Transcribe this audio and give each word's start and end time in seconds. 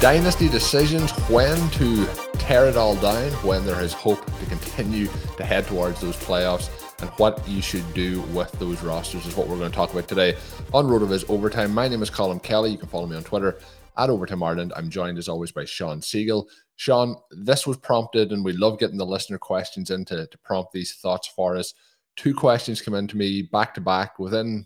Dynasty 0.00 0.48
decisions 0.48 1.10
when 1.28 1.58
to 1.72 2.06
tear 2.38 2.64
it 2.64 2.76
all 2.78 2.96
down, 2.96 3.30
when 3.44 3.66
there 3.66 3.82
is 3.82 3.92
hope 3.92 4.24
to 4.24 4.46
continue 4.46 5.06
to 5.36 5.44
head 5.44 5.66
towards 5.66 6.00
those 6.00 6.16
playoffs, 6.16 6.70
and 7.02 7.10
what 7.18 7.46
you 7.46 7.60
should 7.60 7.84
do 7.92 8.22
with 8.32 8.50
those 8.52 8.82
rosters 8.82 9.26
is 9.26 9.36
what 9.36 9.46
we're 9.46 9.58
going 9.58 9.70
to 9.70 9.76
talk 9.76 9.92
about 9.92 10.08
today 10.08 10.38
on 10.72 10.86
RotoViz 10.86 11.28
Overtime. 11.28 11.74
My 11.74 11.86
name 11.86 12.02
is 12.02 12.08
Colin 12.08 12.40
Kelly. 12.40 12.70
You 12.70 12.78
can 12.78 12.88
follow 12.88 13.06
me 13.06 13.14
on 13.14 13.24
Twitter 13.24 13.58
at 13.98 14.08
Overtime 14.08 14.42
Ireland. 14.42 14.72
I'm 14.74 14.88
joined 14.88 15.18
as 15.18 15.28
always 15.28 15.52
by 15.52 15.66
Shawn 15.66 16.00
Siegele. 16.00 16.46
Sean, 16.76 17.16
this 17.30 17.66
was 17.66 17.76
prompted, 17.76 18.32
and 18.32 18.42
we 18.42 18.54
love 18.54 18.78
getting 18.78 18.96
the 18.96 19.04
listener 19.04 19.36
questions 19.36 19.90
in 19.90 20.06
to, 20.06 20.26
to 20.26 20.38
prompt 20.38 20.72
these 20.72 20.94
thoughts 20.94 21.28
for 21.28 21.58
us. 21.58 21.74
Two 22.16 22.32
questions 22.32 22.80
come 22.80 22.94
in 22.94 23.06
to 23.08 23.18
me 23.18 23.42
back 23.42 23.74
to 23.74 23.82
back 23.82 24.18
within 24.18 24.64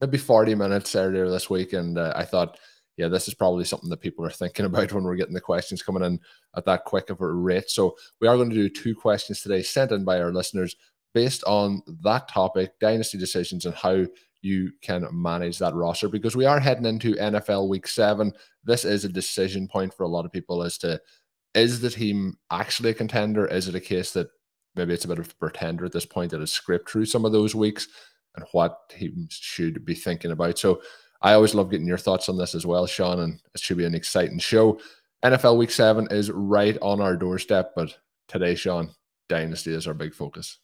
maybe 0.00 0.18
40 0.18 0.56
minutes 0.56 0.96
earlier 0.96 1.30
this 1.30 1.48
week, 1.48 1.72
and 1.72 1.98
uh, 1.98 2.12
I 2.16 2.24
thought, 2.24 2.58
yeah, 2.96 3.08
this 3.08 3.28
is 3.28 3.34
probably 3.34 3.64
something 3.64 3.90
that 3.90 4.00
people 4.00 4.24
are 4.24 4.30
thinking 4.30 4.66
about 4.66 4.92
when 4.92 5.04
we're 5.04 5.16
getting 5.16 5.34
the 5.34 5.40
questions 5.40 5.82
coming 5.82 6.02
in 6.02 6.20
at 6.56 6.64
that 6.64 6.84
quick 6.84 7.10
of 7.10 7.20
a 7.20 7.32
rate. 7.32 7.70
So 7.70 7.96
we 8.20 8.28
are 8.28 8.36
going 8.36 8.50
to 8.50 8.56
do 8.56 8.68
two 8.68 8.94
questions 8.94 9.40
today 9.40 9.62
sent 9.62 9.92
in 9.92 10.04
by 10.04 10.20
our 10.20 10.32
listeners 10.32 10.76
based 11.14 11.44
on 11.44 11.82
that 12.02 12.28
topic, 12.28 12.78
dynasty 12.80 13.18
decisions, 13.18 13.66
and 13.66 13.74
how 13.74 14.06
you 14.40 14.72
can 14.82 15.06
manage 15.12 15.58
that 15.58 15.74
roster 15.74 16.08
because 16.08 16.34
we 16.34 16.46
are 16.46 16.58
heading 16.58 16.86
into 16.86 17.14
NFL 17.14 17.68
week 17.68 17.86
seven. 17.86 18.32
This 18.64 18.84
is 18.84 19.04
a 19.04 19.08
decision 19.08 19.68
point 19.68 19.94
for 19.94 20.02
a 20.02 20.08
lot 20.08 20.24
of 20.24 20.32
people 20.32 20.62
as 20.62 20.78
to 20.78 21.00
is 21.54 21.80
the 21.80 21.90
team 21.90 22.38
actually 22.50 22.90
a 22.90 22.94
contender? 22.94 23.46
Is 23.46 23.68
it 23.68 23.74
a 23.74 23.80
case 23.80 24.12
that 24.12 24.28
maybe 24.74 24.94
it's 24.94 25.04
a 25.04 25.08
bit 25.08 25.18
of 25.18 25.30
a 25.30 25.34
pretender 25.34 25.84
at 25.84 25.92
this 25.92 26.06
point 26.06 26.30
that 26.30 26.40
has 26.40 26.50
scraped 26.50 26.90
through 26.90 27.04
some 27.04 27.24
of 27.24 27.32
those 27.32 27.54
weeks 27.54 27.88
and 28.34 28.44
what 28.52 28.88
teams 28.88 29.34
should 29.40 29.84
be 29.84 29.94
thinking 29.94 30.30
about? 30.30 30.58
So 30.58 30.80
I 31.22 31.34
always 31.34 31.54
love 31.54 31.70
getting 31.70 31.86
your 31.86 31.98
thoughts 31.98 32.28
on 32.28 32.36
this 32.36 32.54
as 32.54 32.66
well, 32.66 32.86
Sean, 32.86 33.20
and 33.20 33.40
it 33.54 33.60
should 33.60 33.76
be 33.76 33.84
an 33.84 33.94
exciting 33.94 34.38
show. 34.38 34.80
NFL 35.24 35.56
week 35.56 35.70
seven 35.70 36.08
is 36.10 36.30
right 36.30 36.76
on 36.82 37.00
our 37.00 37.16
doorstep, 37.16 37.72
but 37.76 37.96
today, 38.26 38.54
Sean, 38.54 38.90
dynasty 39.28 39.72
is 39.72 39.86
our 39.86 39.94
big 39.94 40.14
focus. 40.14 40.58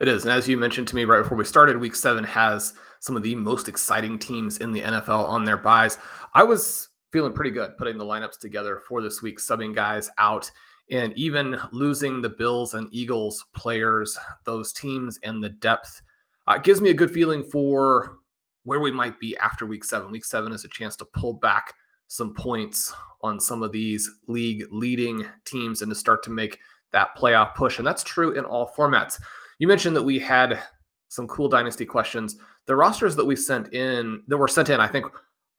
It 0.00 0.08
is. 0.08 0.24
And 0.24 0.32
as 0.32 0.48
you 0.48 0.56
mentioned 0.56 0.88
to 0.88 0.96
me 0.96 1.04
right 1.04 1.22
before 1.22 1.38
we 1.38 1.44
started, 1.44 1.76
week 1.76 1.94
seven 1.94 2.24
has 2.24 2.74
some 2.98 3.16
of 3.16 3.22
the 3.22 3.36
most 3.36 3.68
exciting 3.68 4.18
teams 4.18 4.58
in 4.58 4.72
the 4.72 4.80
NFL 4.80 5.28
on 5.28 5.44
their 5.44 5.56
byes. 5.56 5.98
I 6.34 6.42
was 6.42 6.88
feeling 7.12 7.32
pretty 7.32 7.50
good 7.50 7.76
putting 7.76 7.98
the 7.98 8.04
lineups 8.04 8.40
together 8.40 8.80
for 8.88 9.02
this 9.02 9.22
week, 9.22 9.38
subbing 9.38 9.74
guys 9.74 10.10
out 10.18 10.50
and 10.90 11.16
even 11.16 11.58
losing 11.72 12.20
the 12.20 12.28
Bills 12.28 12.74
and 12.74 12.88
Eagles 12.90 13.44
players, 13.54 14.18
those 14.44 14.72
teams 14.72 15.18
and 15.22 15.42
the 15.42 15.48
depth 15.48 16.02
uh, 16.46 16.58
gives 16.58 16.80
me 16.80 16.90
a 16.90 16.94
good 16.94 17.10
feeling 17.10 17.42
for 17.44 18.18
where 18.64 18.80
we 18.80 18.90
might 18.90 19.18
be 19.18 19.36
after 19.38 19.66
week 19.66 19.84
seven. 19.84 20.10
Week 20.10 20.24
seven 20.24 20.52
is 20.52 20.64
a 20.64 20.68
chance 20.68 20.96
to 20.96 21.04
pull 21.04 21.34
back 21.34 21.74
some 22.08 22.34
points 22.34 22.92
on 23.22 23.40
some 23.40 23.62
of 23.62 23.72
these 23.72 24.10
league 24.28 24.64
leading 24.70 25.24
teams 25.44 25.82
and 25.82 25.90
to 25.90 25.94
start 25.94 26.22
to 26.22 26.30
make 26.30 26.58
that 26.92 27.16
playoff 27.16 27.54
push. 27.54 27.78
And 27.78 27.86
that's 27.86 28.04
true 28.04 28.32
in 28.32 28.44
all 28.44 28.72
formats. 28.76 29.20
You 29.58 29.66
mentioned 29.66 29.96
that 29.96 30.02
we 30.02 30.18
had 30.18 30.62
some 31.08 31.26
cool 31.26 31.48
dynasty 31.48 31.86
questions. 31.86 32.36
The 32.66 32.76
rosters 32.76 33.16
that 33.16 33.24
we 33.24 33.36
sent 33.36 33.72
in, 33.72 34.22
that 34.28 34.36
were 34.36 34.48
sent 34.48 34.68
in, 34.70 34.80
I 34.80 34.88
think, 34.88 35.06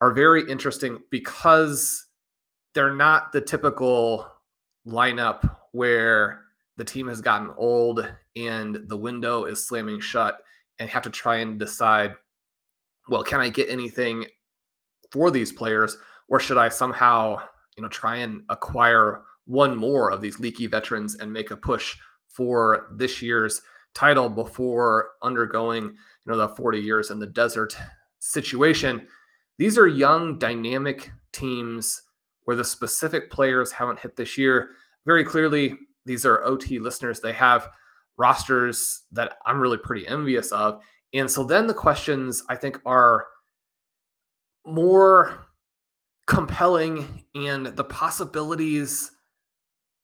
are 0.02 0.14
very 0.14 0.50
interesting 0.50 1.00
because 1.10 2.06
they're 2.74 2.94
not 2.94 3.32
the 3.32 3.42
typical 3.42 4.30
lineup 4.88 5.58
where 5.72 6.42
the 6.78 6.84
team 6.84 7.08
has 7.08 7.22
gotten 7.22 7.52
old 7.58 8.08
and 8.36 8.80
the 8.88 8.98
window 8.98 9.46
is 9.46 9.66
slamming 9.68 10.00
shut 10.00 10.40
and 10.80 10.90
have 10.90 11.04
to 11.04 11.10
try 11.10 11.38
and 11.38 11.60
decide, 11.60 12.16
well, 13.08 13.24
can 13.24 13.40
I 13.40 13.50
get 13.50 13.70
anything 13.70 14.26
for 15.12 15.32
these 15.32 15.52
players 15.52 15.98
or 16.30 16.40
should 16.40 16.58
I 16.58 16.70
somehow, 16.70 17.38
you 17.78 17.84
know, 17.84 17.90
try 17.90 18.18
and 18.18 18.44
acquire 18.50 19.22
one 19.46 19.76
more 19.76 20.12
of 20.12 20.22
these 20.22 20.40
leaky 20.40 20.68
veterans 20.68 21.16
and 21.16 21.32
make 21.32 21.52
a 21.52 21.58
push 21.58 21.98
for 22.30 22.88
this 22.96 23.22
year's 23.22 23.62
title 23.94 24.30
before 24.30 25.12
undergoing, 25.22 25.84
you 25.84 25.96
know, 26.26 26.38
the 26.38 26.50
40 26.50 26.80
years 26.80 27.12
in 27.12 27.20
the 27.20 27.28
desert 27.28 27.76
situation. 28.20 29.08
These 29.58 29.78
are 29.78 29.88
young, 29.88 30.40
dynamic 30.40 31.12
teams 31.32 32.02
where 32.46 32.56
the 32.56 32.64
specific 32.64 33.30
players 33.30 33.72
haven't 33.72 34.00
hit 34.00 34.16
this 34.16 34.38
year. 34.38 34.72
Very 35.06 35.24
clearly, 35.24 35.76
these 36.06 36.26
are 36.26 36.44
OT 36.44 36.80
listeners. 36.80 37.20
They 37.20 37.34
have 37.34 37.70
rosters 38.18 39.04
that 39.12 39.38
I'm 39.46 39.60
really 39.60 39.78
pretty 39.78 40.08
envious 40.08 40.52
of. 40.52 40.82
And 41.14 41.30
so 41.30 41.44
then 41.44 41.68
the 41.68 41.74
questions 41.74 42.44
I 42.50 42.56
think 42.56 42.80
are 42.86 43.28
more 44.66 45.46
compelling 46.26 47.24
and 47.36 47.68
the 47.68 47.84
possibilities 47.84 49.12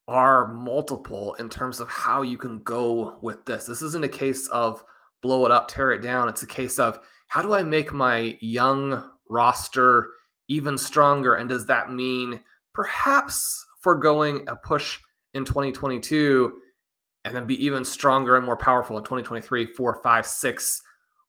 are 0.07 0.53
multiple 0.53 1.35
in 1.35 1.49
terms 1.49 1.79
of 1.79 1.87
how 1.87 2.23
you 2.23 2.37
can 2.37 2.59
go 2.63 3.17
with 3.21 3.45
this. 3.45 3.65
This 3.65 3.81
isn't 3.81 4.03
a 4.03 4.09
case 4.09 4.47
of 4.47 4.83
blow 5.21 5.45
it 5.45 5.51
up, 5.51 5.67
tear 5.67 5.91
it 5.91 6.01
down. 6.01 6.29
It's 6.29 6.43
a 6.43 6.47
case 6.47 6.79
of 6.79 6.99
how 7.27 7.41
do 7.41 7.53
I 7.53 7.63
make 7.63 7.93
my 7.93 8.37
young 8.41 9.03
roster 9.29 10.09
even 10.47 10.77
stronger? 10.77 11.35
And 11.35 11.47
does 11.47 11.65
that 11.67 11.91
mean 11.91 12.39
perhaps 12.73 13.65
foregoing 13.81 14.47
a 14.47 14.55
push 14.55 14.97
in 15.35 15.45
2022 15.45 16.53
and 17.23 17.35
then 17.35 17.45
be 17.45 17.63
even 17.63 17.85
stronger 17.85 18.35
and 18.35 18.45
more 18.45 18.57
powerful 18.57 18.97
in 18.97 19.03
2023, 19.03 19.67
four, 19.67 19.99
five, 20.01 20.25
six, 20.25 20.81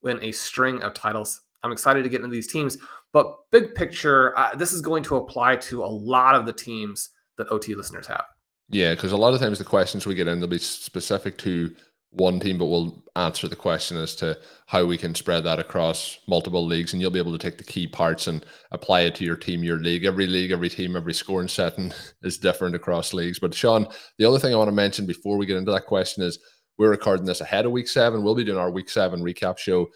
win 0.02 0.18
a 0.22 0.32
string 0.32 0.82
of 0.82 0.94
titles? 0.94 1.40
I'm 1.62 1.72
excited 1.72 2.02
to 2.02 2.08
get 2.08 2.22
into 2.22 2.32
these 2.32 2.50
teams. 2.50 2.78
But 3.12 3.36
big 3.50 3.74
picture, 3.74 4.38
uh, 4.38 4.54
this 4.54 4.72
is 4.72 4.80
going 4.80 5.02
to 5.04 5.16
apply 5.16 5.56
to 5.56 5.84
a 5.84 5.86
lot 5.86 6.34
of 6.34 6.46
the 6.46 6.52
teams 6.52 7.10
that 7.38 7.50
OT 7.50 7.74
listeners 7.74 8.06
have. 8.06 8.24
Yeah, 8.68 8.94
because 8.94 9.12
a 9.12 9.16
lot 9.16 9.34
of 9.34 9.40
times 9.40 9.58
the 9.58 9.64
questions 9.64 10.06
we 10.06 10.14
get 10.14 10.28
in, 10.28 10.38
they'll 10.38 10.48
be 10.48 10.58
specific 10.58 11.36
to 11.38 11.74
one 12.10 12.40
team, 12.40 12.58
but 12.58 12.66
we'll 12.66 13.04
answer 13.16 13.48
the 13.48 13.56
question 13.56 13.96
as 13.96 14.14
to 14.16 14.38
how 14.66 14.84
we 14.84 14.96
can 14.96 15.14
spread 15.14 15.44
that 15.44 15.58
across 15.58 16.18
multiple 16.28 16.64
leagues. 16.64 16.92
And 16.92 17.00
you'll 17.00 17.10
be 17.10 17.18
able 17.18 17.32
to 17.32 17.38
take 17.38 17.58
the 17.58 17.64
key 17.64 17.86
parts 17.86 18.26
and 18.26 18.44
apply 18.70 19.02
it 19.02 19.14
to 19.16 19.24
your 19.24 19.36
team, 19.36 19.62
your 19.62 19.78
league. 19.78 20.04
Every 20.04 20.26
league, 20.26 20.50
every 20.50 20.68
team, 20.68 20.96
every 20.96 21.14
scoring 21.14 21.48
setting 21.48 21.92
is 22.22 22.38
different 22.38 22.74
across 22.74 23.12
leagues. 23.12 23.38
But 23.38 23.54
Sean, 23.54 23.86
the 24.18 24.24
other 24.24 24.38
thing 24.38 24.52
I 24.52 24.56
want 24.56 24.68
to 24.68 24.72
mention 24.72 25.06
before 25.06 25.36
we 25.36 25.46
get 25.46 25.56
into 25.56 25.72
that 25.72 25.86
question 25.86 26.22
is 26.22 26.38
we're 26.80 26.88
recording 26.88 27.26
this 27.26 27.42
ahead 27.42 27.66
of 27.66 27.72
week 27.72 27.86
seven. 27.86 28.22
We'll 28.22 28.34
be 28.34 28.42
doing 28.42 28.56
our 28.56 28.70
week 28.70 28.88
seven 28.88 29.20
recap 29.20 29.58
show 29.58 29.90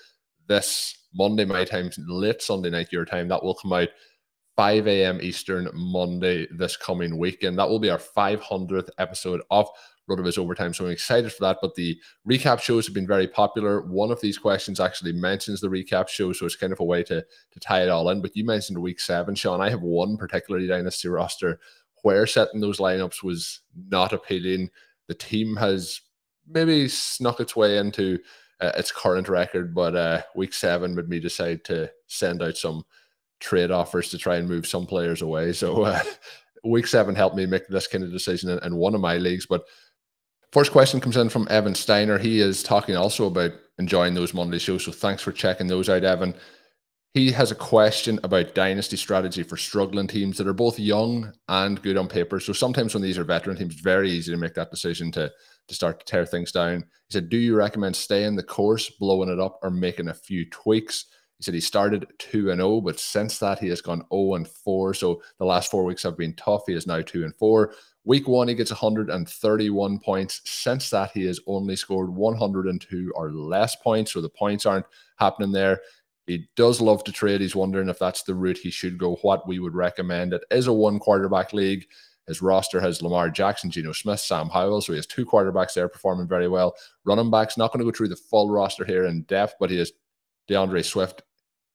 this 0.48 0.94
Monday, 1.14 1.46
my 1.46 1.64
time, 1.64 1.88
late 1.96 2.42
Sunday 2.42 2.68
night, 2.68 2.92
your 2.92 3.06
time. 3.06 3.26
That 3.28 3.42
will 3.42 3.54
come 3.54 3.72
out 3.72 3.88
5 4.56 4.86
a.m. 4.86 5.18
Eastern 5.22 5.70
Monday 5.72 6.46
this 6.54 6.76
coming 6.76 7.16
weekend. 7.16 7.58
That 7.58 7.70
will 7.70 7.78
be 7.78 7.88
our 7.88 7.96
500th 7.96 8.90
episode 8.98 9.40
of 9.50 9.66
RotoViz 10.10 10.36
Overtime. 10.36 10.74
So 10.74 10.84
I'm 10.84 10.90
excited 10.90 11.32
for 11.32 11.40
that. 11.46 11.56
But 11.62 11.74
the 11.74 11.98
recap 12.28 12.60
shows 12.60 12.86
have 12.86 12.94
been 12.94 13.06
very 13.06 13.28
popular. 13.28 13.80
One 13.80 14.10
of 14.10 14.20
these 14.20 14.36
questions 14.36 14.78
actually 14.78 15.12
mentions 15.12 15.62
the 15.62 15.68
recap 15.68 16.08
show. 16.08 16.34
So 16.34 16.44
it's 16.44 16.54
kind 16.54 16.74
of 16.74 16.80
a 16.80 16.84
way 16.84 17.02
to, 17.04 17.24
to 17.52 17.60
tie 17.60 17.84
it 17.84 17.88
all 17.88 18.10
in. 18.10 18.20
But 18.20 18.36
you 18.36 18.44
mentioned 18.44 18.76
week 18.76 19.00
seven, 19.00 19.34
Sean. 19.34 19.62
I 19.62 19.70
have 19.70 19.80
one 19.80 20.18
particularly 20.18 20.66
dynasty 20.66 21.08
roster 21.08 21.60
where 22.02 22.26
setting 22.26 22.60
those 22.60 22.78
lineups 22.78 23.22
was 23.22 23.62
not 23.88 24.12
appealing. 24.12 24.68
The 25.08 25.14
team 25.14 25.56
has 25.56 26.02
maybe 26.48 26.88
snuck 26.88 27.40
its 27.40 27.56
way 27.56 27.78
into 27.78 28.18
uh, 28.60 28.72
its 28.76 28.92
current 28.92 29.28
record, 29.28 29.74
but 29.74 29.96
uh, 29.96 30.22
week 30.34 30.52
seven 30.52 30.94
made 30.94 31.08
me 31.08 31.20
decide 31.20 31.64
to 31.64 31.90
send 32.06 32.42
out 32.42 32.56
some 32.56 32.84
trade 33.40 33.70
offers 33.70 34.10
to 34.10 34.18
try 34.18 34.36
and 34.36 34.48
move 34.48 34.66
some 34.66 34.86
players 34.86 35.22
away. 35.22 35.52
So 35.52 35.82
uh, 35.82 36.02
week 36.64 36.86
seven 36.86 37.14
helped 37.14 37.36
me 37.36 37.46
make 37.46 37.68
this 37.68 37.86
kind 37.86 38.04
of 38.04 38.12
decision 38.12 38.50
in, 38.50 38.58
in 38.64 38.76
one 38.76 38.94
of 38.94 39.00
my 39.00 39.16
leagues. 39.16 39.46
But 39.46 39.64
First 40.54 40.70
question 40.70 41.00
comes 41.00 41.16
in 41.16 41.30
from 41.30 41.48
Evan 41.50 41.74
Steiner. 41.74 42.16
He 42.16 42.38
is 42.38 42.62
talking 42.62 42.94
also 42.96 43.26
about 43.26 43.50
enjoying 43.80 44.14
those 44.14 44.32
Monday 44.32 44.60
shows. 44.60 44.84
So 44.84 44.92
thanks 44.92 45.20
for 45.20 45.32
checking 45.32 45.66
those 45.66 45.88
out, 45.88 46.04
Evan. 46.04 46.32
He 47.12 47.32
has 47.32 47.50
a 47.50 47.56
question 47.56 48.20
about 48.22 48.54
dynasty 48.54 48.96
strategy 48.96 49.42
for 49.42 49.56
struggling 49.56 50.06
teams 50.06 50.38
that 50.38 50.46
are 50.46 50.52
both 50.52 50.78
young 50.78 51.32
and 51.48 51.82
good 51.82 51.96
on 51.96 52.06
paper. 52.06 52.38
So 52.38 52.52
sometimes 52.52 52.94
when 52.94 53.02
these 53.02 53.18
are 53.18 53.24
veteran 53.24 53.56
teams, 53.56 53.74
it's 53.74 53.82
very 53.82 54.08
easy 54.08 54.30
to 54.30 54.38
make 54.38 54.54
that 54.54 54.70
decision 54.70 55.10
to, 55.12 55.28
to 55.68 55.74
start 55.74 56.00
to 56.00 56.06
tear 56.06 56.26
things 56.26 56.52
down. 56.52 56.80
He 57.08 57.12
said, 57.12 57.28
Do 57.28 57.36
you 57.36 57.56
recommend 57.56 57.96
staying 57.96 58.36
the 58.36 58.42
course, 58.42 58.90
blowing 58.90 59.30
it 59.30 59.40
up, 59.40 59.58
or 59.62 59.70
making 59.70 60.08
a 60.08 60.14
few 60.14 60.48
tweaks? 60.50 61.06
He 61.38 61.44
said 61.44 61.54
he 61.54 61.60
started 61.60 62.06
2 62.18 62.50
and 62.50 62.60
0, 62.60 62.80
but 62.80 63.00
since 63.00 63.38
that 63.38 63.58
he 63.58 63.68
has 63.68 63.80
gone 63.80 64.04
0 64.12 64.34
and 64.34 64.48
4. 64.48 64.94
So 64.94 65.22
the 65.38 65.44
last 65.44 65.70
four 65.70 65.84
weeks 65.84 66.02
have 66.04 66.16
been 66.16 66.34
tough. 66.34 66.62
He 66.66 66.74
is 66.74 66.86
now 66.86 67.00
2 67.00 67.24
and 67.24 67.34
4. 67.34 67.74
Week 68.04 68.28
one, 68.28 68.48
he 68.48 68.54
gets 68.54 68.70
131 68.70 69.98
points. 69.98 70.42
Since 70.44 70.90
that, 70.90 71.10
he 71.12 71.24
has 71.24 71.40
only 71.46 71.74
scored 71.74 72.10
102 72.10 73.12
or 73.16 73.32
less 73.32 73.76
points. 73.76 74.12
So 74.12 74.20
the 74.20 74.28
points 74.28 74.66
aren't 74.66 74.86
happening 75.16 75.52
there. 75.52 75.80
He 76.26 76.48
does 76.54 76.80
love 76.80 77.02
to 77.04 77.12
trade. 77.12 77.40
He's 77.40 77.56
wondering 77.56 77.88
if 77.88 77.98
that's 77.98 78.22
the 78.22 78.34
route 78.34 78.58
he 78.58 78.70
should 78.70 78.98
go, 78.98 79.16
what 79.16 79.46
we 79.48 79.58
would 79.58 79.74
recommend. 79.74 80.32
It 80.32 80.44
is 80.50 80.66
a 80.66 80.72
one 80.72 80.98
quarterback 80.98 81.52
league. 81.52 81.86
His 82.26 82.40
roster 82.40 82.80
has 82.80 83.02
Lamar 83.02 83.28
Jackson, 83.30 83.70
Geno 83.70 83.92
Smith, 83.92 84.20
Sam 84.20 84.48
Howell. 84.48 84.80
So 84.80 84.92
he 84.92 84.98
has 84.98 85.06
two 85.06 85.26
quarterbacks 85.26 85.74
there 85.74 85.88
performing 85.88 86.26
very 86.26 86.48
well. 86.48 86.74
Running 87.04 87.30
backs, 87.30 87.58
not 87.58 87.72
going 87.72 87.84
to 87.84 87.90
go 87.90 87.94
through 87.94 88.08
the 88.08 88.16
full 88.16 88.50
roster 88.50 88.84
here 88.84 89.04
in 89.04 89.22
depth, 89.24 89.54
but 89.60 89.70
he 89.70 89.78
has 89.78 89.92
D'Andre 90.48 90.82
Swift, 90.82 91.22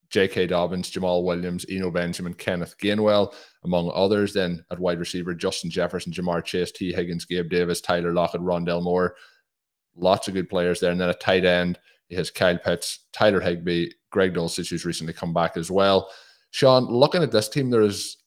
J.K. 0.09 0.47
Dobbins, 0.47 0.89
Jamaal 0.89 1.23
Williams, 1.23 1.65
Eno 1.69 1.91
Benjamin, 1.91 2.33
Kenneth 2.33 2.75
Gainwell, 2.79 3.33
among 3.63 3.91
others. 3.93 4.33
Then 4.33 4.65
at 4.71 4.79
wide 4.79 4.99
receiver, 4.99 5.35
Justin 5.35 5.69
Jefferson, 5.69 6.11
Ja'Marr 6.11 6.43
Chase, 6.43 6.71
Tee 6.71 6.93
Higgins, 6.93 7.25
Gabe 7.25 7.49
Davis, 7.49 7.81
Tyler 7.81 8.13
Lockett, 8.13 8.41
Rondale 8.41 8.83
Moore. 8.83 9.15
Lots 9.95 10.27
of 10.27 10.33
good 10.33 10.49
players 10.49 10.79
there. 10.79 10.91
And 10.91 10.99
then 10.99 11.09
at 11.09 11.19
tight 11.19 11.45
end, 11.45 11.79
he 12.07 12.15
has 12.15 12.31
Kyle 12.31 12.57
Pitts, 12.57 13.05
Tyler 13.13 13.39
Higbee, 13.39 13.91
Greg 14.09 14.33
Dulcich, 14.33 14.69
who's 14.69 14.85
recently 14.85 15.13
come 15.13 15.33
back 15.33 15.57
as 15.57 15.69
well. 15.69 16.09
Sean, 16.51 16.85
looking 16.85 17.21
at 17.21 17.31
this 17.31 17.49
team, 17.49 17.69
there 17.69 17.83
is 17.83 18.17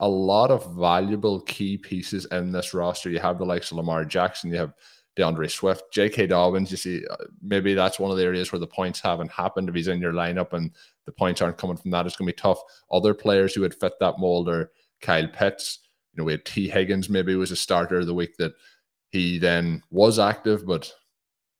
a 0.00 0.08
lot 0.08 0.50
of 0.50 0.74
valuable 0.74 1.40
key 1.42 1.78
pieces 1.78 2.26
in 2.26 2.50
this 2.52 2.74
roster. 2.74 3.10
You 3.10 3.20
have 3.20 3.38
the 3.38 3.44
likes 3.44 3.70
of 3.70 3.76
Lamar 3.76 4.04
Jackson, 4.04 4.50
you 4.50 4.58
have 4.58 4.74
D'Andre 5.16 5.48
Swift, 5.48 5.92
J.K. 5.92 6.28
Dobbins. 6.28 6.70
You 6.70 6.76
see, 6.76 7.04
uh, 7.10 7.16
maybe 7.42 7.74
that's 7.74 7.98
one 7.98 8.10
of 8.10 8.16
the 8.16 8.24
areas 8.24 8.52
where 8.52 8.60
the 8.60 8.66
points 8.66 9.00
haven't 9.00 9.30
happened. 9.30 9.68
If 9.68 9.74
he's 9.74 9.88
in 9.88 10.00
your 10.00 10.12
lineup 10.12 10.52
and 10.52 10.70
the 11.04 11.12
points 11.12 11.42
aren't 11.42 11.58
coming 11.58 11.76
from 11.76 11.90
that, 11.90 12.06
it's 12.06 12.16
going 12.16 12.26
to 12.26 12.32
be 12.32 12.40
tough. 12.40 12.60
Other 12.90 13.12
players 13.12 13.54
who 13.54 13.62
would 13.62 13.74
fit 13.74 13.92
that 14.00 14.18
mold 14.18 14.48
are 14.48 14.70
Kyle 15.02 15.28
Pitts. 15.28 15.80
You 16.12 16.18
know, 16.18 16.24
we 16.24 16.32
had 16.32 16.44
Tee 16.44 16.68
Higgins 16.68 17.10
maybe 17.10 17.34
was 17.34 17.50
a 17.50 17.56
starter 17.56 18.04
the 18.04 18.14
week 18.14 18.36
that 18.38 18.52
he 19.10 19.38
then 19.38 19.82
was 19.90 20.18
active, 20.18 20.66
but 20.66 20.92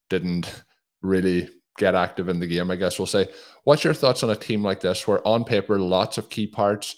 didn't 0.09 0.63
really 1.03 1.49
get 1.77 1.95
active 1.95 2.29
in 2.29 2.39
the 2.39 2.47
game, 2.47 2.71
I 2.71 2.77
guess 2.77 2.99
we'll 2.99 3.07
say. 3.07 3.29
What's 3.65 3.85
your 3.85 3.95
thoughts 3.95 4.23
on 4.23 4.31
a 4.31 4.37
team 4.37 4.63
like 4.63 4.81
this 4.81 5.07
where 5.07 5.27
on 5.27 5.45
paper, 5.45 5.79
lots 5.79 6.19
of 6.19 6.31
key 6.31 6.47
parts, 6.47 6.97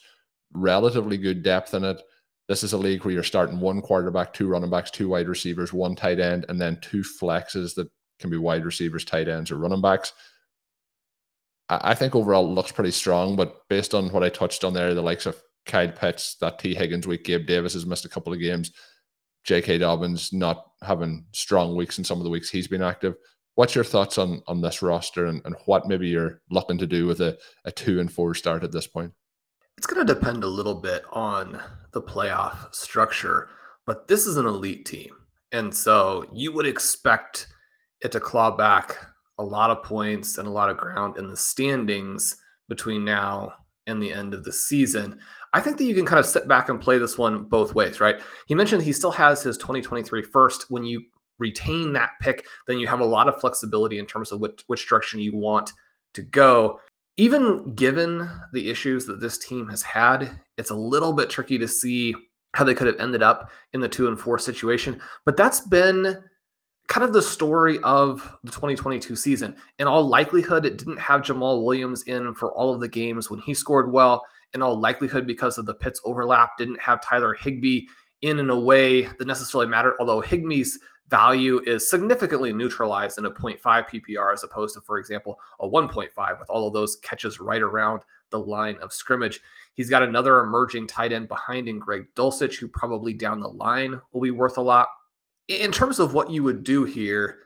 relatively 0.52 1.16
good 1.16 1.42
depth 1.42 1.74
in 1.74 1.84
it? 1.84 2.00
This 2.48 2.62
is 2.62 2.72
a 2.72 2.78
league 2.78 3.04
where 3.04 3.14
you're 3.14 3.22
starting 3.22 3.60
one 3.60 3.80
quarterback, 3.80 4.32
two 4.32 4.48
running 4.48 4.70
backs, 4.70 4.90
two 4.90 5.08
wide 5.08 5.28
receivers, 5.28 5.72
one 5.72 5.94
tight 5.94 6.20
end, 6.20 6.46
and 6.48 6.60
then 6.60 6.78
two 6.80 7.02
flexes 7.02 7.74
that 7.76 7.88
can 8.18 8.30
be 8.30 8.36
wide 8.36 8.64
receivers, 8.64 9.04
tight 9.04 9.28
ends, 9.28 9.50
or 9.50 9.56
running 9.56 9.80
backs. 9.80 10.12
I 11.68 11.94
think 11.94 12.14
overall 12.14 12.52
looks 12.52 12.72
pretty 12.72 12.90
strong, 12.90 13.36
but 13.36 13.66
based 13.68 13.94
on 13.94 14.10
what 14.10 14.22
I 14.22 14.28
touched 14.28 14.64
on 14.64 14.74
there, 14.74 14.92
the 14.94 15.00
likes 15.00 15.26
of 15.26 15.40
Kyle 15.64 15.90
Pitts, 15.90 16.34
that 16.36 16.58
Tee 16.58 16.74
Higgins 16.74 17.06
week, 17.06 17.24
Gabe 17.24 17.46
Davis 17.46 17.72
has 17.72 17.86
missed 17.86 18.04
a 18.04 18.08
couple 18.08 18.32
of 18.32 18.40
games, 18.40 18.72
J.K. 19.44 19.78
Dobbins 19.78 20.32
not 20.32 20.66
having 20.82 21.24
strong 21.32 21.74
weeks 21.74 21.98
in 21.98 22.04
some 22.04 22.18
of 22.18 22.24
the 22.24 22.30
weeks 22.30 22.50
he's 22.50 22.68
been 22.68 22.82
active. 22.82 23.14
What's 23.54 23.74
your 23.74 23.84
thoughts 23.84 24.18
on 24.18 24.42
on 24.46 24.60
this 24.60 24.82
roster 24.82 25.26
and, 25.26 25.42
and 25.44 25.54
what 25.66 25.88
maybe 25.88 26.08
you're 26.08 26.40
looking 26.50 26.78
to 26.78 26.86
do 26.86 27.06
with 27.06 27.20
a, 27.20 27.38
a 27.64 27.72
two 27.72 28.00
and 28.00 28.10
four 28.10 28.34
start 28.34 28.64
at 28.64 28.72
this 28.72 28.86
point? 28.86 29.12
It's 29.78 29.86
going 29.86 30.06
to 30.06 30.14
depend 30.14 30.44
a 30.44 30.48
little 30.48 30.74
bit 30.74 31.04
on 31.12 31.60
the 31.92 32.02
playoff 32.02 32.72
structure, 32.74 33.48
but 33.86 34.08
this 34.08 34.26
is 34.26 34.36
an 34.36 34.46
elite 34.46 34.86
team. 34.86 35.12
And 35.52 35.74
so 35.74 36.24
you 36.32 36.52
would 36.52 36.66
expect 36.66 37.48
it 38.00 38.12
to 38.12 38.20
claw 38.20 38.50
back 38.50 38.96
a 39.38 39.44
lot 39.44 39.70
of 39.70 39.82
points 39.82 40.38
and 40.38 40.46
a 40.46 40.50
lot 40.50 40.70
of 40.70 40.76
ground 40.76 41.16
in 41.16 41.28
the 41.28 41.36
standings 41.36 42.36
between 42.68 43.04
now 43.04 43.52
and 43.86 44.02
the 44.02 44.12
end 44.12 44.34
of 44.34 44.44
the 44.44 44.52
season. 44.52 45.18
I 45.52 45.60
think 45.60 45.76
that 45.78 45.84
you 45.84 45.94
can 45.94 46.06
kind 46.06 46.20
of 46.20 46.26
sit 46.26 46.48
back 46.48 46.68
and 46.68 46.80
play 46.80 46.98
this 46.98 47.18
one 47.18 47.44
both 47.44 47.74
ways, 47.74 48.00
right? 48.00 48.20
He 48.46 48.54
mentioned 48.54 48.82
he 48.82 48.92
still 48.92 49.10
has 49.10 49.42
his 49.42 49.58
2023 49.58 50.22
first. 50.22 50.70
When 50.70 50.84
you 50.84 51.02
retain 51.38 51.92
that 51.92 52.12
pick, 52.20 52.46
then 52.66 52.78
you 52.78 52.86
have 52.86 53.00
a 53.00 53.04
lot 53.04 53.28
of 53.28 53.40
flexibility 53.40 53.98
in 53.98 54.06
terms 54.06 54.32
of 54.32 54.40
which, 54.40 54.62
which 54.68 54.88
direction 54.88 55.20
you 55.20 55.36
want 55.36 55.72
to 56.14 56.22
go 56.22 56.78
even 57.16 57.74
given 57.74 58.28
the 58.52 58.70
issues 58.70 59.06
that 59.06 59.20
this 59.20 59.38
team 59.38 59.68
has 59.68 59.82
had, 59.82 60.30
it's 60.56 60.70
a 60.70 60.74
little 60.74 61.12
bit 61.12 61.30
tricky 61.30 61.58
to 61.58 61.68
see 61.68 62.14
how 62.54 62.64
they 62.64 62.74
could 62.74 62.86
have 62.86 63.00
ended 63.00 63.22
up 63.22 63.50
in 63.72 63.80
the 63.80 63.88
two 63.88 64.08
and 64.08 64.18
four 64.18 64.38
situation. 64.38 65.00
But 65.24 65.36
that's 65.36 65.60
been 65.60 66.22
kind 66.88 67.04
of 67.04 67.12
the 67.12 67.22
story 67.22 67.78
of 67.82 68.36
the 68.44 68.50
2022 68.50 69.16
season. 69.16 69.56
In 69.78 69.86
all 69.86 70.06
likelihood, 70.06 70.66
it 70.66 70.78
didn't 70.78 70.98
have 70.98 71.22
Jamaal 71.22 71.64
Williams 71.64 72.02
in 72.02 72.34
for 72.34 72.52
all 72.52 72.74
of 72.74 72.80
the 72.80 72.88
games 72.88 73.30
when 73.30 73.40
he 73.40 73.54
scored 73.54 73.92
well. 73.92 74.24
In 74.54 74.60
all 74.60 74.78
likelihood, 74.78 75.26
because 75.26 75.56
of 75.56 75.64
the 75.64 75.74
Pitts 75.74 76.00
overlap, 76.04 76.58
didn't 76.58 76.80
have 76.80 77.00
Tyler 77.00 77.34
Higbee 77.34 77.86
in 78.20 78.38
in 78.38 78.50
a 78.50 78.58
way 78.58 79.02
that 79.02 79.26
necessarily 79.26 79.68
mattered. 79.68 79.94
Although 79.98 80.20
Higbee's 80.20 80.78
value 81.12 81.60
is 81.66 81.90
significantly 81.90 82.54
neutralized 82.54 83.18
in 83.18 83.26
a 83.26 83.30
0.5 83.30 83.60
PPR 83.62 84.32
as 84.32 84.44
opposed 84.44 84.74
to, 84.74 84.80
for 84.80 84.98
example, 84.98 85.38
a 85.60 85.68
1.5 85.68 86.40
with 86.40 86.48
all 86.48 86.66
of 86.66 86.72
those 86.72 86.96
catches 86.96 87.38
right 87.38 87.60
around 87.60 88.00
the 88.30 88.38
line 88.38 88.78
of 88.80 88.94
scrimmage. 88.94 89.38
He's 89.74 89.90
got 89.90 90.02
another 90.02 90.40
emerging 90.40 90.86
tight 90.86 91.12
end 91.12 91.28
behind 91.28 91.68
in 91.68 91.78
Greg 91.78 92.06
Dulcich, 92.16 92.58
who 92.58 92.66
probably 92.66 93.12
down 93.12 93.40
the 93.40 93.48
line 93.48 94.00
will 94.12 94.22
be 94.22 94.30
worth 94.30 94.56
a 94.56 94.62
lot. 94.62 94.88
In 95.48 95.70
terms 95.70 95.98
of 95.98 96.14
what 96.14 96.30
you 96.30 96.42
would 96.44 96.64
do 96.64 96.84
here, 96.84 97.40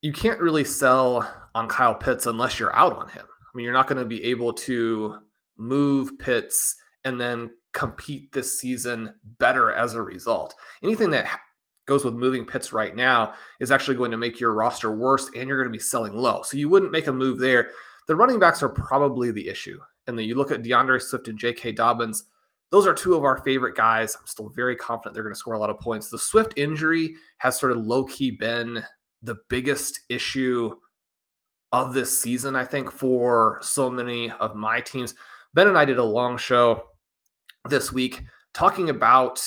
you 0.00 0.14
can't 0.14 0.40
really 0.40 0.64
sell 0.64 1.30
on 1.54 1.68
Kyle 1.68 1.94
Pitts 1.94 2.24
unless 2.24 2.58
you're 2.58 2.74
out 2.74 2.96
on 2.96 3.10
him. 3.10 3.26
I 3.26 3.50
mean, 3.54 3.64
you're 3.64 3.74
not 3.74 3.88
going 3.88 3.98
to 3.98 4.08
be 4.08 4.24
able 4.24 4.54
to 4.54 5.18
move 5.58 6.18
Pitts 6.18 6.76
and 7.04 7.20
then 7.20 7.50
compete 7.74 8.32
this 8.32 8.58
season 8.58 9.12
better 9.38 9.70
as 9.70 9.92
a 9.92 10.02
result. 10.02 10.54
Anything 10.82 11.10
that 11.10 11.26
goes 11.90 12.04
with 12.04 12.14
moving 12.14 12.46
Pitts 12.46 12.72
right 12.72 12.94
now 12.94 13.34
is 13.58 13.72
actually 13.72 13.96
going 13.96 14.12
to 14.12 14.16
make 14.16 14.38
your 14.38 14.54
roster 14.54 14.92
worse 14.92 15.28
and 15.34 15.48
you're 15.48 15.58
going 15.58 15.70
to 15.70 15.76
be 15.76 15.82
selling 15.82 16.14
low. 16.14 16.40
So 16.42 16.56
you 16.56 16.68
wouldn't 16.68 16.92
make 16.92 17.08
a 17.08 17.12
move 17.12 17.40
there. 17.40 17.72
The 18.06 18.14
running 18.14 18.38
backs 18.38 18.62
are 18.62 18.68
probably 18.68 19.32
the 19.32 19.48
issue. 19.48 19.80
And 20.06 20.16
then 20.16 20.24
you 20.24 20.36
look 20.36 20.52
at 20.52 20.62
D'Andre 20.62 21.00
Swift 21.00 21.26
and 21.26 21.36
J.K. 21.36 21.72
Dobbins. 21.72 22.26
Those 22.70 22.86
are 22.86 22.94
two 22.94 23.14
of 23.14 23.24
our 23.24 23.38
favorite 23.38 23.74
guys. 23.74 24.14
I'm 24.14 24.26
still 24.28 24.50
very 24.50 24.76
confident 24.76 25.14
they're 25.14 25.24
going 25.24 25.34
to 25.34 25.38
score 25.38 25.54
a 25.54 25.58
lot 25.58 25.68
of 25.68 25.80
points. 25.80 26.08
The 26.08 26.18
Swift 26.18 26.54
injury 26.56 27.16
has 27.38 27.58
sort 27.58 27.72
of 27.72 27.84
low 27.84 28.04
key 28.04 28.30
been 28.30 28.84
the 29.22 29.38
biggest 29.48 30.02
issue 30.08 30.72
of 31.72 31.92
this 31.92 32.16
season, 32.16 32.54
I 32.54 32.66
think, 32.66 32.92
for 32.92 33.58
so 33.62 33.90
many 33.90 34.30
of 34.30 34.54
my 34.54 34.80
teams. 34.80 35.16
Ben 35.54 35.66
and 35.66 35.76
I 35.76 35.84
did 35.84 35.98
a 35.98 36.04
long 36.04 36.38
show 36.38 36.84
this 37.68 37.92
week 37.92 38.22
talking 38.54 38.90
about 38.90 39.44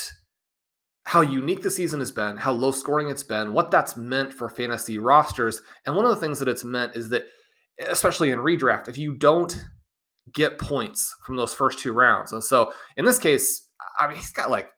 how 1.05 1.21
unique 1.21 1.61
the 1.61 1.71
season 1.71 1.99
has 1.99 2.11
been, 2.11 2.37
how 2.37 2.51
low 2.51 2.71
scoring 2.71 3.09
it's 3.09 3.23
been, 3.23 3.53
what 3.53 3.71
that's 3.71 3.97
meant 3.97 4.33
for 4.33 4.49
fantasy 4.49 4.99
rosters. 4.99 5.61
And 5.85 5.95
one 5.95 6.05
of 6.05 6.11
the 6.11 6.21
things 6.21 6.39
that 6.39 6.47
it's 6.47 6.63
meant 6.63 6.95
is 6.95 7.09
that, 7.09 7.25
especially 7.87 8.31
in 8.31 8.39
redraft, 8.39 8.87
if 8.87 8.97
you 8.97 9.15
don't 9.15 9.63
get 10.31 10.57
points 10.57 11.13
from 11.25 11.35
those 11.35 11.53
first 11.53 11.79
two 11.79 11.91
rounds. 11.91 12.31
And 12.31 12.43
so 12.43 12.73
in 12.95 13.03
this 13.03 13.19
case, 13.19 13.67
I 13.99 14.07
mean, 14.07 14.15
he's 14.15 14.31
got 14.31 14.49
like 14.49 14.69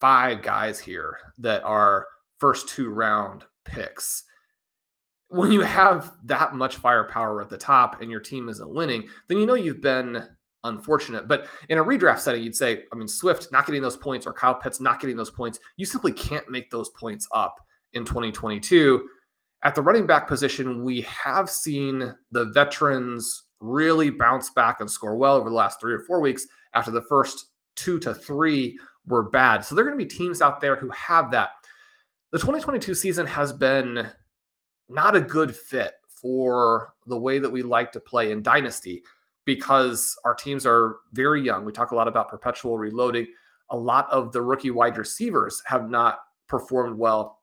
five 0.00 0.42
guys 0.42 0.78
here 0.78 1.18
that 1.38 1.64
are 1.64 2.06
first 2.38 2.68
two 2.68 2.90
round 2.90 3.44
picks. 3.64 4.24
When 5.28 5.50
you 5.50 5.62
have 5.62 6.12
that 6.24 6.54
much 6.54 6.76
firepower 6.76 7.40
at 7.42 7.48
the 7.48 7.58
top 7.58 8.00
and 8.00 8.10
your 8.10 8.20
team 8.20 8.48
isn't 8.48 8.74
winning, 8.74 9.08
then 9.28 9.38
you 9.38 9.46
know 9.46 9.54
you've 9.54 9.80
been 9.80 10.24
unfortunate. 10.64 11.28
But 11.28 11.46
in 11.68 11.78
a 11.78 11.84
redraft 11.84 12.20
setting, 12.20 12.42
you'd 12.42 12.56
say, 12.56 12.84
I 12.92 12.96
mean, 12.96 13.08
Swift 13.08 13.52
not 13.52 13.66
getting 13.66 13.82
those 13.82 13.96
points 13.96 14.26
or 14.26 14.32
Kyle 14.32 14.54
Pitts 14.54 14.80
not 14.80 15.00
getting 15.00 15.16
those 15.16 15.30
points, 15.30 15.60
you 15.76 15.86
simply 15.86 16.12
can't 16.12 16.50
make 16.50 16.70
those 16.70 16.88
points 16.90 17.28
up 17.32 17.60
in 17.92 18.04
2022. 18.04 19.08
At 19.62 19.74
the 19.74 19.82
running 19.82 20.06
back 20.06 20.28
position, 20.28 20.84
we 20.84 21.02
have 21.02 21.48
seen 21.48 22.14
the 22.32 22.46
veterans 22.46 23.44
really 23.60 24.10
bounce 24.10 24.50
back 24.50 24.80
and 24.80 24.90
score 24.90 25.16
well 25.16 25.36
over 25.36 25.48
the 25.48 25.56
last 25.56 25.80
three 25.80 25.94
or 25.94 26.00
four 26.00 26.20
weeks 26.20 26.46
after 26.74 26.90
the 26.90 27.02
first 27.02 27.46
two 27.76 27.98
to 28.00 28.14
three 28.14 28.78
were 29.06 29.30
bad. 29.30 29.64
So 29.64 29.74
there 29.74 29.84
are 29.84 29.88
going 29.88 29.98
to 29.98 30.04
be 30.04 30.10
teams 30.10 30.42
out 30.42 30.60
there 30.60 30.76
who 30.76 30.90
have 30.90 31.30
that. 31.30 31.50
The 32.32 32.38
2022 32.38 32.94
season 32.94 33.26
has 33.26 33.52
been 33.52 34.08
not 34.88 35.16
a 35.16 35.20
good 35.20 35.54
fit 35.54 35.94
for 36.08 36.94
the 37.06 37.18
way 37.18 37.38
that 37.38 37.50
we 37.50 37.62
like 37.62 37.92
to 37.92 38.00
play 38.00 38.32
in 38.32 38.42
Dynasty 38.42 39.02
because 39.44 40.16
our 40.24 40.34
teams 40.34 40.66
are 40.66 40.96
very 41.12 41.42
young. 41.42 41.64
We 41.64 41.72
talk 41.72 41.90
a 41.90 41.96
lot 41.96 42.08
about 42.08 42.28
perpetual 42.28 42.78
reloading. 42.78 43.26
A 43.70 43.76
lot 43.76 44.10
of 44.10 44.32
the 44.32 44.42
rookie 44.42 44.70
wide 44.70 44.96
receivers 44.96 45.62
have 45.66 45.88
not 45.88 46.18
performed 46.48 46.98
well. 46.98 47.38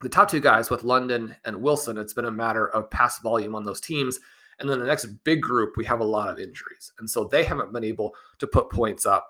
The 0.00 0.08
top 0.08 0.30
two 0.30 0.40
guys 0.40 0.70
with 0.70 0.84
London 0.84 1.34
and 1.44 1.62
Wilson, 1.62 1.96
it's 1.98 2.12
been 2.12 2.24
a 2.24 2.30
matter 2.30 2.68
of 2.68 2.90
pass 2.90 3.20
volume 3.20 3.54
on 3.54 3.64
those 3.64 3.80
teams. 3.80 4.18
And 4.58 4.68
then 4.68 4.78
the 4.78 4.86
next 4.86 5.06
big 5.24 5.40
group, 5.40 5.76
we 5.76 5.84
have 5.86 6.00
a 6.00 6.04
lot 6.04 6.28
of 6.28 6.38
injuries. 6.38 6.92
And 6.98 7.08
so 7.08 7.24
they 7.24 7.44
haven't 7.44 7.72
been 7.72 7.84
able 7.84 8.14
to 8.38 8.46
put 8.46 8.70
points 8.70 9.06
up. 9.06 9.26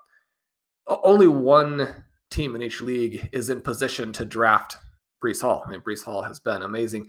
Only 0.87 1.28
one 1.28 2.04
team 2.30 2.54
in 2.56 2.62
each 2.62 2.80
league 2.82 3.28
is 3.32 3.49
in 3.49 3.61
position 3.61 4.12
to 4.14 4.25
draft 4.25 4.76
Breece 5.25 5.40
Hall. 5.40 5.62
I 5.66 5.70
mean, 5.70 5.80
Breece 5.80 6.04
Hall 6.04 6.23
has 6.23 6.40
been 6.40 6.62
amazing. 6.62 7.06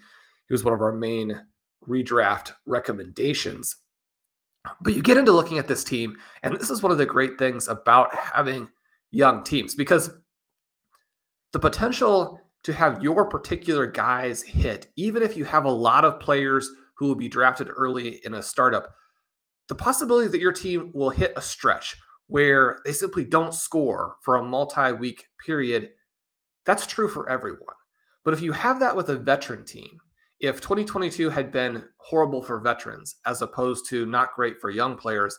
He 0.48 0.54
was 0.54 0.64
one 0.64 0.74
of 0.74 0.82
our 0.82 0.94
main 0.94 1.42
redraft 1.88 2.54
recommendations. 2.66 3.76
But 4.82 4.96
you 4.96 5.02
get 5.02 5.18
into 5.18 5.32
looking 5.32 5.58
at 5.58 5.68
this 5.68 5.84
team, 5.84 6.18
and 6.44 6.56
this 6.56 6.70
is 6.70 6.82
one 6.84 6.92
of 6.92 6.98
the 6.98 7.06
great 7.06 7.38
things 7.38 7.68
about 7.68 8.14
having 8.14 8.70
young 9.12 9.44
teams 9.44 9.76
because 9.76 10.12
the 11.54 11.60
potential 11.60 12.40
to 12.64 12.74
have 12.74 13.04
your 13.04 13.26
particular 13.26 13.86
guys 13.86 14.42
hit, 14.42 14.88
even 14.96 15.22
if 15.22 15.38
you 15.38 15.46
have 15.46 15.66
a 15.66 15.72
lot 15.72 16.04
of 16.04 16.20
players 16.20 16.70
who 16.98 17.08
will 17.08 17.16
be 17.16 17.30
drafted 17.30 17.70
early 17.70 18.22
in 18.26 18.34
a 18.34 18.42
startup, 18.42 18.96
the 19.68 19.76
possibility 19.76 20.28
that 20.28 20.42
your 20.42 20.52
team 20.52 20.92
will 20.94 21.10
hit 21.10 21.34
a 21.36 21.42
stretch 21.42 21.96
where 22.28 22.80
they 22.84 22.92
simply 22.92 23.24
don't 23.24 23.54
score 23.54 24.16
for 24.22 24.38
a 24.38 24.44
multi 24.44 24.92
week 24.94 25.28
period, 25.46 25.92
that's 26.66 26.88
true 26.88 27.08
for 27.08 27.30
everyone. 27.30 27.76
But 28.24 28.34
if 28.34 28.42
you 28.42 28.52
have 28.52 28.80
that 28.80 28.96
with 28.96 29.10
a 29.10 29.16
veteran 29.16 29.64
team, 29.64 30.00
if 30.40 30.62
2022 30.62 31.30
had 31.30 31.52
been 31.52 31.84
horrible 31.98 32.42
for 32.42 32.60
veterans 32.60 33.16
as 33.26 33.42
opposed 33.42 33.88
to 33.90 34.06
not 34.06 34.36
great 34.36 34.60
for 34.60 34.70
young 34.70 34.96
players, 34.96 35.38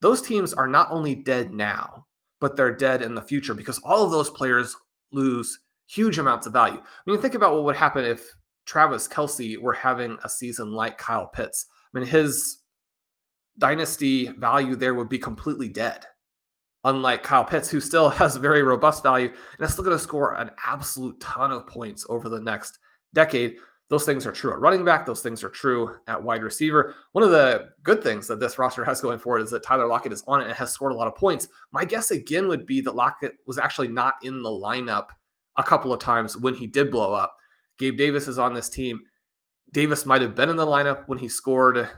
those 0.00 0.20
teams 0.20 0.52
are 0.52 0.66
not 0.66 0.90
only 0.90 1.14
dead 1.14 1.52
now, 1.52 2.06
but 2.40 2.56
they're 2.56 2.74
dead 2.74 3.02
in 3.02 3.14
the 3.14 3.22
future 3.22 3.54
because 3.54 3.78
all 3.84 4.04
of 4.04 4.10
those 4.10 4.30
players 4.30 4.74
lose 5.12 5.60
huge 5.86 6.18
amounts 6.18 6.46
of 6.46 6.52
value. 6.52 6.78
I 6.78 7.10
mean, 7.10 7.20
think 7.20 7.34
about 7.34 7.54
what 7.54 7.64
would 7.64 7.76
happen 7.76 8.04
if 8.04 8.34
Travis 8.66 9.06
Kelce 9.06 9.58
were 9.58 9.72
having 9.72 10.18
a 10.24 10.28
season 10.28 10.72
like 10.72 10.98
Kyle 10.98 11.28
Pitts. 11.28 11.66
I 11.94 11.98
mean, 11.98 12.08
his 12.08 12.58
dynasty 13.58 14.28
value 14.28 14.74
there 14.74 14.94
would 14.94 15.08
be 15.08 15.18
completely 15.18 15.68
dead. 15.68 16.06
Unlike 16.84 17.22
Kyle 17.22 17.44
Pitts, 17.44 17.70
who 17.70 17.80
still 17.80 18.08
has 18.10 18.36
very 18.36 18.62
robust 18.62 19.02
value 19.02 19.28
and 19.28 19.66
is 19.66 19.72
still 19.72 19.84
going 19.84 19.96
to 19.96 20.02
score 20.02 20.34
an 20.34 20.50
absolute 20.66 21.20
ton 21.20 21.52
of 21.52 21.66
points 21.66 22.06
over 22.08 22.28
the 22.28 22.40
next 22.40 22.78
decade. 23.14 23.56
Those 23.88 24.04
things 24.04 24.26
are 24.26 24.32
true 24.32 24.52
at 24.52 24.60
running 24.60 24.84
back. 24.84 25.04
Those 25.04 25.20
things 25.20 25.44
are 25.44 25.50
true 25.50 25.96
at 26.06 26.22
wide 26.22 26.42
receiver. 26.42 26.94
One 27.12 27.22
of 27.24 27.30
the 27.30 27.68
good 27.82 28.02
things 28.02 28.26
that 28.28 28.40
this 28.40 28.58
roster 28.58 28.84
has 28.84 29.02
going 29.02 29.18
forward 29.18 29.42
is 29.42 29.50
that 29.50 29.62
Tyler 29.62 29.86
Lockett 29.86 30.12
is 30.12 30.24
on 30.26 30.40
it 30.40 30.46
and 30.46 30.54
has 30.54 30.72
scored 30.72 30.92
a 30.92 30.96
lot 30.96 31.08
of 31.08 31.14
points. 31.14 31.48
My 31.72 31.84
guess 31.84 32.10
again 32.10 32.48
would 32.48 32.64
be 32.64 32.80
that 32.80 32.94
Lockett 32.94 33.34
was 33.46 33.58
actually 33.58 33.88
not 33.88 34.14
in 34.22 34.42
the 34.42 34.48
lineup 34.48 35.08
a 35.58 35.62
couple 35.62 35.92
of 35.92 36.00
times 36.00 36.38
when 36.38 36.54
he 36.54 36.66
did 36.66 36.90
blow 36.90 37.12
up. 37.12 37.36
Gabe 37.78 37.98
Davis 37.98 38.28
is 38.28 38.38
on 38.38 38.54
this 38.54 38.70
team. 38.70 39.00
Davis 39.72 40.06
might 40.06 40.22
have 40.22 40.34
been 40.34 40.48
in 40.48 40.56
the 40.56 40.66
lineup 40.66 41.04
when 41.06 41.18
he 41.18 41.28
scored 41.28 41.88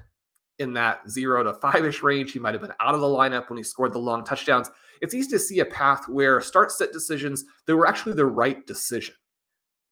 in 0.58 0.72
that 0.72 1.08
zero 1.08 1.42
to 1.42 1.54
five 1.54 1.84
ish 1.84 2.02
range. 2.02 2.32
He 2.32 2.38
might 2.38 2.54
have 2.54 2.62
been 2.62 2.72
out 2.80 2.94
of 2.94 3.00
the 3.00 3.06
lineup 3.06 3.50
when 3.50 3.56
he 3.56 3.62
scored 3.62 3.92
the 3.92 3.98
long 3.98 4.24
touchdowns. 4.24 4.70
It's 5.00 5.14
easy 5.14 5.30
to 5.30 5.38
see 5.38 5.60
a 5.60 5.64
path 5.64 6.08
where 6.08 6.40
start 6.40 6.72
sit 6.72 6.92
decisions 6.92 7.44
that 7.66 7.76
were 7.76 7.86
actually 7.86 8.14
the 8.14 8.26
right 8.26 8.66
decision 8.66 9.14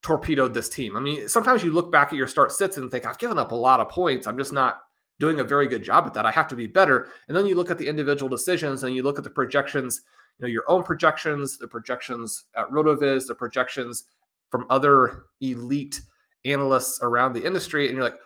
torpedoed 0.03 0.53
this 0.53 0.69
team. 0.69 0.97
I 0.97 1.01
mean, 1.01 1.29
sometimes 1.29 1.63
you 1.63 1.73
look 1.73 1.93
back 1.93 2.09
at 2.09 2.19
your 2.19 2.27
start 2.27 2.53
sits 2.53 2.77
and 2.77 2.91
think, 2.91 3.07
I've 3.07 3.19
given 3.19 3.39
up 3.39 3.53
a 3.53 3.57
lot 3.57 3.81
of 3.81 3.89
points. 3.89 4.27
I'm 4.27 4.39
just 4.39 4.53
not 4.53 4.83
doing 5.21 5.41
a 5.41 5.45
very 5.45 5.69
good 5.69 5.85
job 5.85 6.07
at 6.07 6.15
that. 6.15 6.27
I 6.27 6.33
have 6.33 6.49
to 6.49 6.57
be 6.57 6.67
better. 6.67 7.09
And 7.29 7.37
then 7.37 7.47
you 7.47 7.55
look 7.55 7.71
at 7.71 7.79
the 7.79 7.87
individual 7.87 8.29
decisions 8.29 8.83
and 8.83 8.95
you 8.95 9.05
look 9.05 9.19
at 9.19 9.25
the 9.25 9.31
projections, 9.31 10.03
you 10.39 10.43
know, 10.45 10.49
your 10.49 10.65
own 10.69 10.83
projections, 10.83 11.59
the 11.59 11.69
projections 11.69 12.47
at 12.57 12.69
RotoViz, 12.71 13.29
the 13.29 13.35
projections 13.35 14.05
from 14.51 14.67
other 14.69 15.27
elite 15.41 16.01
analysts 16.45 17.01
around 17.03 17.33
the 17.33 17.45
industry, 17.45 17.87
and 17.87 17.95
you're 17.95 18.05
like, 18.05 18.19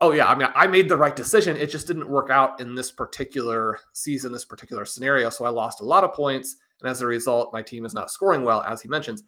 oh 0.00 0.10
yeah, 0.12 0.26
I 0.26 0.34
mean, 0.34 0.48
I 0.54 0.66
made 0.66 0.88
the 0.88 0.96
right 0.96 1.14
decision. 1.14 1.56
It 1.56 1.70
just 1.70 1.86
didn't 1.86 2.08
work 2.08 2.28
out 2.28 2.60
in 2.60 2.74
this 2.74 2.90
particular 2.90 3.78
season, 3.92 4.32
this 4.32 4.44
particular 4.44 4.84
scenario. 4.84 5.30
So 5.30 5.44
I 5.44 5.50
lost 5.50 5.80
a 5.80 5.84
lot 5.84 6.04
of 6.04 6.12
points, 6.12 6.56
and 6.82 6.90
as 6.90 7.00
a 7.00 7.06
result, 7.06 7.52
my 7.52 7.62
team 7.62 7.86
is 7.86 7.94
not 7.94 8.10
scoring 8.10 8.42
well, 8.42 8.62
as 8.62 8.82
he 8.82 8.88
mentions. 8.88 9.22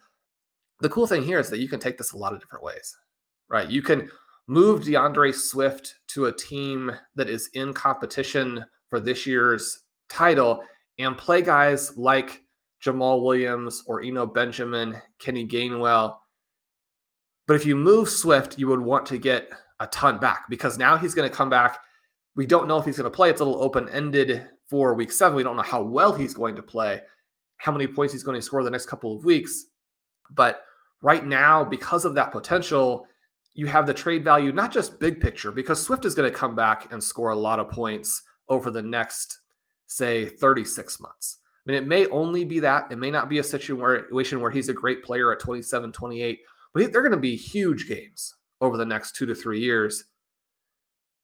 The 0.81 0.89
cool 0.89 1.07
thing 1.07 1.23
here 1.23 1.39
is 1.39 1.49
that 1.51 1.59
you 1.61 1.69
can 1.69 1.81
take 1.81 1.99
this 1.99 2.13
a 2.13 2.19
lot 2.19 2.33
of 2.33 2.41
different 2.41 2.65
ways, 2.65 2.97
right? 3.49 3.69
You 3.69 3.83
can 3.83 4.11
move 4.47 4.85
D'Andre 4.85 5.33
Swift 5.33 5.95
to 6.09 6.27
a 6.27 6.33
team 6.33 6.93
that 7.15 7.29
is 7.29 7.49
in 7.55 7.73
competition 7.73 8.65
for 8.89 9.01
this 9.01 9.27
year's 9.27 9.83
title 10.09 10.63
and 10.99 11.17
play 11.17 11.43
guys 11.43 11.97
like 11.97 12.43
Jamaal 12.85 13.23
Williams 13.23 13.83
or 13.87 14.03
Eno 14.03 14.27
Benjamin, 14.27 15.01
Kenny 15.19 15.47
Gainwell, 15.47 16.19
but 17.47 17.55
if 17.55 17.65
you 17.65 17.77
move 17.77 18.09
Swift, 18.09 18.59
you 18.59 18.67
would 18.69 18.81
want 18.81 19.07
to 19.07 19.19
get 19.19 19.49
a 19.81 19.87
ton 19.89 20.19
back 20.19 20.47
because 20.49 20.79
now 20.79 20.97
he's 20.97 21.15
going 21.15 21.29
to 21.29 21.35
come 21.35 21.51
back. 21.51 21.79
We 22.35 22.47
don't 22.47 22.69
know 22.69 22.79
if 22.79 22.85
he's 22.85 22.97
going 22.97 23.11
to 23.11 23.15
play. 23.15 23.31
It's 23.31 23.41
a 23.41 23.45
little 23.45 23.63
open 23.63 23.89
ended 23.89 24.47
for 24.69 24.95
week 24.95 25.13
seven. 25.13 25.37
We 25.37 25.43
don't 25.43 25.57
know 25.57 25.63
how 25.63 25.83
well 25.83 26.13
he's 26.13 26.35
going 26.35 26.57
to 26.57 26.63
play, 26.63 27.01
how 27.59 27.73
many 27.73 27.87
points 27.87 28.13
he's 28.13 28.25
going 28.25 28.39
to 28.39 28.43
score 28.43 28.65
the 28.65 28.71
next 28.71 28.87
couple 28.87 29.17
of 29.17 29.25
weeks. 29.25 29.67
But 30.33 30.63
right 31.07 31.25
now, 31.25 31.63
because 31.63 32.05
of 32.05 32.17
that 32.17 32.33
potential, 32.33 33.07
you 33.55 33.67
have 33.69 33.87
the 33.87 33.95
trade 33.95 34.25
value, 34.25 34.51
not 34.51 34.73
just 34.73 34.99
big 34.99 35.21
picture, 35.21 35.53
because 35.53 35.81
Swift 35.81 36.05
is 36.05 36.17
going 36.17 36.29
to 36.29 36.37
come 36.37 36.57
back 36.57 36.93
and 36.93 37.03
score 37.03 37.31
a 37.31 37.37
lot 37.37 37.61
of 37.61 37.71
points 37.71 38.25
over 38.49 38.73
the 38.73 38.83
next, 38.83 39.39
say, 39.87 40.27
36 40.27 40.99
months. 40.99 41.39
I 41.45 41.71
mean, 41.71 41.81
it 41.81 41.87
may 41.87 42.09
only 42.09 42.45
be 42.45 42.59
that. 42.59 42.91
It 42.91 42.99
may 42.99 43.13
not 43.13 43.29
be 43.29 43.39
a 43.39 43.45
situation 43.45 44.41
where 44.41 44.51
he's 44.51 44.69
a 44.69 44.75
great 44.75 45.05
player 45.05 45.33
at 45.33 45.39
27, 45.39 45.93
28 45.93 46.41
but 46.75 46.93
they're 46.93 47.03
going 47.03 47.13
to 47.13 47.19
be 47.19 47.37
huge 47.37 47.89
games 47.89 48.35
over 48.61 48.77
the 48.77 48.85
next 48.85 49.15
two 49.15 49.27
to 49.27 49.35
three 49.35 49.61
years. 49.61 50.05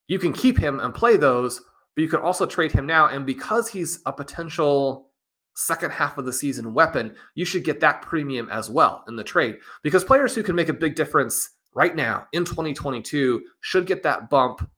You 0.06 0.18
can 0.18 0.32
keep 0.32 0.56
him 0.56 0.78
and 0.78 0.94
play 0.94 1.16
those, 1.16 1.60
but 1.94 2.02
you 2.02 2.08
can 2.08 2.20
also 2.20 2.46
trade 2.46 2.72
him 2.72 2.86
now. 2.86 3.08
And 3.08 3.26
because 3.26 3.68
he's 3.68 4.00
a 4.06 4.12
potential 4.12 5.10
second 5.54 5.90
half 5.90 6.18
of 6.18 6.24
the 6.24 6.32
season 6.32 6.74
weapon, 6.74 7.14
you 7.34 7.44
should 7.44 7.64
get 7.64 7.80
that 7.80 8.02
premium 8.02 8.48
as 8.50 8.70
well 8.70 9.04
in 9.08 9.16
the 9.16 9.24
trade. 9.24 9.56
Because 9.82 10.04
players 10.04 10.34
who 10.34 10.42
can 10.42 10.56
make 10.56 10.68
a 10.68 10.74
big 10.74 10.94
difference 10.94 11.50
right 11.74 11.94
now 11.94 12.26
in 12.32 12.44
2022 12.44 13.42
should 13.60 13.86
get 13.86 14.02
that 14.02 14.30
bump 14.30 14.68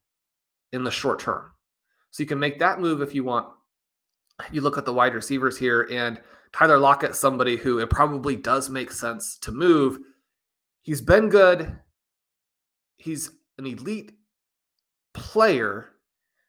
in 0.72 0.84
the 0.84 0.90
short 0.90 1.18
term. 1.18 1.50
So 2.10 2.22
you 2.22 2.26
can 2.26 2.38
make 2.38 2.58
that 2.58 2.80
move 2.80 3.02
if 3.02 3.14
you 3.14 3.24
want. 3.24 3.48
You 4.50 4.60
look 4.60 4.78
at 4.78 4.84
the 4.84 4.92
wide 4.92 5.14
receivers 5.14 5.56
here, 5.56 5.88
and 5.92 6.20
Tyler 6.52 6.78
Lockett, 6.78 7.14
somebody 7.14 7.56
who 7.56 7.78
it 7.78 7.90
probably 7.90 8.34
does 8.36 8.68
make 8.68 8.90
sense 8.90 9.38
to 9.38 9.52
move 9.52 9.98
He's 10.84 11.00
been 11.00 11.30
good. 11.30 11.78
He's 12.98 13.30
an 13.56 13.66
elite 13.66 14.12
player. 15.14 15.88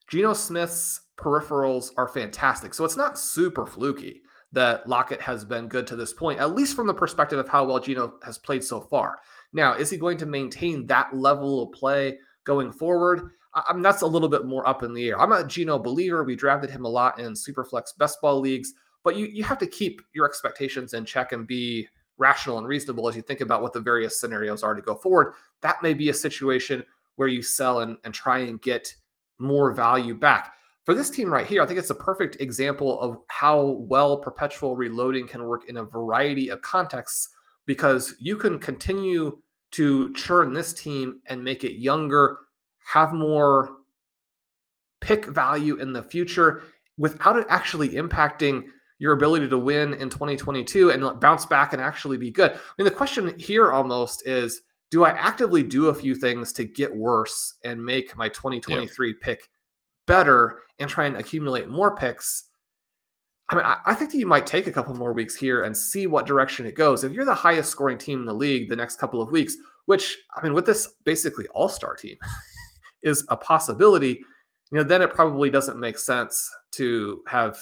Geno 0.10 0.34
Smith's 0.34 1.00
peripherals 1.17 1.91
are 1.98 2.07
fantastic. 2.07 2.74
So 2.74 2.86
it's 2.86 2.98
not 2.98 3.19
super 3.19 3.65
fluky 3.65 4.22
that 4.51 4.88
Lockett 4.88 5.22
has 5.22 5.43
been 5.43 5.67
good 5.67 5.86
to 5.88 5.95
this 5.95 6.13
point, 6.13 6.39
at 6.39 6.55
least 6.55 6.75
from 6.75 6.88
the 6.88 6.93
perspective 6.93 7.39
of 7.39 7.50
how 7.50 7.65
well 7.65 7.79
Geno 7.79 8.15
has 8.24 8.38
played 8.38 8.63
so 8.63 8.81
far. 8.81 9.19
Now, 9.53 9.74
is 9.74 9.89
he 9.89 9.98
going 9.98 10.17
to 10.17 10.25
maintain 10.25 10.86
that 10.88 11.15
level 11.15 11.63
of 11.63 11.72
play 11.74 12.17
going 12.45 12.72
forward? 12.72 13.31
I 13.53 13.74
mean, 13.74 13.81
that's 13.81 14.01
a 14.01 14.07
little 14.07 14.27
bit 14.27 14.45
more 14.45 14.67
up 14.67 14.84
in 14.84 14.93
the 14.93 15.10
air. 15.10 15.19
I'm 15.19 15.31
a 15.31 15.45
Geno 15.45 15.79
believer. 15.79 16.24
We 16.24 16.36
drafted 16.36 16.69
him 16.69 16.86
a 16.86 16.89
lot 16.89 17.19
in 17.19 17.34
Superflex 17.34 17.98
best 17.98 18.19
ball 18.22 18.39
leagues, 18.39 18.74
but 19.03 19.15
you, 19.15 19.27
you 19.27 19.43
have 19.43 19.57
to 19.60 19.67
keep 19.67 20.01
your 20.13 20.25
expectations 20.25 20.93
in 20.93 21.05
check 21.05 21.31
and 21.31 21.48
be 21.48 21.88
rational 22.17 22.57
and 22.57 22.67
reasonable 22.67 23.07
as 23.07 23.15
you 23.15 23.22
think 23.22 23.41
about 23.41 23.62
what 23.62 23.74
the 23.74 23.79
various 23.79 24.19
scenarios 24.19 24.63
are 24.63 24.74
to 24.74 24.81
go 24.81 24.95
forward. 24.95 25.34
That 25.62 25.81
may 25.84 25.93
be 25.93 26.10
a 26.10 26.13
situation 26.13 26.84
where 27.15 27.27
you 27.27 27.41
sell 27.41 27.79
and, 27.79 27.98
and 28.03 28.13
try 28.13 28.39
and 28.39 28.62
get 28.62 28.93
more 29.39 29.72
value 29.72 30.15
back. 30.15 30.53
For 30.86 30.94
this 30.94 31.10
team 31.10 31.34
right 31.34 31.48
here, 31.48 31.63
I 31.63 31.65
think 31.65 31.80
it's 31.80 31.89
a 31.89 31.96
perfect 31.96 32.39
example 32.39 33.00
of 33.01 33.18
how 33.27 33.77
well 33.80 34.18
perpetual 34.18 34.75
reloading 34.75 35.27
can 35.27 35.44
work 35.44 35.68
in 35.68 35.77
a 35.77 35.84
variety 35.84 36.50
of 36.50 36.62
contexts 36.62 37.30
because 37.65 38.13
you 38.20 38.38
can 38.38 38.60
continue 38.60 39.39
to 39.72 40.13
churn 40.13 40.54
this 40.54 40.74
team 40.74 41.22
and 41.25 41.44
make 41.44 41.63
it 41.63 41.80
younger, 41.80 42.38
have 42.86 43.13
more 43.13 43.77
pick 45.01 45.25
value 45.25 45.77
in 45.77 45.92
the 45.92 46.04
future, 46.04 46.62
without 47.00 47.36
it 47.36 47.48
actually 47.50 47.89
impacting 47.89 48.65
your 49.00 49.13
ability 49.13 49.50
to 49.50 49.58
win 49.58 49.96
in 49.96 50.10
2022 50.10 50.92
and 50.92 51.20
bounce 51.20 51.48
back 51.48 51.74
and 51.74 51.82
actually 51.82 52.18
be 52.18 52.30
good. 52.30 52.51
I 52.51 52.58
mean, 52.77 52.86
the 52.86 52.92
question 52.92 53.38
here 53.39 53.72
almost 53.72 54.25
is 54.27 54.62
do 54.92 55.04
I 55.04 55.10
actively 55.10 55.63
do 55.63 55.88
a 55.88 55.96
few 55.96 56.13
things 56.13 56.54
to 56.54 56.63
get 56.63 56.96
worse 56.96 57.56
and 57.63 57.84
make 57.84 58.15
my 58.15 58.30
2023 58.30 59.08
yeah. 59.08 59.13
pick 59.20 59.50
better 60.07 60.59
and 60.79 60.89
try 60.89 61.05
and 61.05 61.17
accumulate 61.17 61.69
more 61.69 61.95
picks? 61.95 62.45
I 63.50 63.55
mean, 63.55 63.65
I, 63.65 63.77
I 63.85 63.93
think 63.93 64.12
that 64.12 64.17
you 64.17 64.25
might 64.25 64.47
take 64.47 64.67
a 64.67 64.71
couple 64.71 64.95
more 64.95 65.13
weeks 65.13 65.35
here 65.35 65.63
and 65.63 65.75
see 65.75 66.07
what 66.07 66.25
direction 66.25 66.65
it 66.65 66.75
goes. 66.75 67.03
If 67.03 67.12
you're 67.12 67.25
the 67.25 67.35
highest 67.35 67.69
scoring 67.69 67.97
team 67.97 68.19
in 68.19 68.25
the 68.25 68.33
league 68.33 68.69
the 68.69 68.75
next 68.75 68.97
couple 68.97 69.21
of 69.21 69.31
weeks, 69.31 69.55
which 69.85 70.17
I 70.35 70.43
mean, 70.43 70.53
with 70.53 70.65
this 70.65 70.88
basically 71.03 71.47
all 71.47 71.69
star 71.69 71.95
team 71.95 72.17
is 73.03 73.25
a 73.29 73.38
possibility, 73.38 74.24
you 74.71 74.77
know, 74.77 74.83
then 74.83 75.01
it 75.01 75.13
probably 75.13 75.50
doesn't 75.50 75.79
make 75.79 75.97
sense 75.97 76.50
to 76.71 77.21
have, 77.27 77.59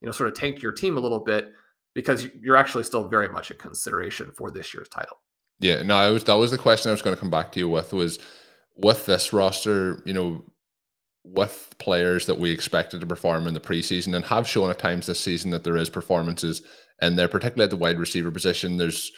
you 0.00 0.06
know, 0.06 0.12
sort 0.12 0.28
of 0.28 0.34
tank 0.34 0.60
your 0.60 0.72
team 0.72 0.96
a 0.96 1.00
little 1.00 1.20
bit 1.20 1.52
because 1.94 2.28
you're 2.40 2.56
actually 2.56 2.84
still 2.84 3.08
very 3.08 3.28
much 3.28 3.50
a 3.50 3.54
consideration 3.54 4.30
for 4.32 4.50
this 4.50 4.74
year's 4.74 4.88
title. 4.88 5.18
Yeah, 5.60 5.82
no, 5.82 5.96
I 5.96 6.10
was 6.10 6.24
that 6.24 6.34
was 6.34 6.50
the 6.50 6.58
question 6.58 6.90
I 6.90 6.92
was 6.92 7.02
going 7.02 7.16
to 7.16 7.20
come 7.20 7.30
back 7.30 7.52
to 7.52 7.58
you 7.58 7.68
with 7.68 7.92
was 7.92 8.18
with 8.76 9.06
this 9.06 9.32
roster, 9.32 10.02
you 10.06 10.14
know, 10.14 10.44
with 11.24 11.68
players 11.78 12.26
that 12.26 12.38
we 12.38 12.50
expected 12.50 13.00
to 13.00 13.06
perform 13.06 13.46
in 13.46 13.54
the 13.54 13.60
preseason 13.60 14.16
and 14.16 14.24
have 14.24 14.48
shown 14.48 14.70
at 14.70 14.78
times 14.78 15.06
this 15.06 15.20
season 15.20 15.50
that 15.50 15.64
there 15.64 15.76
is 15.76 15.90
performances 15.90 16.62
and 17.00 17.18
they're 17.18 17.28
particularly 17.28 17.64
at 17.64 17.70
the 17.70 17.76
wide 17.76 17.98
receiver 17.98 18.30
position. 18.30 18.76
There's 18.76 19.10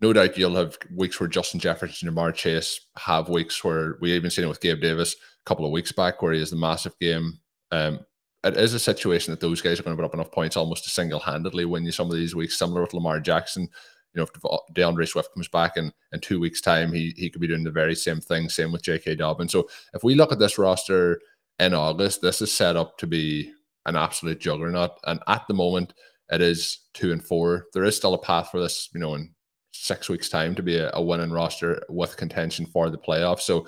no 0.00 0.12
doubt 0.12 0.36
you'll 0.36 0.56
have 0.56 0.76
weeks 0.94 1.18
where 1.18 1.28
Justin 1.28 1.60
Jefferson 1.60 2.08
and 2.08 2.16
Ja'Marr 2.16 2.34
Chase 2.34 2.80
have 2.98 3.28
weeks 3.28 3.64
where 3.64 3.96
we 4.00 4.12
even 4.12 4.30
seen 4.30 4.44
it 4.44 4.48
with 4.48 4.60
Gabe 4.60 4.80
Davis 4.80 5.14
a 5.14 5.44
couple 5.48 5.64
of 5.64 5.72
weeks 5.72 5.92
back 5.92 6.20
where 6.20 6.32
he 6.32 6.40
has 6.40 6.50
the 6.50 6.56
massive 6.56 6.98
game. 7.00 7.38
Um, 7.72 8.00
it 8.44 8.56
is 8.56 8.74
a 8.74 8.78
situation 8.78 9.32
that 9.32 9.40
those 9.40 9.62
guys 9.62 9.80
are 9.80 9.82
going 9.82 9.96
to 9.96 10.00
put 10.00 10.06
up 10.06 10.14
enough 10.14 10.30
points 10.30 10.56
almost 10.56 10.84
to 10.84 10.90
single 10.90 11.18
handedly 11.18 11.64
win 11.64 11.84
you 11.84 11.92
some 11.92 12.10
of 12.10 12.16
these 12.16 12.34
weeks, 12.34 12.58
similar 12.58 12.82
with 12.82 12.94
Lamar 12.94 13.18
Jackson. 13.18 13.68
You 14.14 14.22
know, 14.22 14.28
if 14.34 14.74
D'Andre 14.74 15.04
Swift 15.04 15.32
comes 15.34 15.48
back 15.48 15.76
in, 15.76 15.92
in 16.12 16.20
two 16.20 16.38
weeks' 16.38 16.60
time, 16.60 16.92
he, 16.92 17.12
he 17.16 17.28
could 17.28 17.40
be 17.40 17.48
doing 17.48 17.64
the 17.64 17.70
very 17.70 17.94
same 17.94 18.20
thing. 18.20 18.48
Same 18.48 18.72
with 18.72 18.82
J.K. 18.82 19.16
Dobbins. 19.16 19.52
So 19.52 19.68
if 19.94 20.04
we 20.04 20.14
look 20.14 20.32
at 20.32 20.38
this 20.38 20.58
roster 20.58 21.20
in 21.58 21.74
August, 21.74 22.20
this 22.20 22.42
is 22.42 22.52
set 22.52 22.76
up 22.76 22.98
to 22.98 23.06
be 23.06 23.52
an 23.86 23.96
absolute 23.96 24.40
juggernaut. 24.40 24.92
And 25.04 25.20
at 25.26 25.46
the 25.48 25.54
moment, 25.54 25.94
it 26.30 26.40
is 26.40 26.80
two 26.92 27.12
and 27.12 27.24
four. 27.24 27.66
There 27.72 27.84
is 27.84 27.96
still 27.96 28.14
a 28.14 28.18
path 28.18 28.50
for 28.50 28.60
this, 28.60 28.88
you 28.92 29.00
know, 29.00 29.14
in 29.14 29.32
six 29.72 30.08
weeks' 30.08 30.28
time 30.28 30.54
to 30.54 30.62
be 30.62 30.76
a, 30.76 30.90
a 30.94 31.02
winning 31.02 31.30
roster 31.30 31.82
with 31.88 32.16
contention 32.16 32.66
for 32.66 32.90
the 32.90 32.98
playoffs. 32.98 33.42
So 33.42 33.66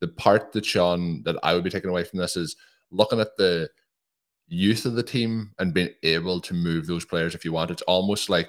the 0.00 0.08
part 0.08 0.52
that 0.52 0.64
Sean 0.64 1.22
that 1.24 1.36
I 1.42 1.54
would 1.54 1.64
be 1.64 1.70
taking 1.70 1.90
away 1.90 2.04
from 2.04 2.18
this 2.18 2.36
is 2.36 2.56
looking 2.90 3.20
at 3.20 3.36
the 3.36 3.68
youth 4.46 4.86
of 4.86 4.94
the 4.94 5.02
team 5.02 5.52
and 5.58 5.74
being 5.74 5.90
able 6.02 6.40
to 6.40 6.54
move 6.54 6.86
those 6.86 7.04
players 7.04 7.34
if 7.34 7.44
you 7.44 7.52
want. 7.52 7.70
It's 7.70 7.82
almost 7.82 8.30
like 8.30 8.48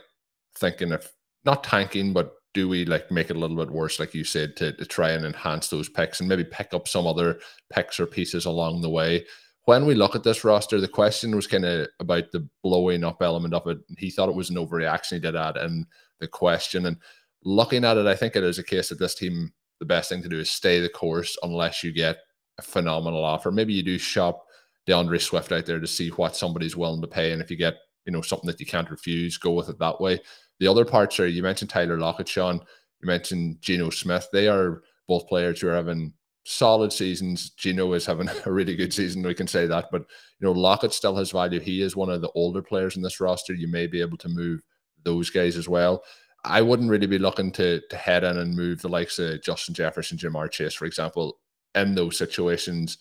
thinking 0.56 0.94
of 0.94 1.08
not 1.44 1.64
tanking, 1.64 2.14
but 2.14 2.34
do 2.54 2.68
we 2.68 2.86
like 2.86 3.12
make 3.12 3.30
it 3.30 3.36
a 3.36 3.40
little 3.40 3.58
bit 3.58 3.72
worse, 3.72 4.00
like 4.00 4.14
you 4.14 4.24
said, 4.24 4.56
to, 4.58 4.74
to 4.74 4.86
try 4.86 5.12
and 5.12 5.26
enhance 5.26 5.68
those 5.68 5.90
picks 5.90 6.20
and 6.20 6.28
maybe 6.28 6.44
pick 6.44 6.74
up 6.74 6.88
some 6.88 7.06
other 7.06 7.40
picks 7.72 8.00
or 8.00 8.06
pieces 8.06 8.46
along 8.46 8.82
the 8.82 8.90
way? 8.90 9.26
When 9.66 9.86
we 9.86 9.94
look 9.94 10.16
at 10.16 10.24
this 10.24 10.44
roster, 10.44 10.82
the 10.82 10.88
question 10.88 11.36
was 11.36 11.46
kind 11.46 11.66
of 11.66 11.88
about 12.00 12.32
the 12.32 12.48
blowing 12.64 13.04
up 13.04 13.22
element 13.22 13.54
of 13.54 13.68
it. 13.68 13.78
He 13.98 14.10
thought 14.10 14.30
it 14.30 14.36
was 14.36 14.50
an 14.50 14.56
overreaction. 14.56 15.14
He 15.14 15.20
did 15.20 15.36
add 15.36 15.58
in 15.58 15.86
the 16.20 16.28
question. 16.28 16.88
And 16.88 16.98
looking 17.44 17.86
at 17.86 17.98
it, 17.98 18.08
I 18.08 18.16
think 18.16 18.36
it 18.36 18.44
is 18.44 18.58
a 18.58 18.64
case 18.64 18.90
that 18.90 18.98
this 18.98 19.14
team, 19.14 19.54
the 19.80 19.86
best 19.86 20.10
thing 20.10 20.24
to 20.24 20.30
do 20.30 20.40
is 20.40 20.50
stay 20.50 20.80
the 20.80 20.90
course 20.90 21.38
unless 21.44 21.84
you 21.84 21.94
get 21.94 22.18
a 22.58 22.64
phenomenal 22.64 23.24
offer. 23.24 23.52
Maybe 23.52 23.74
you 23.74 23.84
do 23.84 24.00
shop 24.00 24.44
D'Andre 24.88 25.20
Swift 25.20 25.52
out 25.52 25.68
there 25.68 25.80
to 25.80 25.88
see 25.88 26.10
what 26.10 26.36
somebody's 26.36 26.76
willing 26.76 27.02
to 27.02 27.08
pay. 27.08 27.32
And 27.32 27.42
if 27.42 27.52
you 27.52 27.58
get, 27.58 27.76
you 28.06 28.12
know, 28.12 28.22
something 28.22 28.48
that 28.48 28.60
you 28.60 28.66
can't 28.66 28.90
refuse, 28.90 29.38
go 29.38 29.52
with 29.52 29.70
it 29.70 29.78
that 29.78 30.02
way. 30.02 30.20
The 30.60 30.68
other 30.68 30.86
parts 30.86 31.20
are 31.20 31.28
you 31.28 31.44
mentioned 31.44 31.70
Tyler 31.70 31.98
Lockett, 31.98 32.28
Sean. 32.28 32.60
You 33.02 33.08
mentioned 33.08 33.62
Geno 33.62 33.90
Smith. 33.90 34.28
They 34.32 34.48
are 34.48 34.82
both 35.08 35.28
players 35.28 35.62
who 35.62 35.70
are 35.70 35.76
having 35.76 36.14
solid 36.46 36.92
seasons. 36.92 37.52
Geno 37.52 37.94
is 37.94 38.06
having 38.06 38.30
a 38.46 38.52
really 38.52 38.76
good 38.76 38.94
season. 38.94 39.24
We 39.24 39.34
can 39.34 39.48
say 39.48 39.68
that, 39.68 39.86
but 39.92 40.02
you 40.02 40.46
know 40.46 40.52
Lockett 40.52 40.94
still 40.94 41.16
has 41.16 41.32
value. 41.32 41.60
He 41.60 41.82
is 41.82 41.96
one 41.96 42.10
of 42.10 42.22
the 42.22 42.32
older 42.36 42.62
players 42.62 42.96
in 42.96 43.02
this 43.02 43.20
roster. 43.20 43.54
You 43.54 43.68
may 43.68 43.88
be 43.88 44.02
able 44.02 44.18
to 44.18 44.30
move 44.30 44.62
those 45.04 45.30
guys 45.30 45.56
as 45.56 45.70
well. 45.70 46.04
I 46.46 46.62
wouldn't 46.62 46.90
really 46.90 47.08
be 47.08 47.20
looking 47.20 47.52
to 47.54 47.82
to 47.90 47.96
head 47.98 48.24
in 48.24 48.38
and 48.38 48.56
move 48.56 48.82
the 48.82 48.90
likes 48.90 49.20
of 49.20 49.42
Justin 49.42 49.74
Jefferson, 49.74 50.18
Ja'Marr 50.18 50.52
Chase, 50.52 50.74
for 50.74 50.86
example. 50.86 51.40
In 51.76 51.94
those 51.94 52.18
situations, 52.18 52.98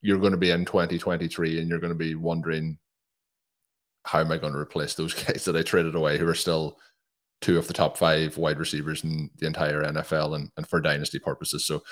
you're 0.00 0.18
going 0.18 0.32
to 0.32 0.38
be 0.38 0.50
in 0.50 0.64
2023 0.64 1.58
and 1.58 1.68
you're 1.68 1.80
going 1.80 1.92
to 1.92 1.98
be 1.98 2.14
wondering 2.14 2.78
how 4.04 4.20
am 4.20 4.30
I 4.30 4.36
going 4.36 4.52
to 4.52 4.58
replace 4.58 4.94
those 4.94 5.14
guys 5.24 5.44
that 5.44 5.56
I 5.56 5.62
traded 5.62 5.94
away 5.94 6.18
who 6.18 6.28
are 6.28 6.34
still 6.34 6.76
two 7.42 7.58
of 7.58 7.66
the 7.66 7.74
top 7.74 7.98
five 7.98 8.38
wide 8.38 8.58
receivers 8.58 9.04
in 9.04 9.28
the 9.38 9.46
entire 9.46 9.82
NFL 9.82 10.36
and, 10.36 10.50
and 10.56 10.66
for 10.66 10.80
dynasty 10.80 11.18
purposes. 11.18 11.66
So 11.66 11.82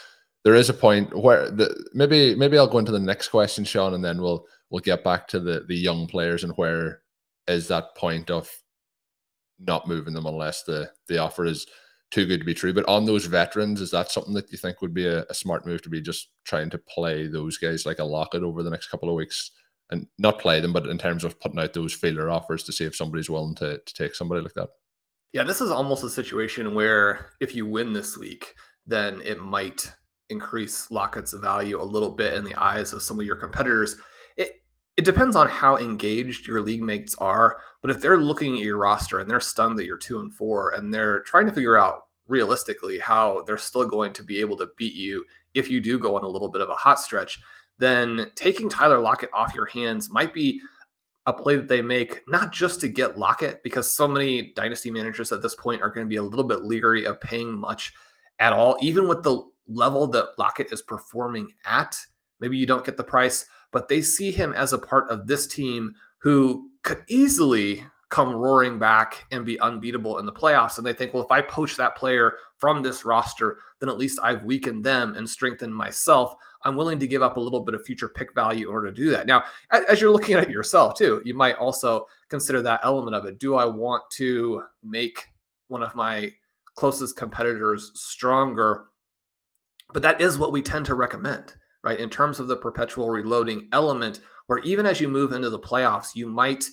there 0.45 0.55
is 0.55 0.71
a 0.71 0.75
point 0.75 1.15
where 1.17 1.51
the 1.51 1.75
maybe 1.93 2.35
maybe 2.35 2.57
I'll 2.57 2.67
go 2.67 2.79
into 2.79 2.93
the 2.93 2.99
next 2.99 3.29
question, 3.29 3.65
Sean, 3.65 3.93
and 3.95 4.05
then 4.05 4.23
we'll 4.23 4.47
we'll 4.71 4.81
get 4.81 5.05
back 5.05 5.29
to 5.29 5.41
the 5.41 5.65
the 5.69 5.77
young 5.77 6.07
players 6.07 6.45
and 6.45 6.55
where 6.57 7.03
is 7.47 7.69
that 7.69 7.95
point 7.97 8.31
of 8.31 8.51
not 9.59 9.87
moving 9.87 10.15
them 10.15 10.27
unless 10.27 10.63
the 10.63 10.91
the 11.09 11.19
offer 11.19 11.45
is 11.45 11.67
too 12.11 12.27
good 12.27 12.41
to 12.41 12.47
be 12.47 12.55
true. 12.55 12.73
But 12.73 12.89
on 12.89 13.05
those 13.05 13.27
veterans, 13.27 13.81
is 13.81 13.91
that 13.93 14.11
something 14.11 14.35
that 14.35 14.51
you 14.51 14.59
think 14.59 14.81
would 14.81 14.95
be 14.95 15.07
a, 15.07 15.25
a 15.25 15.35
smart 15.35 15.67
move 15.67 15.83
to 15.83 15.89
be 15.89 16.01
just 16.01 16.31
trying 16.45 16.71
to 16.71 16.79
play 16.79 17.27
those 17.27 17.57
guys 17.57 17.87
like 17.87 17.99
a 17.99 18.05
Lockett 18.05 18.43
over 18.43 18.63
the 18.63 18.71
next 18.71 18.89
couple 18.89 19.09
of 19.09 19.15
weeks? 19.15 19.53
And 19.93 20.07
not 20.19 20.39
play 20.39 20.61
them, 20.61 20.73
but 20.73 20.87
in 20.87 20.99
terms 20.99 21.25
of 21.25 21.41
putting 21.41 21.59
out 21.59 21.73
those 21.73 21.93
feeler 21.93 22.31
offers 22.31 22.63
to 22.65 22.73
see 22.73 22.85
if 22.85 22.95
somebody's 22.95 23.29
willing 23.29 23.57
to, 23.57 23.79
to 23.79 23.95
take 23.95 24.15
somebody 24.15 24.41
like 24.41 24.55
that. 24.55 24.69
Yeah, 25.33 25.45
this 25.45 25.61
is 25.61 25.71
almost 25.71 26.03
a 26.03 26.11
situation 26.11 26.75
where 26.75 27.31
if 27.41 27.55
you 27.55 27.65
win 27.67 27.93
this 27.93 28.19
week, 28.19 28.55
then 28.87 29.21
it 29.23 29.41
might 29.41 29.91
increase 30.29 30.91
Lockett's 30.91 31.33
value 31.33 31.81
a 31.81 31.85
little 31.85 32.11
bit 32.11 32.35
in 32.35 32.45
the 32.45 32.55
eyes 32.55 32.93
of 32.93 33.03
some 33.03 33.21
of 33.21 33.27
your 33.27 33.37
competitors. 33.37 33.97
It 34.37 34.63
it 34.97 35.05
depends 35.05 35.37
on 35.37 35.49
how 35.49 35.77
engaged 35.77 36.47
your 36.47 36.61
league 36.61 36.83
mates 36.83 37.15
are, 37.17 37.59
but 37.81 37.91
if 37.91 38.01
they're 38.01 38.19
looking 38.19 38.55
at 38.57 38.65
your 38.65 38.79
roster 38.79 39.21
and 39.21 39.31
they're 39.31 39.41
stunned 39.41 39.79
that 39.79 39.87
you're 39.87 39.97
two 39.97 40.21
and 40.21 40.33
four 40.35 40.71
and 40.71 40.93
they're 40.93 41.23
trying 41.23 41.47
to 41.47 41.53
figure 41.53 41.79
out 41.79 42.03
realistically 42.27 42.99
how 42.99 43.43
they're 43.47 43.59
still 43.59 43.85
going 43.85 44.13
to 44.15 44.23
be 44.23 44.41
able 44.41 44.57
to 44.57 44.69
beat 44.77 44.95
you 44.95 45.25
if 45.55 45.71
you 45.71 45.81
do 45.81 45.99
go 45.99 46.17
on 46.17 46.25
a 46.25 46.29
little 46.29 46.49
bit 46.49 46.61
of 46.61 46.69
a 46.69 46.75
hot 46.75 47.01
stretch, 47.01 47.41
then 47.79 48.31
taking 48.35 48.69
Tyler 48.69 48.99
Lockett 48.99 49.31
off 49.33 49.55
your 49.55 49.67
hands 49.67 50.11
might 50.11 50.35
be 50.35 50.61
a 51.27 51.33
play 51.33 51.57
that 51.57 51.69
they 51.69 51.83
make, 51.83 52.23
not 52.29 52.53
just 52.53 52.81
to 52.81 52.89
get 52.89 53.19
Lockett, 53.19 53.63
because 53.63 53.91
so 53.91 54.09
many 54.09 54.53
dynasty 54.55 54.91
managers 54.91 55.33
at 55.33 55.43
this 55.43 55.55
point 55.55 55.83
are 55.83 55.91
going 55.91 56.07
to 56.07 56.11
be 56.11 56.17
a 56.17 56.23
little 56.23 56.45
bit 56.45 56.65
leery 56.65 57.05
of 57.05 57.21
paying 57.21 57.53
much 57.53 57.93
at 58.39 58.53
all, 58.53 58.77
even 58.81 59.07
with 59.07 59.23
the 59.23 59.43
level 59.69 60.07
that 60.09 60.39
Lockett 60.39 60.73
is 60.73 60.83
performing 60.83 61.53
at. 61.67 61.97
Maybe 62.41 62.57
you 62.57 62.67
don't 62.67 62.85
get 62.85 62.97
the 62.97 63.05
price, 63.05 63.47
but 63.71 63.89
they 63.89 64.01
see 64.01 64.31
him 64.31 64.53
as 64.55 64.73
a 64.73 64.79
part 64.79 65.11
of 65.11 65.27
this 65.27 65.47
team 65.47 65.95
who 66.19 66.71
could 66.83 67.05
easily 67.09 67.85
come 68.09 68.35
roaring 68.35 68.79
back 68.79 69.25
and 69.31 69.47
be 69.47 69.61
unbeatable 69.61 70.19
in 70.19 70.27
the 70.27 70.33
playoffs. 70.33 70.79
And 70.79 70.87
they 70.87 70.93
think, 70.93 71.15
well, 71.15 71.23
if 71.23 71.31
I 71.31 71.43
poach 71.43 71.77
that 71.77 71.97
player 71.97 72.35
from 72.57 72.83
this 72.83 73.05
roster, 73.05 73.59
then 73.79 73.89
at 73.89 73.99
least 73.99 74.19
I've 74.23 74.43
weakened 74.43 74.85
them 74.85 75.15
and 75.15 75.29
strengthened 75.29 75.75
myself. 75.75 76.35
I'm 76.65 76.77
willing 76.77 76.99
to 76.99 77.07
give 77.07 77.23
up 77.23 77.37
a 77.37 77.41
little 77.41 77.61
bit 77.61 77.75
of 77.75 77.85
future 77.85 78.09
pick 78.09 78.35
value 78.35 78.69
in 78.69 78.75
order 78.75 78.91
to 78.91 78.95
do 78.95 79.11
that. 79.11 79.27
Now, 79.27 79.45
as 79.71 80.01
you're 80.01 80.11
looking 80.11 80.35
at 80.35 80.45
it 80.45 80.51
yourself 80.51 80.95
too, 80.97 81.23
you 81.25 81.35
might 81.35 81.57
also 81.57 82.07
consider 82.29 82.61
that 82.63 82.81
element 82.83 83.17
of 83.17 83.25
it. 83.25 83.39
Do 83.39 83.55
I 83.55 83.65
want 83.65 84.03
to 84.13 84.63
make 84.83 85.27
one 85.69 85.83
of 85.83 85.95
my 85.95 86.33
closest 86.75 87.17
competitors 87.17 87.93
stronger? 87.95 88.87
But 89.93 90.03
that 90.03 90.21
is 90.21 90.39
what 90.39 90.53
we 90.53 90.63
tend 90.63 90.87
to 90.87 90.95
recommend, 90.95 91.55
right? 91.83 91.99
In 91.99 92.11
terms 92.11 92.41
of 92.41 92.47
the 92.47 92.57
perpetual 92.57 93.09
reloading 93.09 93.69
element, 93.73 94.21
where 94.47 94.59
even 94.61 94.87
as 94.87 95.01
you 95.01 95.09
move 95.09 95.33
into 95.33 95.51
the 95.51 95.59
playoffs, 95.59 96.15
you 96.15 96.27
might 96.27 96.65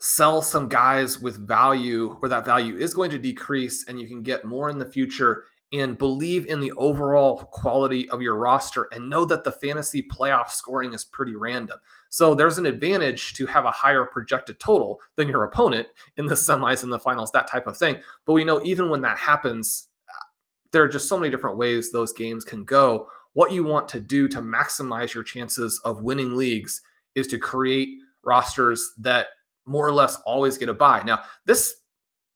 sell 0.00 0.40
some 0.40 0.68
guys 0.68 1.20
with 1.20 1.46
value 1.46 2.16
where 2.20 2.28
that 2.28 2.44
value 2.44 2.76
is 2.76 2.94
going 2.94 3.10
to 3.10 3.18
decrease 3.18 3.86
and 3.86 4.00
you 4.00 4.08
can 4.08 4.22
get 4.22 4.44
more 4.44 4.70
in 4.70 4.78
the 4.78 4.90
future 4.90 5.44
and 5.72 5.98
believe 5.98 6.46
in 6.46 6.58
the 6.58 6.72
overall 6.72 7.44
quality 7.44 8.08
of 8.10 8.20
your 8.20 8.34
roster 8.36 8.88
and 8.92 9.08
know 9.08 9.24
that 9.24 9.44
the 9.44 9.52
fantasy 9.52 10.02
playoff 10.02 10.50
scoring 10.50 10.92
is 10.92 11.04
pretty 11.04 11.36
random. 11.36 11.78
So 12.08 12.34
there's 12.34 12.58
an 12.58 12.66
advantage 12.66 13.34
to 13.34 13.46
have 13.46 13.66
a 13.66 13.70
higher 13.70 14.04
projected 14.04 14.58
total 14.58 15.00
than 15.14 15.28
your 15.28 15.44
opponent 15.44 15.86
in 16.16 16.26
the 16.26 16.34
semis 16.34 16.82
and 16.82 16.92
the 16.92 16.98
finals, 16.98 17.30
that 17.32 17.48
type 17.48 17.68
of 17.68 17.76
thing. 17.76 17.98
But 18.24 18.32
we 18.32 18.42
know 18.42 18.60
even 18.64 18.90
when 18.90 19.00
that 19.02 19.16
happens, 19.16 19.88
uh, 20.08 20.24
there 20.72 20.82
are 20.82 20.88
just 20.88 21.08
so 21.08 21.16
many 21.16 21.30
different 21.30 21.56
ways 21.56 21.92
those 21.92 22.12
games 22.12 22.44
can 22.44 22.64
go. 22.64 23.06
What 23.34 23.52
you 23.52 23.62
want 23.62 23.88
to 23.90 24.00
do 24.00 24.26
to 24.26 24.40
maximize 24.40 25.14
your 25.14 25.22
chances 25.22 25.80
of 25.84 26.02
winning 26.02 26.34
leagues 26.34 26.82
is 27.14 27.28
to 27.28 27.38
create 27.38 27.90
rosters 28.24 28.92
that 28.98 29.28
more 29.66 29.86
or 29.86 29.92
less 29.92 30.16
always 30.26 30.58
get 30.58 30.68
a 30.68 30.74
bye. 30.74 31.02
Now, 31.04 31.20
this 31.46 31.76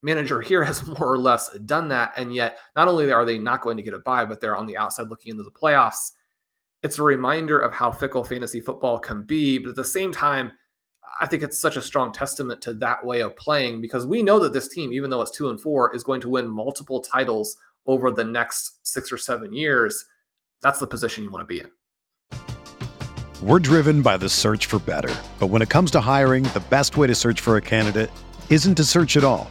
manager 0.04 0.40
here 0.40 0.62
has 0.62 0.86
more 0.98 1.12
or 1.12 1.18
less 1.18 1.50
done 1.64 1.88
that. 1.88 2.12
And 2.16 2.32
yet, 2.32 2.58
not 2.76 2.86
only 2.86 3.10
are 3.10 3.24
they 3.24 3.38
not 3.38 3.62
going 3.62 3.76
to 3.78 3.82
get 3.82 3.94
a 3.94 3.98
bye, 3.98 4.24
but 4.24 4.40
they're 4.40 4.56
on 4.56 4.66
the 4.66 4.76
outside 4.76 5.08
looking 5.08 5.30
into 5.30 5.42
the 5.42 5.50
playoffs. 5.50 6.12
it's 6.82 6.98
a 6.98 7.02
reminder 7.02 7.58
of 7.58 7.72
how 7.72 7.90
fickle 7.90 8.22
fantasy 8.22 8.60
football 8.60 8.98
can 8.98 9.22
be. 9.22 9.58
But 9.58 9.70
at 9.70 9.76
the 9.76 9.84
same 9.84 10.12
time, 10.12 10.52
I 11.20 11.26
think 11.26 11.42
it's 11.42 11.58
such 11.58 11.76
a 11.76 11.82
strong 11.82 12.12
testament 12.12 12.60
to 12.62 12.74
that 12.74 13.04
way 13.04 13.20
of 13.22 13.36
playing 13.36 13.80
because 13.80 14.06
we 14.06 14.22
know 14.22 14.38
that 14.40 14.52
this 14.52 14.68
team, 14.68 14.92
even 14.92 15.10
though 15.10 15.22
it's 15.22 15.30
two 15.30 15.48
and 15.48 15.60
four, 15.60 15.94
is 15.94 16.04
going 16.04 16.20
to 16.22 16.28
win 16.28 16.46
multiple 16.48 17.00
titles 17.00 17.56
over 17.86 18.10
the 18.10 18.24
next 18.24 18.86
six 18.86 19.10
or 19.10 19.16
seven 19.16 19.52
years. 19.52 20.04
That's 20.60 20.80
the 20.80 20.86
position 20.86 21.24
you 21.24 21.30
want 21.30 21.42
to 21.42 21.46
be 21.46 21.60
in. 21.60 21.70
We're 23.42 23.58
driven 23.58 24.02
by 24.02 24.16
the 24.16 24.28
search 24.28 24.66
for 24.66 24.78
better. 24.78 25.14
But 25.38 25.48
when 25.48 25.62
it 25.62 25.68
comes 25.68 25.90
to 25.92 26.00
hiring, 26.00 26.44
the 26.44 26.64
best 26.70 26.96
way 26.96 27.06
to 27.06 27.14
search 27.14 27.40
for 27.40 27.56
a 27.56 27.60
candidate 27.60 28.10
isn't 28.50 28.74
to 28.76 28.84
search 28.84 29.16
at 29.16 29.24
all. 29.24 29.50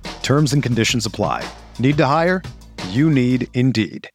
Terms 0.23 0.53
and 0.53 0.63
conditions 0.63 1.05
apply. 1.05 1.43
Need 1.77 1.97
to 1.97 2.05
hire? 2.05 2.41
You 2.89 3.09
need 3.09 3.47
Indeed. 3.53 4.09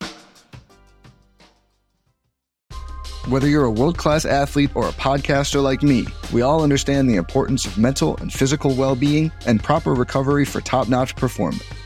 Whether 3.28 3.48
you're 3.48 3.64
a 3.64 3.72
world 3.72 3.98
class 3.98 4.24
athlete 4.24 4.70
or 4.76 4.88
a 4.88 4.92
podcaster 4.92 5.60
like 5.60 5.82
me, 5.82 6.06
we 6.32 6.42
all 6.42 6.62
understand 6.62 7.10
the 7.10 7.16
importance 7.16 7.66
of 7.66 7.76
mental 7.76 8.16
and 8.18 8.32
physical 8.32 8.76
well 8.76 8.94
being 8.94 9.32
and 9.46 9.60
proper 9.60 9.94
recovery 9.94 10.44
for 10.44 10.60
top 10.60 10.88
notch 10.88 11.16
performance. 11.16 11.64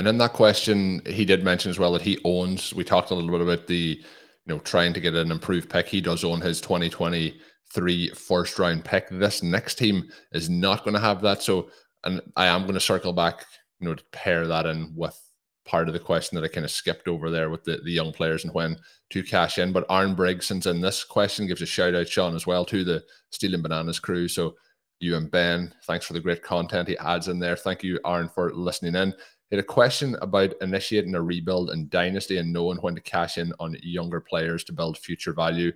And 0.00 0.08
in 0.08 0.16
that 0.16 0.32
question, 0.32 1.02
he 1.04 1.26
did 1.26 1.44
mention 1.44 1.68
as 1.68 1.78
well 1.78 1.92
that 1.92 2.00
he 2.00 2.18
owns. 2.24 2.72
We 2.72 2.84
talked 2.84 3.10
a 3.10 3.14
little 3.14 3.30
bit 3.30 3.42
about 3.42 3.66
the, 3.66 4.00
you 4.00 4.04
know, 4.46 4.58
trying 4.60 4.94
to 4.94 5.00
get 5.00 5.14
an 5.14 5.30
improved 5.30 5.68
pick. 5.68 5.88
He 5.88 6.00
does 6.00 6.24
own 6.24 6.40
his 6.40 6.58
2023 6.62 8.08
first 8.12 8.58
round 8.58 8.82
pick. 8.82 9.10
This 9.10 9.42
next 9.42 9.74
team 9.74 10.08
is 10.32 10.48
not 10.48 10.84
going 10.84 10.94
to 10.94 11.00
have 11.00 11.20
that. 11.20 11.42
So, 11.42 11.68
and 12.02 12.22
I 12.34 12.46
am 12.46 12.62
going 12.62 12.72
to 12.72 12.80
circle 12.80 13.12
back, 13.12 13.44
you 13.78 13.88
know, 13.88 13.94
to 13.94 14.02
pair 14.10 14.46
that 14.46 14.64
in 14.64 14.90
with 14.96 15.20
part 15.66 15.86
of 15.86 15.92
the 15.92 16.00
question 16.00 16.34
that 16.36 16.46
I 16.46 16.48
kind 16.48 16.64
of 16.64 16.70
skipped 16.70 17.06
over 17.06 17.30
there 17.30 17.50
with 17.50 17.64
the, 17.64 17.82
the 17.84 17.92
young 17.92 18.10
players 18.10 18.44
and 18.44 18.54
when 18.54 18.78
to 19.10 19.22
cash 19.22 19.58
in. 19.58 19.70
But 19.70 19.84
Aaron 19.90 20.14
Briggson's 20.14 20.66
in 20.66 20.80
this 20.80 21.04
question 21.04 21.46
gives 21.46 21.60
a 21.60 21.66
shout 21.66 21.94
out, 21.94 22.08
Sean, 22.08 22.34
as 22.34 22.46
well, 22.46 22.64
to 22.64 22.84
the 22.84 23.04
Stealing 23.32 23.60
Bananas 23.60 24.00
crew. 24.00 24.28
So, 24.28 24.54
you 24.98 25.16
and 25.16 25.30
Ben, 25.30 25.74
thanks 25.84 26.06
for 26.06 26.14
the 26.14 26.20
great 26.20 26.42
content 26.42 26.88
he 26.88 26.96
adds 26.98 27.28
in 27.28 27.38
there. 27.38 27.56
Thank 27.56 27.82
you, 27.82 27.98
Aaron, 28.06 28.30
for 28.30 28.52
listening 28.54 28.94
in. 28.94 29.14
He 29.50 29.56
had 29.56 29.64
a 29.64 29.66
question 29.66 30.16
about 30.22 30.54
initiating 30.60 31.16
a 31.16 31.22
rebuild 31.22 31.70
and 31.70 31.90
dynasty 31.90 32.38
and 32.38 32.52
knowing 32.52 32.78
when 32.78 32.94
to 32.94 33.00
cash 33.00 33.36
in 33.36 33.52
on 33.58 33.76
younger 33.82 34.20
players 34.20 34.62
to 34.64 34.72
build 34.72 34.96
future 34.96 35.32
value. 35.32 35.72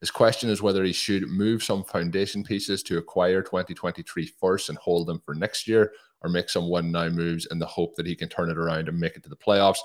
His 0.00 0.10
question 0.10 0.50
is 0.50 0.60
whether 0.60 0.84
he 0.84 0.92
should 0.92 1.26
move 1.28 1.62
some 1.62 1.84
foundation 1.84 2.44
pieces 2.44 2.82
to 2.82 2.98
acquire 2.98 3.40
2023 3.40 4.26
first 4.38 4.68
and 4.68 4.76
hold 4.76 5.06
them 5.06 5.20
for 5.24 5.34
next 5.34 5.66
year, 5.66 5.92
or 6.20 6.28
make 6.28 6.50
some 6.50 6.68
one 6.68 6.92
now 6.92 7.08
moves 7.08 7.46
in 7.50 7.58
the 7.58 7.64
hope 7.64 7.94
that 7.96 8.04
he 8.04 8.14
can 8.14 8.28
turn 8.28 8.50
it 8.50 8.58
around 8.58 8.88
and 8.88 9.00
make 9.00 9.16
it 9.16 9.22
to 9.22 9.30
the 9.30 9.36
playoffs. 9.36 9.78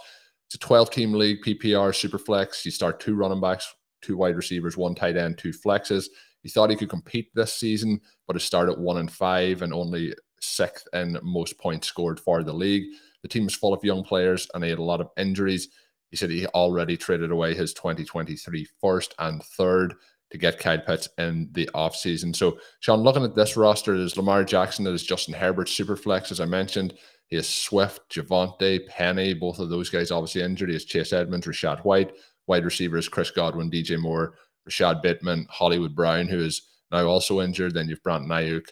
It's 0.48 0.56
a 0.56 0.60
12 0.60 0.90
team 0.90 1.14
league, 1.14 1.42
PPR, 1.42 1.94
Superflex. 1.94 2.66
You 2.66 2.72
start 2.72 3.00
two 3.00 3.16
running 3.16 3.40
backs, 3.40 3.74
two 4.02 4.18
wide 4.18 4.36
receivers, 4.36 4.76
one 4.76 4.96
tight 4.96 5.16
end, 5.16 5.38
two 5.38 5.52
flexes. 5.52 6.08
He 6.44 6.50
thought 6.50 6.70
he 6.70 6.76
could 6.76 6.90
compete 6.90 7.30
this 7.34 7.54
season, 7.54 8.02
but 8.28 8.36
has 8.36 8.44
started 8.44 8.78
one 8.78 8.98
and 8.98 9.10
five 9.10 9.62
and 9.62 9.74
only 9.74 10.14
sixth 10.42 10.88
in 10.92 11.18
most 11.24 11.58
points 11.58 11.88
scored 11.88 12.20
for 12.20 12.44
the 12.44 12.54
league. 12.54 12.90
The 13.22 13.28
team 13.28 13.46
was 13.46 13.56
full 13.56 13.74
of 13.74 13.84
young 13.84 14.04
players 14.04 14.48
and 14.54 14.64
he 14.64 14.70
had 14.70 14.80
a 14.80 14.84
lot 14.84 15.02
of 15.02 15.10
injuries. 15.18 15.70
He 16.12 16.18
said 16.18 16.30
he 16.30 16.48
already 16.48 16.98
traded 16.98 17.32
away 17.32 17.54
his 17.54 17.74
2023 17.74 18.68
first 18.82 19.14
and 19.20 19.44
third 19.44 19.96
to 20.32 20.38
get 20.38 20.60
Kyle 20.60 20.80
Pitts 20.80 21.10
in 21.18 21.50
the 21.54 21.70
offseason. 21.74 22.36
So, 22.36 22.60
Sean, 22.82 23.02
looking 23.02 23.24
at 23.24 23.36
this 23.36 23.58
roster, 23.58 23.98
there's 23.98 24.18
Lamar 24.18 24.44
Jackson, 24.44 24.86
there's 24.86 25.04
Justin 25.04 25.34
Herbert, 25.34 25.68
Superflex, 25.68 26.32
as 26.32 26.40
I 26.40 26.46
mentioned. 26.46 26.94
He 27.28 27.36
has 27.36 27.48
Swift, 27.48 28.02
Javonte, 28.12 28.88
Penny, 28.88 29.34
both 29.34 29.60
of 29.60 29.70
those 29.70 29.90
guys 29.90 30.12
obviously 30.12 30.42
injured. 30.42 30.70
He 30.70 30.76
has 30.76 30.86
Chase 30.86 31.14
Edmonds, 31.14 31.48
Rachaad 31.48 31.84
White, 31.84 32.14
wide 32.48 32.66
receivers, 32.66 33.08
Chris 33.08 33.32
Godwin, 33.32 33.72
DJ 33.72 34.00
Moore, 34.00 34.36
Rashod 34.66 35.02
Bateman, 35.02 35.48
Hollywood 35.50 35.96
Brown, 35.96 36.28
who 36.28 36.40
is 36.40 36.62
now 36.92 37.06
also 37.06 37.42
injured. 37.42 37.74
Then 37.74 37.88
you've 37.88 38.04
Brandon 38.04 38.30
Aiyuk, 38.30 38.68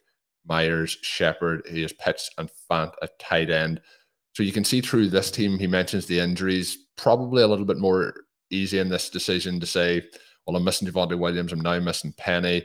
Myers, 0.46 0.98
Shepard. 1.02 1.64
He 1.70 1.82
has 1.84 1.94
Pitts 1.94 2.30
and 2.38 2.50
Fant 2.70 2.94
at 3.02 3.18
tight 3.20 3.50
end. 3.50 3.82
So 4.38 4.44
you 4.44 4.52
can 4.52 4.64
see 4.64 4.82
through 4.82 5.08
this 5.08 5.32
team, 5.32 5.58
he 5.58 5.66
mentions 5.66 6.06
the 6.06 6.20
injuries, 6.20 6.78
probably 6.96 7.42
a 7.42 7.48
little 7.48 7.66
bit 7.66 7.80
more 7.80 8.14
easy 8.52 8.78
in 8.78 8.88
this 8.88 9.10
decision 9.10 9.60
to 9.60 9.66
say, 9.66 10.04
well, 10.46 10.56
I'm 10.56 10.64
missing 10.64 10.88
Javonte 10.88 11.18
Williams. 11.18 11.52
I'm 11.52 11.62
now 11.62 11.80
missing 11.80 12.14
Penny. 12.20 12.58
You 12.58 12.62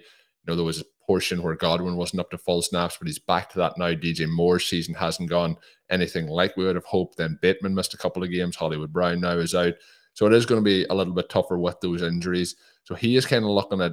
know, 0.47 0.55
there 0.55 0.67
was 0.67 0.83
a 0.83 1.07
portion 1.07 1.43
where 1.43 1.55
Godwin 1.55 1.97
wasn't 1.97 2.21
up 2.21 2.31
to 2.33 2.37
full 2.37 2.61
snaps, 2.61 2.99
but 2.99 3.09
he's 3.09 3.19
back 3.19 3.49
to 3.49 3.59
that 3.61 3.79
now. 3.79 3.95
DJ 3.95 4.29
Moore's 4.29 4.67
season 4.67 4.93
hasn't 4.93 5.31
gone 5.31 5.57
anything 5.89 6.27
like 6.27 6.55
we 6.59 6.67
would 6.67 6.77
have 6.77 6.85
hoped. 6.85 7.17
Then 7.17 7.39
Bateman 7.41 7.75
missed 7.75 7.95
a 7.95 7.97
couple 7.97 8.23
of 8.23 8.31
games. 8.31 8.55
Hollywood 8.55 8.93
Brown 8.93 9.23
now 9.23 9.39
is 9.39 9.55
out. 9.55 9.73
So 10.13 10.27
it 10.27 10.35
is 10.35 10.45
going 10.45 10.61
to 10.61 10.63
be 10.63 10.85
a 10.91 10.95
little 10.95 11.15
bit 11.15 11.31
tougher 11.31 11.59
with 11.59 11.81
those 11.81 12.03
injuries. 12.03 12.55
So 12.85 12.95
he 12.95 13.17
is 13.17 13.25
kind 13.25 13.47
of 13.47 13.51
looking 13.51 13.81
at, 13.81 13.93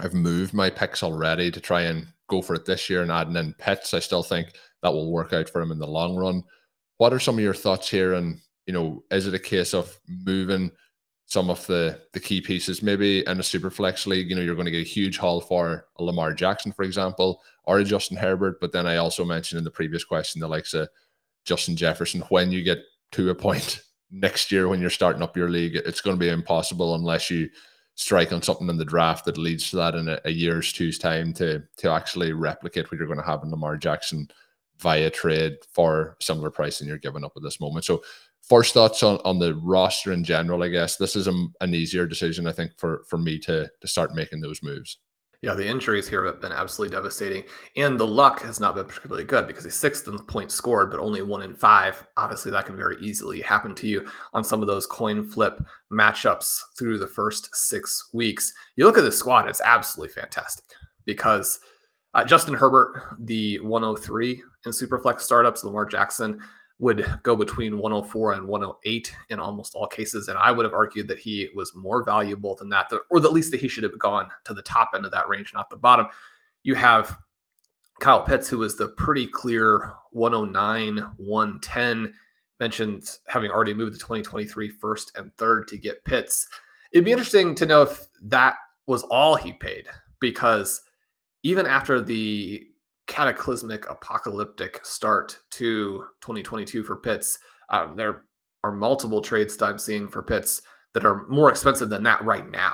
I've 0.00 0.14
moved 0.14 0.54
my 0.54 0.70
picks 0.70 1.04
already 1.04 1.52
to 1.52 1.60
try 1.60 1.82
and 1.82 2.08
go 2.28 2.42
for 2.42 2.54
it 2.54 2.66
this 2.66 2.90
year 2.90 3.02
and 3.02 3.12
adding 3.12 3.36
in 3.36 3.54
Pitts. 3.60 3.94
I 3.94 4.00
still 4.00 4.24
think 4.24 4.54
that 4.82 4.92
will 4.92 5.12
work 5.12 5.32
out 5.32 5.48
for 5.48 5.60
him 5.60 5.70
in 5.70 5.78
the 5.78 5.86
long 5.86 6.16
run. 6.16 6.42
What 7.00 7.14
are 7.14 7.18
some 7.18 7.36
of 7.36 7.40
your 7.42 7.54
thoughts 7.54 7.88
here? 7.88 8.12
And 8.12 8.42
you 8.66 8.74
know, 8.74 9.02
is 9.10 9.26
it 9.26 9.32
a 9.32 9.38
case 9.38 9.72
of 9.72 9.98
moving 10.06 10.70
some 11.24 11.48
of 11.48 11.66
the 11.66 11.98
the 12.12 12.20
key 12.20 12.42
pieces, 12.42 12.82
maybe 12.82 13.26
in 13.26 13.40
a 13.40 13.42
super 13.42 13.70
flex 13.70 14.06
league? 14.06 14.28
You 14.28 14.36
know, 14.36 14.42
you're 14.42 14.54
going 14.54 14.66
to 14.66 14.70
get 14.70 14.86
a 14.86 14.96
huge 14.96 15.16
haul 15.16 15.40
for 15.40 15.86
a 15.96 16.04
Lamar 16.04 16.34
Jackson, 16.34 16.72
for 16.72 16.82
example, 16.82 17.40
or 17.64 17.78
a 17.78 17.84
Justin 17.84 18.18
Herbert. 18.18 18.60
But 18.60 18.72
then 18.72 18.86
I 18.86 18.98
also 18.98 19.24
mentioned 19.24 19.56
in 19.56 19.64
the 19.64 19.70
previous 19.70 20.04
question 20.04 20.42
the 20.42 20.46
likes 20.46 20.74
of 20.74 20.90
Justin 21.46 21.74
Jefferson. 21.74 22.20
When 22.28 22.52
you 22.52 22.62
get 22.62 22.80
to 23.12 23.30
a 23.30 23.34
point 23.34 23.80
next 24.10 24.52
year 24.52 24.68
when 24.68 24.78
you're 24.78 24.90
starting 24.90 25.22
up 25.22 25.38
your 25.38 25.48
league, 25.48 25.76
it's 25.76 26.02
going 26.02 26.16
to 26.16 26.20
be 26.20 26.28
impossible 26.28 26.96
unless 26.96 27.30
you 27.30 27.48
strike 27.94 28.30
on 28.30 28.42
something 28.42 28.68
in 28.68 28.76
the 28.76 28.84
draft 28.84 29.24
that 29.24 29.38
leads 29.38 29.70
to 29.70 29.76
that 29.76 29.94
in 29.94 30.06
a, 30.06 30.20
a 30.26 30.30
year's 30.30 30.70
two's 30.70 30.98
time 30.98 31.32
to 31.32 31.62
to 31.78 31.90
actually 31.90 32.34
replicate 32.34 32.92
what 32.92 32.98
you're 32.98 33.08
going 33.08 33.18
to 33.18 33.24
have 33.24 33.42
in 33.42 33.50
Lamar 33.50 33.78
Jackson 33.78 34.28
via 34.80 35.10
trade 35.10 35.58
for 35.72 36.16
similar 36.20 36.50
price 36.50 36.70
pricing 36.70 36.88
you're 36.88 36.98
giving 36.98 37.24
up 37.24 37.32
at 37.36 37.42
this 37.42 37.60
moment. 37.60 37.84
So 37.84 38.02
first 38.42 38.74
thoughts 38.74 39.02
on, 39.02 39.18
on 39.24 39.38
the 39.38 39.54
roster 39.56 40.12
in 40.12 40.24
general, 40.24 40.62
I 40.62 40.68
guess 40.68 40.96
this 40.96 41.16
is 41.16 41.26
a, 41.28 41.46
an 41.60 41.74
easier 41.74 42.06
decision, 42.06 42.46
I 42.46 42.52
think, 42.52 42.72
for 42.78 43.04
for 43.08 43.18
me 43.18 43.38
to 43.40 43.68
to 43.80 43.88
start 43.88 44.14
making 44.14 44.40
those 44.40 44.62
moves. 44.62 44.98
Yeah, 45.42 45.54
the 45.54 45.66
injuries 45.66 46.06
here 46.06 46.26
have 46.26 46.38
been 46.38 46.52
absolutely 46.52 46.94
devastating. 46.94 47.44
And 47.74 47.98
the 47.98 48.06
luck 48.06 48.42
has 48.42 48.60
not 48.60 48.74
been 48.74 48.84
particularly 48.84 49.24
good 49.24 49.46
because 49.46 49.64
he's 49.64 49.74
sixth 49.74 50.06
in 50.06 50.18
points 50.18 50.54
scored, 50.54 50.90
but 50.90 51.00
only 51.00 51.22
one 51.22 51.40
in 51.40 51.54
five. 51.54 52.06
Obviously, 52.18 52.50
that 52.50 52.66
can 52.66 52.76
very 52.76 52.98
easily 53.00 53.40
happen 53.40 53.74
to 53.76 53.88
you 53.88 54.06
on 54.34 54.44
some 54.44 54.60
of 54.60 54.66
those 54.66 54.86
coin 54.86 55.26
flip 55.26 55.64
matchups 55.90 56.60
through 56.78 56.98
the 56.98 57.06
first 57.06 57.48
six 57.54 58.10
weeks. 58.12 58.52
You 58.76 58.84
look 58.84 58.98
at 58.98 59.04
the 59.04 59.12
squad, 59.12 59.48
it's 59.48 59.62
absolutely 59.62 60.12
fantastic 60.12 60.66
because 61.06 61.58
uh, 62.12 62.24
Justin 62.24 62.54
Herbert, 62.54 63.16
the 63.18 63.60
103 63.60 64.42
in 64.66 64.72
Superflex 64.72 65.20
startups, 65.20 65.64
Lamar 65.64 65.86
Jackson, 65.86 66.40
would 66.78 67.04
go 67.22 67.36
between 67.36 67.78
104 67.78 68.32
and 68.32 68.48
108 68.48 69.14
in 69.28 69.38
almost 69.38 69.74
all 69.74 69.86
cases. 69.86 70.28
And 70.28 70.38
I 70.38 70.50
would 70.50 70.64
have 70.64 70.72
argued 70.72 71.08
that 71.08 71.18
he 71.18 71.50
was 71.54 71.74
more 71.74 72.02
valuable 72.02 72.56
than 72.56 72.70
that, 72.70 72.90
or 73.10 73.18
at 73.18 73.32
least 73.32 73.50
that 73.50 73.60
he 73.60 73.68
should 73.68 73.84
have 73.84 73.98
gone 73.98 74.28
to 74.44 74.54
the 74.54 74.62
top 74.62 74.92
end 74.94 75.04
of 75.04 75.12
that 75.12 75.28
range, 75.28 75.52
not 75.52 75.68
the 75.68 75.76
bottom. 75.76 76.06
You 76.62 76.74
have 76.74 77.18
Kyle 78.00 78.22
Pitts, 78.22 78.48
who 78.48 78.58
was 78.58 78.76
the 78.76 78.88
pretty 78.88 79.26
clear 79.26 79.92
109, 80.12 80.98
110, 81.18 82.14
mentioned 82.58 83.18
having 83.26 83.50
already 83.50 83.74
moved 83.74 83.92
to 83.92 83.98
2023 83.98 84.70
first 84.70 85.12
and 85.16 85.34
third 85.36 85.68
to 85.68 85.76
get 85.76 86.04
Pitts. 86.04 86.48
It'd 86.92 87.04
be 87.04 87.12
interesting 87.12 87.54
to 87.56 87.66
know 87.66 87.82
if 87.82 88.06
that 88.22 88.56
was 88.86 89.02
all 89.04 89.36
he 89.36 89.52
paid, 89.52 89.86
because 90.18 90.80
even 91.42 91.66
after 91.66 92.00
the 92.00 92.66
cataclysmic 93.10 93.90
apocalyptic 93.90 94.80
start 94.86 95.40
to 95.50 96.04
2022 96.20 96.84
for 96.84 96.96
Pitts. 96.96 97.40
Um, 97.68 97.96
there 97.96 98.22
are 98.62 98.70
multiple 98.70 99.20
trades 99.20 99.56
that 99.56 99.66
I'm 99.66 99.78
seeing 99.78 100.06
for 100.06 100.22
Pitts 100.22 100.62
that 100.94 101.04
are 101.04 101.26
more 101.26 101.50
expensive 101.50 101.90
than 101.90 102.04
that 102.04 102.24
right 102.24 102.48
now. 102.48 102.72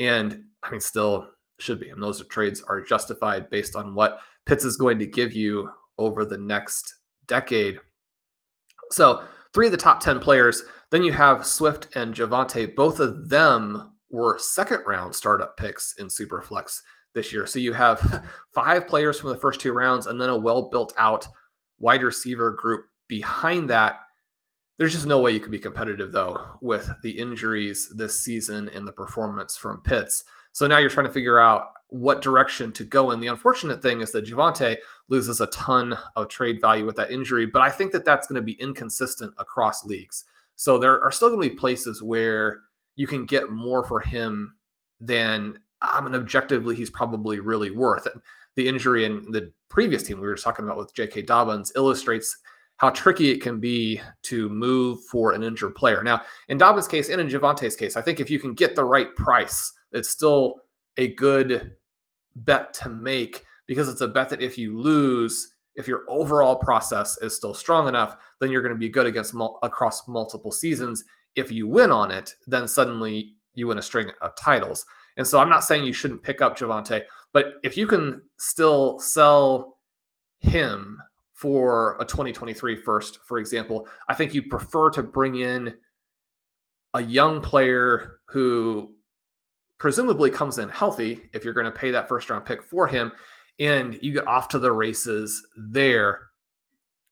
And 0.00 0.42
I 0.64 0.72
mean, 0.72 0.80
still 0.80 1.28
should 1.60 1.78
be. 1.78 1.90
And 1.90 2.02
those 2.02 2.26
trades 2.26 2.60
are 2.60 2.82
justified 2.82 3.50
based 3.50 3.76
on 3.76 3.94
what 3.94 4.18
Pitts 4.46 4.64
is 4.64 4.76
going 4.76 4.98
to 4.98 5.06
give 5.06 5.32
you 5.32 5.70
over 5.96 6.24
the 6.24 6.38
next 6.38 6.92
decade. 7.28 7.78
So, 8.90 9.22
three 9.54 9.66
of 9.66 9.72
the 9.72 9.78
top 9.78 10.00
10 10.00 10.18
players. 10.18 10.64
Then 10.90 11.04
you 11.04 11.12
have 11.12 11.46
Swift 11.46 11.88
and 11.94 12.14
Javonte. 12.14 12.74
Both 12.74 12.98
of 12.98 13.28
them 13.28 13.92
were 14.10 14.38
second 14.40 14.82
round 14.86 15.14
startup 15.14 15.56
picks 15.56 15.94
in 15.98 16.08
Superflex 16.08 16.80
this 17.14 17.32
year. 17.32 17.46
So 17.46 17.58
you 17.58 17.72
have 17.72 18.24
five 18.52 18.86
players 18.86 19.18
from 19.18 19.30
the 19.30 19.36
first 19.36 19.60
two 19.60 19.72
rounds 19.72 20.06
and 20.06 20.20
then 20.20 20.30
a 20.30 20.36
well 20.36 20.68
built 20.70 20.92
out 20.96 21.26
wide 21.78 22.02
receiver 22.02 22.50
group 22.52 22.86
behind 23.08 23.70
that. 23.70 24.00
There's 24.78 24.92
just 24.92 25.06
no 25.06 25.20
way 25.20 25.32
you 25.32 25.40
could 25.40 25.50
be 25.50 25.58
competitive 25.58 26.12
though 26.12 26.40
with 26.60 26.90
the 27.02 27.10
injuries 27.10 27.92
this 27.96 28.20
season 28.20 28.68
and 28.68 28.86
the 28.86 28.92
performance 28.92 29.56
from 29.56 29.82
Pitts. 29.82 30.24
So 30.52 30.66
now 30.66 30.78
you're 30.78 30.90
trying 30.90 31.06
to 31.06 31.12
figure 31.12 31.40
out 31.40 31.70
what 31.88 32.22
direction 32.22 32.70
to 32.72 32.84
go 32.84 33.10
in. 33.10 33.20
The 33.20 33.28
unfortunate 33.28 33.82
thing 33.82 34.00
is 34.02 34.12
that 34.12 34.26
Javonte 34.26 34.76
loses 35.08 35.40
a 35.40 35.46
ton 35.48 35.96
of 36.16 36.28
trade 36.28 36.60
value 36.60 36.84
with 36.84 36.96
that 36.96 37.10
injury, 37.10 37.46
but 37.46 37.62
I 37.62 37.70
think 37.70 37.92
that 37.92 38.04
that's 38.04 38.26
going 38.26 38.36
to 38.40 38.42
be 38.42 38.60
inconsistent 38.60 39.32
across 39.38 39.84
leagues. 39.84 40.24
So 40.56 40.78
there 40.78 41.02
are 41.02 41.12
still 41.12 41.30
going 41.30 41.42
to 41.42 41.54
be 41.54 41.58
places 41.58 42.02
where 42.02 42.60
you 42.96 43.06
can 43.06 43.24
get 43.24 43.50
more 43.50 43.84
for 43.84 44.00
him 44.00 44.56
than 45.00 45.58
I 45.80 46.00
mean, 46.00 46.14
objectively, 46.14 46.74
he's 46.74 46.90
probably 46.90 47.40
really 47.40 47.70
worth 47.70 48.06
it. 48.06 48.14
The 48.56 48.68
injury 48.68 49.04
in 49.04 49.30
the 49.30 49.52
previous 49.68 50.02
team 50.02 50.20
we 50.20 50.26
were 50.26 50.36
talking 50.36 50.64
about 50.64 50.78
with 50.78 50.94
J.K. 50.94 51.22
Dobbins 51.22 51.72
illustrates 51.76 52.36
how 52.78 52.90
tricky 52.90 53.30
it 53.30 53.42
can 53.42 53.60
be 53.60 54.00
to 54.22 54.48
move 54.48 55.04
for 55.04 55.32
an 55.32 55.42
injured 55.42 55.74
player. 55.74 56.02
Now, 56.02 56.22
in 56.48 56.58
Dobbins' 56.58 56.88
case 56.88 57.08
and 57.08 57.20
in 57.20 57.28
Javonte's 57.28 57.76
case, 57.76 57.96
I 57.96 58.02
think 58.02 58.20
if 58.20 58.30
you 58.30 58.38
can 58.38 58.54
get 58.54 58.76
the 58.76 58.84
right 58.84 59.14
price, 59.16 59.72
it's 59.92 60.08
still 60.08 60.56
a 60.96 61.14
good 61.14 61.72
bet 62.36 62.72
to 62.74 62.88
make 62.88 63.44
because 63.66 63.88
it's 63.88 64.00
a 64.00 64.08
bet 64.08 64.28
that 64.30 64.42
if 64.42 64.56
you 64.56 64.78
lose, 64.78 65.54
if 65.74 65.88
your 65.88 66.04
overall 66.08 66.56
process 66.56 67.18
is 67.18 67.34
still 67.34 67.54
strong 67.54 67.88
enough, 67.88 68.16
then 68.40 68.50
you're 68.50 68.62
going 68.62 68.74
to 68.74 68.78
be 68.78 68.88
good 68.88 69.06
against 69.06 69.34
mul- 69.34 69.58
across 69.62 70.06
multiple 70.06 70.52
seasons. 70.52 71.04
If 71.34 71.50
you 71.50 71.66
win 71.66 71.90
on 71.90 72.10
it, 72.10 72.34
then 72.46 72.66
suddenly 72.68 73.34
you 73.54 73.66
win 73.66 73.78
a 73.78 73.82
string 73.82 74.10
of 74.20 74.36
titles. 74.36 74.86
And 75.18 75.26
so 75.26 75.40
I'm 75.40 75.50
not 75.50 75.64
saying 75.64 75.84
you 75.84 75.92
shouldn't 75.92 76.22
pick 76.22 76.40
up 76.40 76.56
Javonte, 76.56 77.02
but 77.32 77.54
if 77.62 77.76
you 77.76 77.86
can 77.86 78.22
still 78.38 78.98
sell 79.00 79.76
him 80.38 80.98
for 81.34 81.96
a 82.00 82.04
2023 82.04 82.76
first, 82.76 83.18
for 83.26 83.38
example, 83.38 83.86
I 84.08 84.14
think 84.14 84.32
you 84.32 84.42
prefer 84.44 84.90
to 84.90 85.02
bring 85.02 85.36
in 85.36 85.74
a 86.94 87.02
young 87.02 87.40
player 87.40 88.20
who 88.28 88.94
presumably 89.78 90.30
comes 90.30 90.58
in 90.58 90.68
healthy 90.68 91.28
if 91.32 91.44
you're 91.44 91.54
going 91.54 91.66
to 91.66 91.72
pay 91.72 91.90
that 91.90 92.08
first 92.08 92.30
round 92.30 92.44
pick 92.44 92.62
for 92.62 92.86
him 92.86 93.12
and 93.60 93.98
you 94.00 94.12
get 94.12 94.26
off 94.26 94.48
to 94.48 94.58
the 94.58 94.72
races 94.72 95.46
there. 95.56 96.28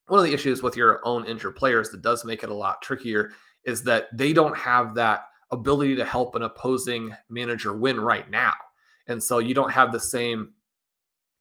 One 0.06 0.20
of 0.20 0.26
the 0.26 0.32
issues 0.32 0.62
with 0.62 0.76
your 0.76 1.00
own 1.04 1.24
injured 1.24 1.56
players 1.56 1.90
that 1.90 2.02
does 2.02 2.24
make 2.24 2.44
it 2.44 2.50
a 2.50 2.54
lot 2.54 2.82
trickier 2.82 3.32
is 3.64 3.82
that 3.82 4.16
they 4.16 4.32
don't 4.32 4.56
have 4.56 4.94
that 4.94 5.24
ability 5.50 5.96
to 5.96 6.04
help 6.04 6.34
an 6.34 6.42
opposing 6.42 7.14
manager 7.28 7.76
win 7.76 8.00
right 8.00 8.28
now. 8.30 8.52
And 9.06 9.22
so 9.22 9.38
you 9.38 9.54
don't 9.54 9.70
have 9.70 9.92
the 9.92 10.00
same 10.00 10.52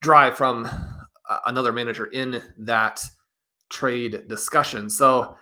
drive 0.02 0.38
from 0.38 0.65
uh, 0.65 1.39
another 1.48 1.72
manager 1.72 2.06
in 2.08 2.41
that 2.60 3.04
trade 3.70 4.28
discussion. 4.28 4.89
So, 4.89 5.24
I 5.24 5.36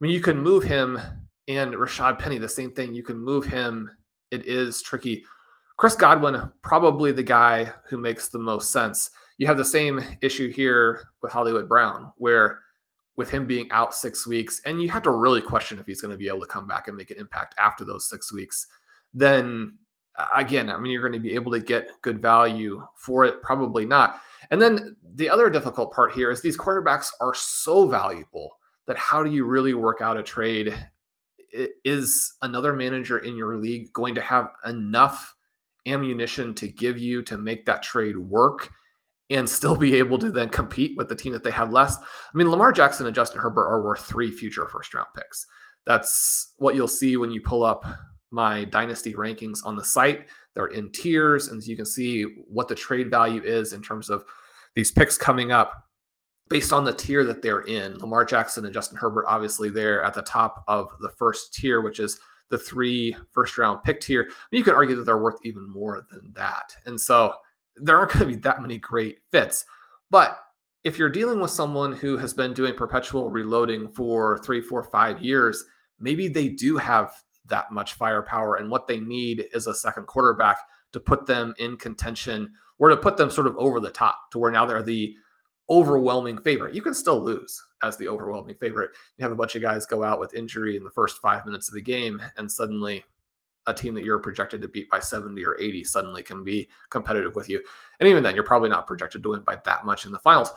mean, 0.00 0.12
you 0.12 0.20
can 0.20 0.38
move 0.38 0.62
him 0.62 1.00
and 1.48 1.74
Rashad 1.74 2.18
Penny, 2.18 2.38
the 2.38 2.48
same 2.48 2.72
thing. 2.72 2.94
You 2.94 3.02
can 3.02 3.18
move 3.18 3.44
him. 3.44 3.90
It 4.30 4.46
is 4.46 4.82
tricky. 4.82 5.24
Chris 5.76 5.96
Godwin, 5.96 6.50
probably 6.62 7.12
the 7.12 7.22
guy 7.22 7.72
who 7.88 7.98
makes 7.98 8.28
the 8.28 8.38
most 8.38 8.70
sense. 8.70 9.10
You 9.38 9.46
have 9.48 9.56
the 9.56 9.64
same 9.64 10.00
issue 10.22 10.52
here 10.52 11.08
with 11.20 11.32
Hollywood 11.32 11.68
Brown, 11.68 12.12
where 12.16 12.60
with 13.16 13.30
him 13.30 13.46
being 13.46 13.70
out 13.70 13.94
six 13.94 14.26
weeks, 14.26 14.60
and 14.64 14.82
you 14.82 14.88
have 14.90 15.02
to 15.02 15.10
really 15.10 15.40
question 15.40 15.78
if 15.78 15.86
he's 15.86 16.00
going 16.00 16.12
to 16.12 16.18
be 16.18 16.28
able 16.28 16.40
to 16.40 16.46
come 16.46 16.66
back 16.66 16.88
and 16.88 16.96
make 16.96 17.10
an 17.10 17.18
impact 17.18 17.54
after 17.58 17.84
those 17.84 18.08
six 18.08 18.32
weeks, 18.32 18.66
then 19.12 19.78
again, 20.36 20.70
I 20.70 20.78
mean, 20.78 20.92
you're 20.92 21.02
going 21.02 21.12
to 21.12 21.18
be 21.18 21.34
able 21.34 21.52
to 21.52 21.60
get 21.60 21.90
good 22.02 22.20
value 22.20 22.84
for 22.96 23.24
it. 23.24 23.42
Probably 23.42 23.84
not. 23.84 24.20
And 24.50 24.60
then 24.60 24.96
the 25.14 25.30
other 25.30 25.50
difficult 25.50 25.92
part 25.92 26.12
here 26.12 26.30
is 26.30 26.40
these 26.40 26.58
quarterbacks 26.58 27.10
are 27.20 27.34
so 27.34 27.86
valuable 27.88 28.58
that 28.86 28.98
how 28.98 29.22
do 29.22 29.30
you 29.30 29.44
really 29.44 29.74
work 29.74 30.00
out 30.00 30.16
a 30.16 30.22
trade? 30.22 30.74
Is 31.84 32.34
another 32.42 32.72
manager 32.72 33.18
in 33.18 33.36
your 33.36 33.56
league 33.56 33.92
going 33.92 34.14
to 34.16 34.20
have 34.20 34.50
enough 34.66 35.34
ammunition 35.86 36.54
to 36.54 36.68
give 36.68 36.98
you 36.98 37.22
to 37.22 37.38
make 37.38 37.64
that 37.66 37.82
trade 37.82 38.16
work? 38.16 38.70
And 39.30 39.48
still 39.48 39.76
be 39.76 39.94
able 39.94 40.18
to 40.18 40.30
then 40.30 40.48
compete 40.48 40.96
with 40.96 41.08
the 41.08 41.16
team 41.16 41.32
that 41.32 41.42
they 41.42 41.50
have 41.50 41.72
less. 41.72 41.96
I 41.96 42.36
mean, 42.36 42.50
Lamar 42.50 42.72
Jackson 42.72 43.06
and 43.06 43.14
Justin 43.14 43.40
Herbert 43.40 43.66
are 43.66 43.82
worth 43.82 44.04
three 44.04 44.30
future 44.30 44.66
first 44.68 44.92
round 44.94 45.08
picks. 45.16 45.46
That's 45.86 46.52
what 46.58 46.74
you'll 46.74 46.88
see 46.88 47.16
when 47.16 47.30
you 47.30 47.40
pull 47.40 47.64
up 47.64 47.84
my 48.30 48.64
dynasty 48.64 49.14
rankings 49.14 49.60
on 49.64 49.76
the 49.76 49.84
site. 49.84 50.26
They're 50.54 50.66
in 50.66 50.90
tiers, 50.92 51.48
and 51.48 51.62
you 51.62 51.76
can 51.76 51.86
see 51.86 52.22
what 52.48 52.68
the 52.68 52.74
trade 52.74 53.10
value 53.10 53.42
is 53.42 53.72
in 53.72 53.82
terms 53.82 54.10
of 54.10 54.24
these 54.74 54.90
picks 54.90 55.16
coming 55.16 55.52
up 55.52 55.84
based 56.48 56.72
on 56.72 56.84
the 56.84 56.92
tier 56.92 57.24
that 57.24 57.42
they're 57.42 57.62
in. 57.62 57.98
Lamar 57.98 58.24
Jackson 58.24 58.64
and 58.64 58.74
Justin 58.74 58.98
Herbert, 58.98 59.26
obviously, 59.28 59.70
they're 59.70 60.02
at 60.02 60.14
the 60.14 60.22
top 60.22 60.64
of 60.68 60.88
the 61.00 61.08
first 61.08 61.54
tier, 61.54 61.80
which 61.80 62.00
is 62.00 62.18
the 62.50 62.58
three 62.58 63.16
first 63.32 63.56
round 63.56 63.82
pick 63.82 64.00
tier. 64.00 64.28
You 64.50 64.62
could 64.62 64.74
argue 64.74 64.96
that 64.96 65.04
they're 65.04 65.18
worth 65.18 65.38
even 65.44 65.68
more 65.68 66.06
than 66.10 66.32
that. 66.34 66.74
And 66.86 67.00
so 67.00 67.34
there 67.76 67.98
aren't 67.98 68.12
going 68.12 68.28
to 68.28 68.34
be 68.34 68.40
that 68.42 68.62
many 68.62 68.78
great 68.78 69.18
fits. 69.30 69.64
But 70.10 70.38
if 70.84 70.98
you're 70.98 71.08
dealing 71.08 71.40
with 71.40 71.50
someone 71.50 71.92
who 71.92 72.16
has 72.18 72.34
been 72.34 72.52
doing 72.52 72.74
perpetual 72.74 73.30
reloading 73.30 73.88
for 73.88 74.38
three, 74.38 74.60
four, 74.60 74.82
five 74.84 75.20
years, 75.22 75.64
maybe 75.98 76.28
they 76.28 76.48
do 76.48 76.76
have 76.76 77.12
that 77.46 77.72
much 77.72 77.94
firepower. 77.94 78.56
And 78.56 78.70
what 78.70 78.86
they 78.86 79.00
need 79.00 79.46
is 79.52 79.66
a 79.66 79.74
second 79.74 80.06
quarterback 80.06 80.58
to 80.92 81.00
put 81.00 81.26
them 81.26 81.54
in 81.58 81.76
contention 81.76 82.52
or 82.78 82.88
to 82.88 82.96
put 82.96 83.16
them 83.16 83.30
sort 83.30 83.46
of 83.46 83.56
over 83.56 83.80
the 83.80 83.90
top 83.90 84.30
to 84.32 84.38
where 84.38 84.50
now 84.50 84.66
they're 84.66 84.82
the 84.82 85.14
overwhelming 85.70 86.38
favorite. 86.38 86.74
You 86.74 86.82
can 86.82 86.94
still 86.94 87.22
lose 87.22 87.60
as 87.82 87.96
the 87.96 88.08
overwhelming 88.08 88.56
favorite. 88.56 88.90
You 89.16 89.22
have 89.22 89.32
a 89.32 89.36
bunch 89.36 89.56
of 89.56 89.62
guys 89.62 89.86
go 89.86 90.04
out 90.04 90.20
with 90.20 90.34
injury 90.34 90.76
in 90.76 90.84
the 90.84 90.90
first 90.90 91.18
five 91.18 91.46
minutes 91.46 91.68
of 91.68 91.74
the 91.74 91.82
game, 91.82 92.20
and 92.36 92.50
suddenly 92.50 93.04
a 93.66 93.74
team 93.74 93.94
that 93.94 94.04
you're 94.04 94.18
projected 94.18 94.60
to 94.62 94.68
beat 94.68 94.90
by 94.90 95.00
70 95.00 95.44
or 95.44 95.58
80 95.60 95.84
suddenly 95.84 96.22
can 96.22 96.44
be 96.44 96.68
competitive 96.90 97.34
with 97.34 97.48
you. 97.48 97.62
And 98.00 98.08
even 98.08 98.22
then, 98.22 98.34
you're 98.34 98.44
probably 98.44 98.68
not 98.68 98.86
projected 98.86 99.22
to 99.22 99.30
win 99.30 99.40
by 99.40 99.58
that 99.64 99.84
much 99.86 100.06
in 100.06 100.12
the 100.12 100.18
finals. 100.18 100.50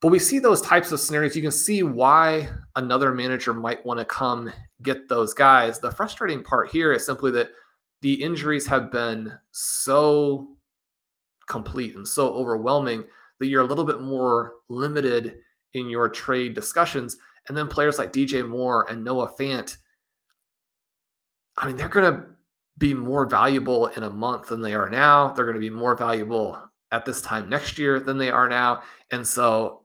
But 0.00 0.08
we 0.08 0.18
see 0.18 0.38
those 0.38 0.60
types 0.60 0.92
of 0.92 1.00
scenarios. 1.00 1.34
You 1.34 1.42
can 1.42 1.50
see 1.50 1.82
why 1.82 2.48
another 2.76 3.12
manager 3.12 3.52
might 3.52 3.84
want 3.84 3.98
to 3.98 4.04
come 4.04 4.52
get 4.82 5.08
those 5.08 5.34
guys. 5.34 5.80
The 5.80 5.90
frustrating 5.90 6.42
part 6.42 6.70
here 6.70 6.92
is 6.92 7.04
simply 7.04 7.32
that 7.32 7.50
the 8.00 8.14
injuries 8.14 8.66
have 8.68 8.92
been 8.92 9.32
so 9.50 10.56
complete 11.48 11.96
and 11.96 12.06
so 12.06 12.32
overwhelming 12.32 13.04
that 13.40 13.46
you're 13.46 13.62
a 13.62 13.66
little 13.66 13.84
bit 13.84 14.00
more 14.00 14.54
limited 14.68 15.38
in 15.74 15.88
your 15.88 16.08
trade 16.08 16.54
discussions. 16.54 17.16
And 17.48 17.56
then 17.56 17.66
players 17.66 17.98
like 17.98 18.12
DJ 18.12 18.46
Moore 18.46 18.86
and 18.88 19.02
Noah 19.02 19.32
Fant, 19.38 19.78
I 21.58 21.66
mean, 21.66 21.76
they're 21.76 21.88
going 21.88 22.12
to 22.12 22.24
be 22.78 22.94
more 22.94 23.26
valuable 23.26 23.88
in 23.88 24.04
a 24.04 24.10
month 24.10 24.48
than 24.48 24.62
they 24.62 24.74
are 24.74 24.88
now. 24.88 25.32
They're 25.32 25.44
going 25.44 25.56
to 25.56 25.60
be 25.60 25.70
more 25.70 25.96
valuable 25.96 26.58
at 26.92 27.04
this 27.04 27.20
time 27.20 27.48
next 27.48 27.78
year 27.78 28.00
than 28.00 28.16
they 28.16 28.30
are 28.30 28.48
now. 28.48 28.82
And 29.10 29.26
so, 29.26 29.82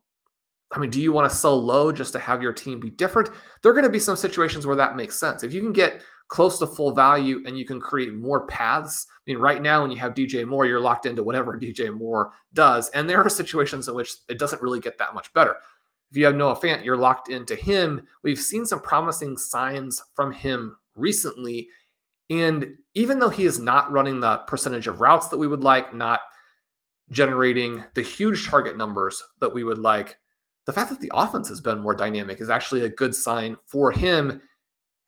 I 0.72 0.80
mean, 0.80 0.92
do 0.92 1.02
you 1.02 1.12
want 1.12 1.30
to 1.30 1.36
sell 1.36 1.60
low 1.62 1.92
just 1.92 2.14
to 2.14 2.20
have 2.20 2.42
your 2.42 2.54
team 2.54 2.80
be 2.80 2.92
different? 2.92 3.30
There 3.62 3.72
are 3.72 3.76
going 3.76 3.84
to 3.86 3.90
be 3.90 4.00
some 4.00 4.16
situations 4.16 4.66
where 4.66 4.76
that 4.76 4.96
makes 4.96 5.20
sense. 5.20 5.44
If 5.44 5.54
you 5.54 5.62
can 5.62 5.74
get 5.74 6.02
close 6.28 6.58
to 6.60 6.66
full 6.66 6.92
value 6.94 7.44
and 7.46 7.58
you 7.58 7.64
can 7.66 7.80
create 7.80 8.14
more 8.14 8.48
paths. 8.48 9.06
I 9.10 9.32
mean, 9.32 9.38
right 9.38 9.62
now, 9.62 9.82
when 9.82 9.92
you 9.92 9.98
have 9.98 10.16
DJ 10.16 10.48
Moore, 10.48 10.66
you're 10.66 10.80
locked 10.80 11.06
into 11.06 11.24
whatever 11.24 11.60
DJ 11.60 11.96
Moore 11.96 12.32
does. 12.54 12.90
And 12.90 13.08
there 13.08 13.22
are 13.22 13.30
situations 13.30 13.88
in 13.88 13.94
which 13.94 14.14
it 14.28 14.40
doesn't 14.40 14.62
really 14.62 14.80
get 14.80 14.98
that 14.98 15.14
much 15.14 15.32
better. 15.34 15.56
If 16.10 16.18
you 16.18 16.26
have 16.26 16.36
Noah 16.36 16.56
Fant, 16.56 16.84
you're 16.84 16.98
locked 16.98 17.30
into 17.30 17.56
him. 17.56 18.08
We've 18.24 18.40
seen 18.40 18.66
some 18.66 18.82
promising 18.82 19.38
signs 19.38 20.02
from 20.16 20.32
him 20.32 20.78
recently. 20.96 21.68
And 22.30 22.76
even 22.94 23.20
though 23.20 23.30
he 23.30 23.46
is 23.46 23.60
not 23.60 23.92
running 23.92 24.20
the 24.20 24.38
percentage 24.48 24.88
of 24.88 25.02
routes 25.02 25.28
that 25.30 25.38
we 25.38 25.48
would 25.48 25.64
like, 25.64 25.94
not 25.94 26.22
generating 27.12 27.84
the 27.96 28.02
huge 28.02 28.48
target 28.48 28.78
numbers 28.78 29.22
that 29.40 29.54
we 29.54 29.64
would 29.64 29.78
like, 29.78 30.18
the 30.66 30.74
fact 30.74 30.90
that 30.90 31.02
the 31.02 31.12
offense 31.14 31.50
has 31.50 31.60
been 31.60 31.80
more 31.80 31.96
dynamic 31.96 32.40
is 32.40 32.50
actually 32.50 32.86
a 32.86 32.90
good 32.90 33.14
sign 33.14 33.58
for 33.68 33.92
him 33.92 34.42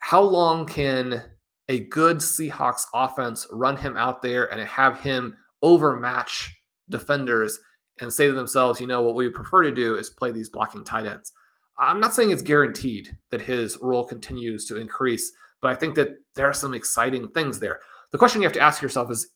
how 0.06 0.22
long 0.22 0.68
can 0.68 1.24
a 1.68 1.80
good 1.86 2.18
Seahawks 2.18 2.84
offense 2.94 3.48
run 3.52 3.76
him 3.76 3.98
out 3.98 4.22
there 4.22 4.52
and 4.54 4.62
have 4.62 5.00
him 5.00 5.36
overmatch 5.64 6.56
defenders 6.90 7.60
and 8.02 8.14
say 8.14 8.28
to 8.28 8.34
themselves, 8.34 8.80
you 8.80 8.86
know, 8.86 9.02
what 9.02 9.16
we 9.16 9.30
prefer 9.30 9.64
to 9.64 9.72
do 9.72 9.96
is 9.96 10.12
play 10.12 10.32
these 10.32 10.50
blocking 10.50 10.84
tight 10.84 11.08
ends? 11.08 11.32
I'm 11.80 12.00
not 12.00 12.14
saying 12.14 12.30
it's 12.30 12.44
guaranteed 12.44 13.18
that 13.32 13.42
his 13.42 13.80
role 13.82 14.06
continues 14.06 14.68
to 14.68 14.78
increase, 14.78 15.32
but 15.66 15.72
I 15.72 15.76
think 15.76 15.96
that 15.96 16.20
there 16.36 16.46
are 16.46 16.54
some 16.54 16.76
exciting 16.76 17.28
things 17.30 17.60
there. 17.60 17.80
The 18.12 18.20
question 18.20 18.40
you 18.40 18.46
have 18.46 18.54
to 18.54 18.60
ask 18.60 18.84
yourself 18.84 19.10
is 19.10 19.32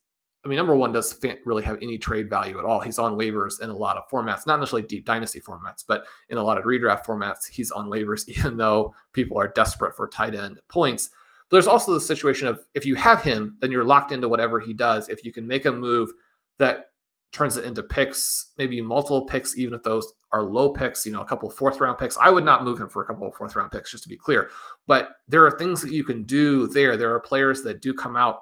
I 0.45 0.47
mean, 0.47 0.57
number 0.57 0.75
one, 0.75 0.91
does 0.91 1.11
Fant 1.11 1.39
really 1.43 1.63
have 1.63 1.79
any 1.81 1.97
trade 1.97 2.29
value 2.29 2.59
at 2.59 2.65
all? 2.65 2.79
He's 2.79 2.99
on 2.99 3.17
waivers 3.17 3.61
in 3.61 3.71
a 3.71 3.75
lot 3.75 3.97
of 3.97 4.07
formats, 4.07 4.45
not 4.45 4.59
necessarily 4.59 4.87
deep 4.87 5.05
dynasty 5.05 5.41
formats, 5.41 5.83
but 5.87 6.05
in 6.29 6.37
a 6.37 6.43
lot 6.43 6.59
of 6.59 6.65
redraft 6.65 7.03
formats, 7.03 7.49
he's 7.51 7.71
on 7.71 7.89
waivers, 7.89 8.29
even 8.37 8.57
though 8.57 8.93
people 9.11 9.39
are 9.39 9.47
desperate 9.47 9.95
for 9.95 10.07
tight 10.07 10.35
end 10.35 10.59
points. 10.69 11.09
But 11.49 11.55
there's 11.55 11.65
also 11.65 11.95
the 11.95 11.99
situation 11.99 12.47
of 12.47 12.63
if 12.75 12.85
you 12.85 12.93
have 12.93 13.23
him, 13.23 13.57
then 13.59 13.71
you're 13.71 13.83
locked 13.83 14.11
into 14.11 14.29
whatever 14.29 14.59
he 14.59 14.71
does. 14.71 15.09
If 15.09 15.25
you 15.25 15.33
can 15.33 15.47
make 15.47 15.65
a 15.65 15.71
move 15.71 16.11
that 16.59 16.88
turns 17.31 17.57
it 17.57 17.65
into 17.65 17.83
picks, 17.83 18.51
maybe 18.57 18.81
multiple 18.81 19.25
picks, 19.25 19.57
even 19.57 19.73
if 19.73 19.83
those 19.83 20.13
are 20.31 20.43
low 20.43 20.69
picks, 20.69 21.05
you 21.05 21.11
know, 21.11 21.21
a 21.21 21.25
couple 21.25 21.49
fourth 21.49 21.79
round 21.79 21.97
picks. 21.97 22.17
I 22.17 22.29
would 22.29 22.45
not 22.45 22.63
move 22.63 22.79
him 22.79 22.89
for 22.89 23.03
a 23.03 23.05
couple 23.05 23.29
fourth 23.31 23.55
round 23.55 23.71
picks, 23.71 23.91
just 23.91 24.03
to 24.03 24.09
be 24.09 24.17
clear. 24.17 24.49
But 24.87 25.09
there 25.27 25.45
are 25.45 25.51
things 25.51 25.81
that 25.81 25.91
you 25.91 26.03
can 26.03 26.23
do 26.23 26.67
there. 26.67 26.97
There 26.97 27.13
are 27.13 27.19
players 27.19 27.63
that 27.63 27.81
do 27.81 27.93
come 27.93 28.15
out 28.15 28.41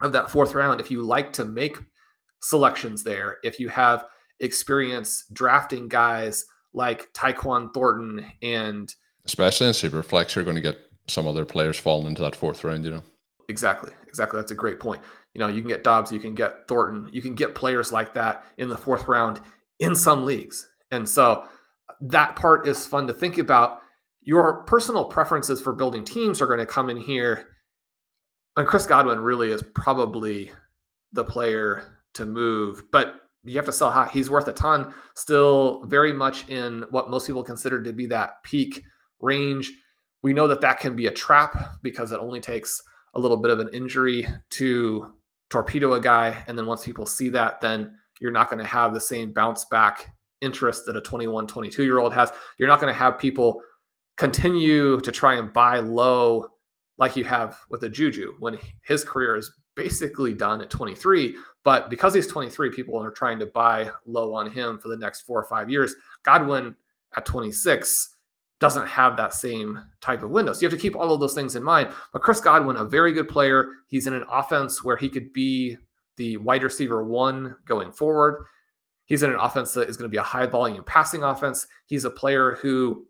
of 0.00 0.12
that 0.12 0.30
fourth 0.30 0.54
round, 0.54 0.80
if 0.80 0.90
you 0.90 1.02
like 1.02 1.32
to 1.34 1.44
make 1.44 1.76
selections 2.40 3.02
there, 3.04 3.38
if 3.44 3.60
you 3.60 3.68
have 3.68 4.06
experience 4.40 5.26
drafting 5.32 5.88
guys 5.88 6.46
like 6.72 7.12
Tyquan 7.12 7.72
Thornton 7.74 8.24
and 8.42 8.94
especially 9.26 9.66
in 9.66 9.72
Superflex, 9.72 10.34
you're 10.34 10.44
going 10.44 10.56
to 10.56 10.62
get 10.62 10.78
some 11.06 11.26
other 11.26 11.44
players 11.44 11.78
falling 11.78 12.06
into 12.06 12.22
that 12.22 12.36
fourth 12.36 12.64
round, 12.64 12.84
you 12.84 12.90
know. 12.90 13.02
Exactly. 13.50 13.92
Exactly. 14.08 14.40
That's 14.40 14.52
a 14.52 14.56
great 14.56 14.80
point. 14.80 15.02
You 15.34 15.40
know, 15.40 15.48
you 15.48 15.60
can 15.60 15.68
get 15.68 15.84
Dobbs, 15.84 16.10
you 16.10 16.18
can 16.18 16.34
get 16.34 16.66
Thornton, 16.66 17.08
you 17.12 17.20
can 17.20 17.34
get 17.34 17.54
players 17.54 17.92
like 17.92 18.14
that 18.14 18.44
in 18.56 18.68
the 18.68 18.78
fourth 18.78 19.06
round 19.06 19.40
in 19.78 19.94
some 19.94 20.24
leagues. 20.24 20.68
And 20.90 21.08
so 21.08 21.44
that 22.00 22.36
part 22.36 22.66
is 22.66 22.86
fun 22.86 23.06
to 23.06 23.12
think 23.12 23.38
about. 23.38 23.80
Your 24.22 24.64
personal 24.64 25.04
preferences 25.04 25.60
for 25.60 25.72
building 25.72 26.04
teams 26.04 26.40
are 26.40 26.46
going 26.46 26.58
to 26.58 26.66
come 26.66 26.90
in 26.90 26.96
here 26.96 27.46
and 28.56 28.66
Chris 28.66 28.86
Godwin 28.86 29.20
really 29.20 29.50
is 29.50 29.62
probably 29.74 30.50
the 31.12 31.24
player 31.24 32.00
to 32.14 32.26
move, 32.26 32.82
but 32.90 33.22
you 33.44 33.56
have 33.56 33.64
to 33.66 33.72
sell 33.72 33.90
high. 33.90 34.10
He's 34.12 34.28
worth 34.28 34.48
a 34.48 34.52
ton, 34.52 34.92
still 35.14 35.84
very 35.86 36.12
much 36.12 36.48
in 36.48 36.84
what 36.90 37.10
most 37.10 37.26
people 37.26 37.42
consider 37.42 37.82
to 37.82 37.92
be 37.92 38.06
that 38.06 38.42
peak 38.42 38.82
range. 39.20 39.72
We 40.22 40.32
know 40.34 40.46
that 40.48 40.60
that 40.60 40.80
can 40.80 40.94
be 40.94 41.06
a 41.06 41.12
trap 41.12 41.76
because 41.82 42.12
it 42.12 42.20
only 42.20 42.40
takes 42.40 42.82
a 43.14 43.20
little 43.20 43.36
bit 43.36 43.50
of 43.50 43.58
an 43.58 43.68
injury 43.72 44.26
to 44.50 45.12
torpedo 45.50 45.94
a 45.94 46.00
guy. 46.00 46.42
And 46.46 46.56
then 46.56 46.66
once 46.66 46.84
people 46.84 47.06
see 47.06 47.28
that, 47.30 47.60
then 47.60 47.96
you're 48.20 48.30
not 48.30 48.50
going 48.50 48.62
to 48.62 48.68
have 48.68 48.94
the 48.94 49.00
same 49.00 49.32
bounce 49.32 49.64
back 49.66 50.14
interest 50.40 50.86
that 50.86 50.96
a 50.96 51.00
21, 51.00 51.46
22 51.46 51.84
year 51.84 51.98
old 51.98 52.14
has. 52.14 52.32
You're 52.58 52.68
not 52.68 52.80
going 52.80 52.92
to 52.92 52.98
have 52.98 53.18
people 53.18 53.60
continue 54.16 55.00
to 55.00 55.12
try 55.12 55.34
and 55.34 55.52
buy 55.52 55.78
low 55.80 56.48
like 56.98 57.16
you 57.16 57.24
have 57.24 57.58
with 57.70 57.82
a 57.84 57.88
Juju 57.88 58.34
when 58.38 58.58
his 58.82 59.02
career 59.04 59.36
is 59.36 59.50
basically 59.74 60.34
done 60.34 60.60
at 60.60 60.70
23. 60.70 61.34
But 61.64 61.90
because 61.90 62.14
he's 62.14 62.26
23, 62.26 62.70
people 62.70 63.02
are 63.02 63.10
trying 63.10 63.38
to 63.38 63.46
buy 63.46 63.90
low 64.06 64.34
on 64.34 64.50
him 64.50 64.78
for 64.78 64.88
the 64.88 64.96
next 64.96 65.22
four 65.22 65.40
or 65.40 65.44
five 65.44 65.70
years. 65.70 65.94
Godwin 66.22 66.76
at 67.16 67.26
26 67.26 68.16
doesn't 68.60 68.86
have 68.86 69.16
that 69.16 69.34
same 69.34 69.82
type 70.00 70.22
of 70.22 70.30
window. 70.30 70.52
So 70.52 70.60
you 70.60 70.68
have 70.68 70.78
to 70.78 70.82
keep 70.82 70.94
all 70.94 71.12
of 71.12 71.20
those 71.20 71.34
things 71.34 71.56
in 71.56 71.62
mind. 71.62 71.88
But 72.12 72.22
Chris 72.22 72.40
Godwin, 72.40 72.76
a 72.76 72.84
very 72.84 73.12
good 73.12 73.28
player. 73.28 73.70
He's 73.88 74.06
in 74.06 74.12
an 74.12 74.24
offense 74.30 74.84
where 74.84 74.96
he 74.96 75.08
could 75.08 75.32
be 75.32 75.78
the 76.16 76.36
wide 76.36 76.62
receiver 76.62 77.02
one 77.02 77.56
going 77.64 77.90
forward. 77.90 78.44
He's 79.06 79.22
in 79.22 79.30
an 79.30 79.40
offense 79.40 79.72
that 79.74 79.88
is 79.88 79.96
going 79.96 80.08
to 80.08 80.14
be 80.14 80.18
a 80.18 80.22
high 80.22 80.46
volume 80.46 80.84
passing 80.84 81.24
offense. 81.24 81.66
He's 81.86 82.04
a 82.04 82.10
player 82.10 82.58
who, 82.60 83.06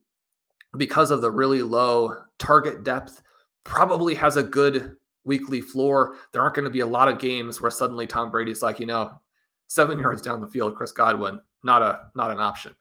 because 0.79 1.11
of 1.11 1.21
the 1.21 1.31
really 1.31 1.63
low 1.63 2.15
target 2.39 2.85
depth, 2.85 3.21
probably 3.65 4.15
has 4.15 4.37
a 4.37 4.43
good 4.43 4.97
weekly 5.25 5.61
floor. 5.61 6.15
There 6.33 6.41
aren't 6.41 6.55
going 6.55 6.65
to 6.65 6.71
be 6.71 6.81
a 6.81 6.87
lot 6.87 7.09
of 7.09 7.19
games 7.19 7.61
where 7.61 7.71
suddenly 7.73 8.07
Tom 8.07 8.31
Brady's 8.31 8.63
like, 8.63 8.79
you 8.79 8.87
know, 8.87 9.21
seven 9.67 9.99
yards 10.01 10.23
down 10.23 10.41
the 10.41 10.47
field, 10.47 10.77
Chris 10.77 10.93
Godwin, 10.93 11.41
not 11.65 11.83
a 11.83 12.09
not 12.15 12.31
an 12.31 12.39
option. 12.39 12.75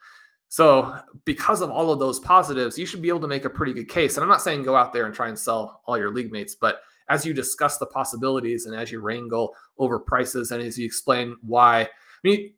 So 0.49 0.95
because 1.25 1.62
of 1.62 1.69
all 1.69 1.91
of 1.91 1.99
those 1.99 2.19
positives, 2.19 2.77
you 2.77 2.85
should 2.85 3.01
be 3.01 3.09
able 3.09 3.21
to 3.21 3.27
make 3.27 3.45
a 3.45 3.49
pretty 3.49 3.73
good 3.73 3.88
case. 3.88 4.17
And 4.17 4.23
I'm 4.23 4.29
not 4.29 4.41
saying 4.41 4.63
go 4.63 4.75
out 4.75 4.91
there 4.91 5.05
and 5.05 5.13
try 5.13 5.29
and 5.29 5.38
sell 5.38 5.81
all 5.85 5.97
your 5.97 6.12
league 6.12 6.31
mates, 6.31 6.55
but 6.55 6.81
as 7.07 7.25
you 7.25 7.33
discuss 7.33 7.77
the 7.77 7.85
possibilities 7.85 8.65
and 8.65 8.75
as 8.75 8.91
you 8.91 8.99
wrangle 8.99 9.55
over 9.77 9.99
prices 9.99 10.51
and 10.51 10.62
as 10.62 10.77
you 10.77 10.85
explain 10.85 11.38
why, 11.41 11.81
I 11.81 11.88
mean, 12.23 12.53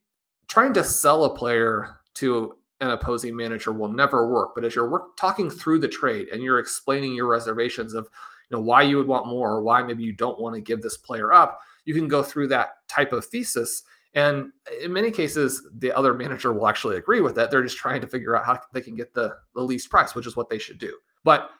trying 0.47 0.73
to 0.73 0.83
sell 0.83 1.25
a 1.25 1.35
player 1.35 1.99
to 2.15 2.55
an 2.81 2.89
opposing 2.89 3.35
manager 3.35 3.71
will 3.71 3.91
never 3.91 4.27
work. 4.27 4.55
But 4.55 4.65
as 4.65 4.75
you're 4.75 4.89
work, 4.89 5.15
talking 5.15 5.49
through 5.49 5.79
the 5.79 5.87
trade 5.87 6.29
and 6.29 6.41
you're 6.41 6.59
explaining 6.59 7.13
your 7.13 7.27
reservations 7.27 7.93
of 7.93 8.09
you 8.49 8.57
know 8.57 8.63
why 8.63 8.81
you 8.81 8.97
would 8.97 9.07
want 9.07 9.27
more 9.27 9.51
or 9.51 9.61
why 9.61 9.81
maybe 9.83 10.03
you 10.03 10.13
don't 10.13 10.39
want 10.39 10.55
to 10.55 10.61
give 10.61 10.81
this 10.81 10.97
player 10.97 11.31
up, 11.31 11.61
you 11.85 11.93
can 11.93 12.07
go 12.07 12.23
through 12.23 12.47
that 12.49 12.87
type 12.87 13.13
of 13.13 13.25
thesis. 13.25 13.83
And 14.13 14.51
in 14.81 14.91
many 14.91 15.09
cases, 15.09 15.67
the 15.77 15.91
other 15.93 16.13
manager 16.13 16.51
will 16.51 16.67
actually 16.67 16.97
agree 16.97 17.21
with 17.21 17.35
that. 17.35 17.49
They're 17.49 17.63
just 17.63 17.77
trying 17.77 18.01
to 18.01 18.07
figure 18.07 18.35
out 18.35 18.45
how 18.45 18.59
they 18.73 18.81
can 18.81 18.95
get 18.95 19.13
the, 19.13 19.35
the 19.55 19.61
least 19.61 19.89
price, 19.89 20.15
which 20.15 20.27
is 20.27 20.35
what 20.35 20.49
they 20.49 20.59
should 20.59 20.79
do. 20.79 20.97
But 21.23 21.51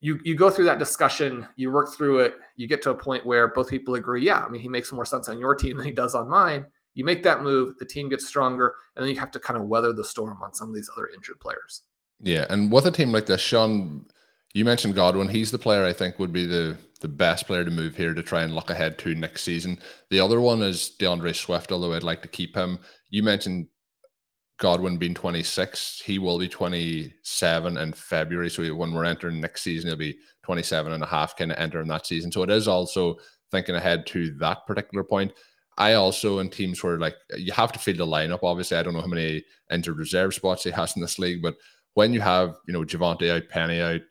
you 0.00 0.18
you 0.24 0.34
go 0.34 0.50
through 0.50 0.64
that 0.64 0.78
discussion, 0.78 1.46
you 1.56 1.70
work 1.70 1.94
through 1.94 2.20
it, 2.20 2.34
you 2.56 2.66
get 2.66 2.82
to 2.82 2.90
a 2.90 2.94
point 2.94 3.24
where 3.26 3.48
both 3.48 3.68
people 3.68 3.94
agree, 3.94 4.24
yeah, 4.24 4.42
I 4.44 4.48
mean, 4.48 4.62
he 4.62 4.68
makes 4.68 4.90
more 4.92 5.04
sense 5.04 5.28
on 5.28 5.38
your 5.38 5.54
team 5.54 5.76
than 5.76 5.86
he 5.86 5.92
does 5.92 6.14
on 6.14 6.28
mine 6.28 6.66
you 6.94 7.04
make 7.04 7.22
that 7.22 7.42
move, 7.42 7.78
the 7.78 7.84
team 7.84 8.08
gets 8.08 8.26
stronger, 8.26 8.74
and 8.94 9.02
then 9.02 9.12
you 9.12 9.20
have 9.20 9.30
to 9.32 9.40
kind 9.40 9.58
of 9.58 9.66
weather 9.66 9.92
the 9.92 10.04
storm 10.04 10.42
on 10.42 10.52
some 10.52 10.68
of 10.68 10.74
these 10.74 10.90
other 10.94 11.08
injured 11.14 11.38
players. 11.40 11.82
Yeah, 12.20 12.46
and 12.50 12.70
with 12.70 12.86
a 12.86 12.90
team 12.90 13.12
like 13.12 13.26
this, 13.26 13.40
Shawn, 13.40 14.06
you 14.54 14.64
mentioned 14.64 14.94
Godwin. 14.94 15.28
He's 15.28 15.50
the 15.50 15.58
player 15.58 15.84
I 15.84 15.92
think 15.92 16.18
would 16.18 16.32
be 16.32 16.46
the 16.46 16.76
the 17.00 17.08
best 17.08 17.46
player 17.46 17.64
to 17.64 17.70
move 17.70 17.96
here 17.96 18.12
to 18.12 18.22
try 18.22 18.42
and 18.42 18.54
look 18.54 18.68
ahead 18.68 18.98
to 18.98 19.14
next 19.14 19.42
season. 19.42 19.78
The 20.10 20.20
other 20.20 20.38
one 20.38 20.60
is 20.60 20.90
D'Andre 20.90 21.32
Swift, 21.32 21.72
although 21.72 21.94
I'd 21.94 22.02
like 22.02 22.20
to 22.22 22.28
keep 22.28 22.54
him. 22.54 22.78
You 23.08 23.22
mentioned 23.22 23.68
Godwin 24.58 24.98
being 24.98 25.14
26. 25.14 26.02
He 26.04 26.18
will 26.18 26.38
be 26.38 26.46
27 26.48 27.78
in 27.78 27.92
February. 27.94 28.50
So 28.50 28.74
when 28.74 28.92
we're 28.92 29.06
entering 29.06 29.40
next 29.40 29.62
season, 29.62 29.88
he'll 29.88 29.96
be 29.96 30.18
27 30.42 30.92
and 30.92 31.02
a 31.02 31.06
half, 31.06 31.36
kind 31.36 31.50
of 31.50 31.58
entering 31.58 31.88
that 31.88 32.04
season. 32.04 32.30
So 32.30 32.42
it 32.42 32.50
is 32.50 32.68
also 32.68 33.16
thinking 33.50 33.76
ahead 33.76 34.06
to 34.08 34.34
that 34.38 34.66
particular 34.66 35.02
point. 35.02 35.32
I 35.78 35.94
also 35.94 36.40
in 36.40 36.50
teams 36.50 36.82
where 36.82 36.98
like 36.98 37.16
you 37.38 37.52
have 37.52 37.72
to 37.72 37.78
field 37.78 37.98
the 37.98 38.06
lineup. 38.06 38.40
Obviously, 38.42 38.76
I 38.76 38.82
don't 38.82 38.92
know 38.92 39.00
how 39.00 39.06
many 39.06 39.42
injured 39.72 39.98
reserve 39.98 40.34
spots 40.34 40.64
he 40.64 40.70
has 40.70 40.94
in 40.94 41.00
this 41.00 41.18
league, 41.18 41.40
but 41.40 41.56
when 41.94 42.12
you 42.12 42.20
have 42.20 42.56
you 42.66 42.74
know 42.74 42.84
Javonte 42.84 43.34
out, 43.34 43.48
Penny 43.48 43.80
out, 43.80 44.02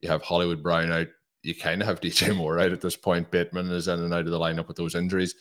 you 0.00 0.08
have 0.08 0.22
Hollywood 0.22 0.62
Brown 0.62 0.92
out, 0.92 1.08
you 1.42 1.54
kind 1.54 1.80
of 1.80 1.88
have 1.88 2.00
DJ 2.02 2.36
Moore 2.36 2.58
out 2.58 2.72
at 2.72 2.80
this 2.80 2.96
point. 2.96 3.30
Bateman 3.30 3.70
is 3.70 3.88
in 3.88 4.00
and 4.00 4.12
out 4.12 4.26
of 4.26 4.30
the 4.30 4.38
lineup 4.38 4.68
with 4.68 4.76
those 4.76 4.94
injuries. 4.94 5.34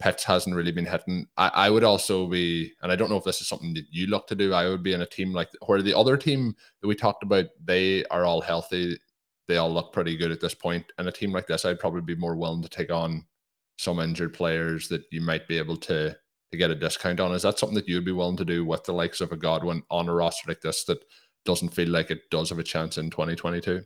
Pitts 0.00 0.24
hasn't 0.24 0.56
really 0.56 0.72
been 0.72 0.86
hitting. 0.86 1.26
I, 1.36 1.48
I 1.48 1.70
would 1.70 1.84
also 1.84 2.26
be, 2.26 2.72
and 2.82 2.90
I 2.90 2.96
don't 2.96 3.08
know 3.08 3.16
if 3.16 3.24
this 3.24 3.40
is 3.40 3.48
something 3.48 3.74
that 3.74 3.84
you 3.90 4.08
look 4.08 4.26
to 4.28 4.34
do. 4.34 4.52
I 4.52 4.68
would 4.68 4.82
be 4.82 4.94
in 4.94 5.02
a 5.02 5.06
team 5.06 5.32
like 5.32 5.48
where 5.66 5.82
the 5.82 5.96
other 5.96 6.16
team 6.16 6.56
that 6.80 6.88
we 6.88 6.94
talked 6.94 7.22
about, 7.22 7.46
they 7.64 8.04
are 8.06 8.24
all 8.24 8.40
healthy. 8.40 8.98
They 9.46 9.58
all 9.58 9.72
look 9.72 9.92
pretty 9.92 10.16
good 10.16 10.32
at 10.32 10.40
this 10.40 10.54
point. 10.54 10.86
And 10.98 11.06
a 11.06 11.12
team 11.12 11.32
like 11.32 11.46
this, 11.46 11.64
I'd 11.64 11.78
probably 11.78 12.00
be 12.00 12.16
more 12.16 12.36
willing 12.36 12.62
to 12.62 12.68
take 12.68 12.90
on 12.90 13.26
some 13.78 14.00
injured 14.00 14.34
players 14.34 14.88
that 14.88 15.02
you 15.10 15.20
might 15.20 15.46
be 15.46 15.58
able 15.58 15.76
to 15.76 16.16
to 16.52 16.58
get 16.58 16.70
a 16.70 16.74
discount 16.74 17.18
on. 17.18 17.32
Is 17.32 17.42
that 17.42 17.58
something 17.58 17.74
that 17.76 17.88
you'd 17.88 18.04
be 18.04 18.12
willing 18.12 18.36
to 18.36 18.44
do 18.44 18.64
with 18.64 18.84
the 18.84 18.92
likes 18.92 19.20
of 19.20 19.32
a 19.32 19.36
Godwin 19.36 19.82
on 19.90 20.08
a 20.08 20.14
roster 20.14 20.48
like 20.48 20.60
this 20.60 20.84
that 20.84 21.02
doesn't 21.44 21.74
feel 21.74 21.88
like 21.88 22.10
it 22.10 22.30
does 22.30 22.50
have 22.50 22.58
a 22.58 22.64
chance 22.64 22.98
in 22.98 23.10
2022? 23.10 23.82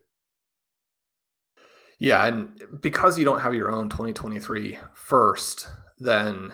Yeah, 1.98 2.26
and 2.26 2.62
because 2.80 3.18
you 3.18 3.24
don't 3.24 3.40
have 3.40 3.54
your 3.54 3.70
own 3.70 3.88
2023 3.88 4.78
first, 4.94 5.68
then 5.98 6.52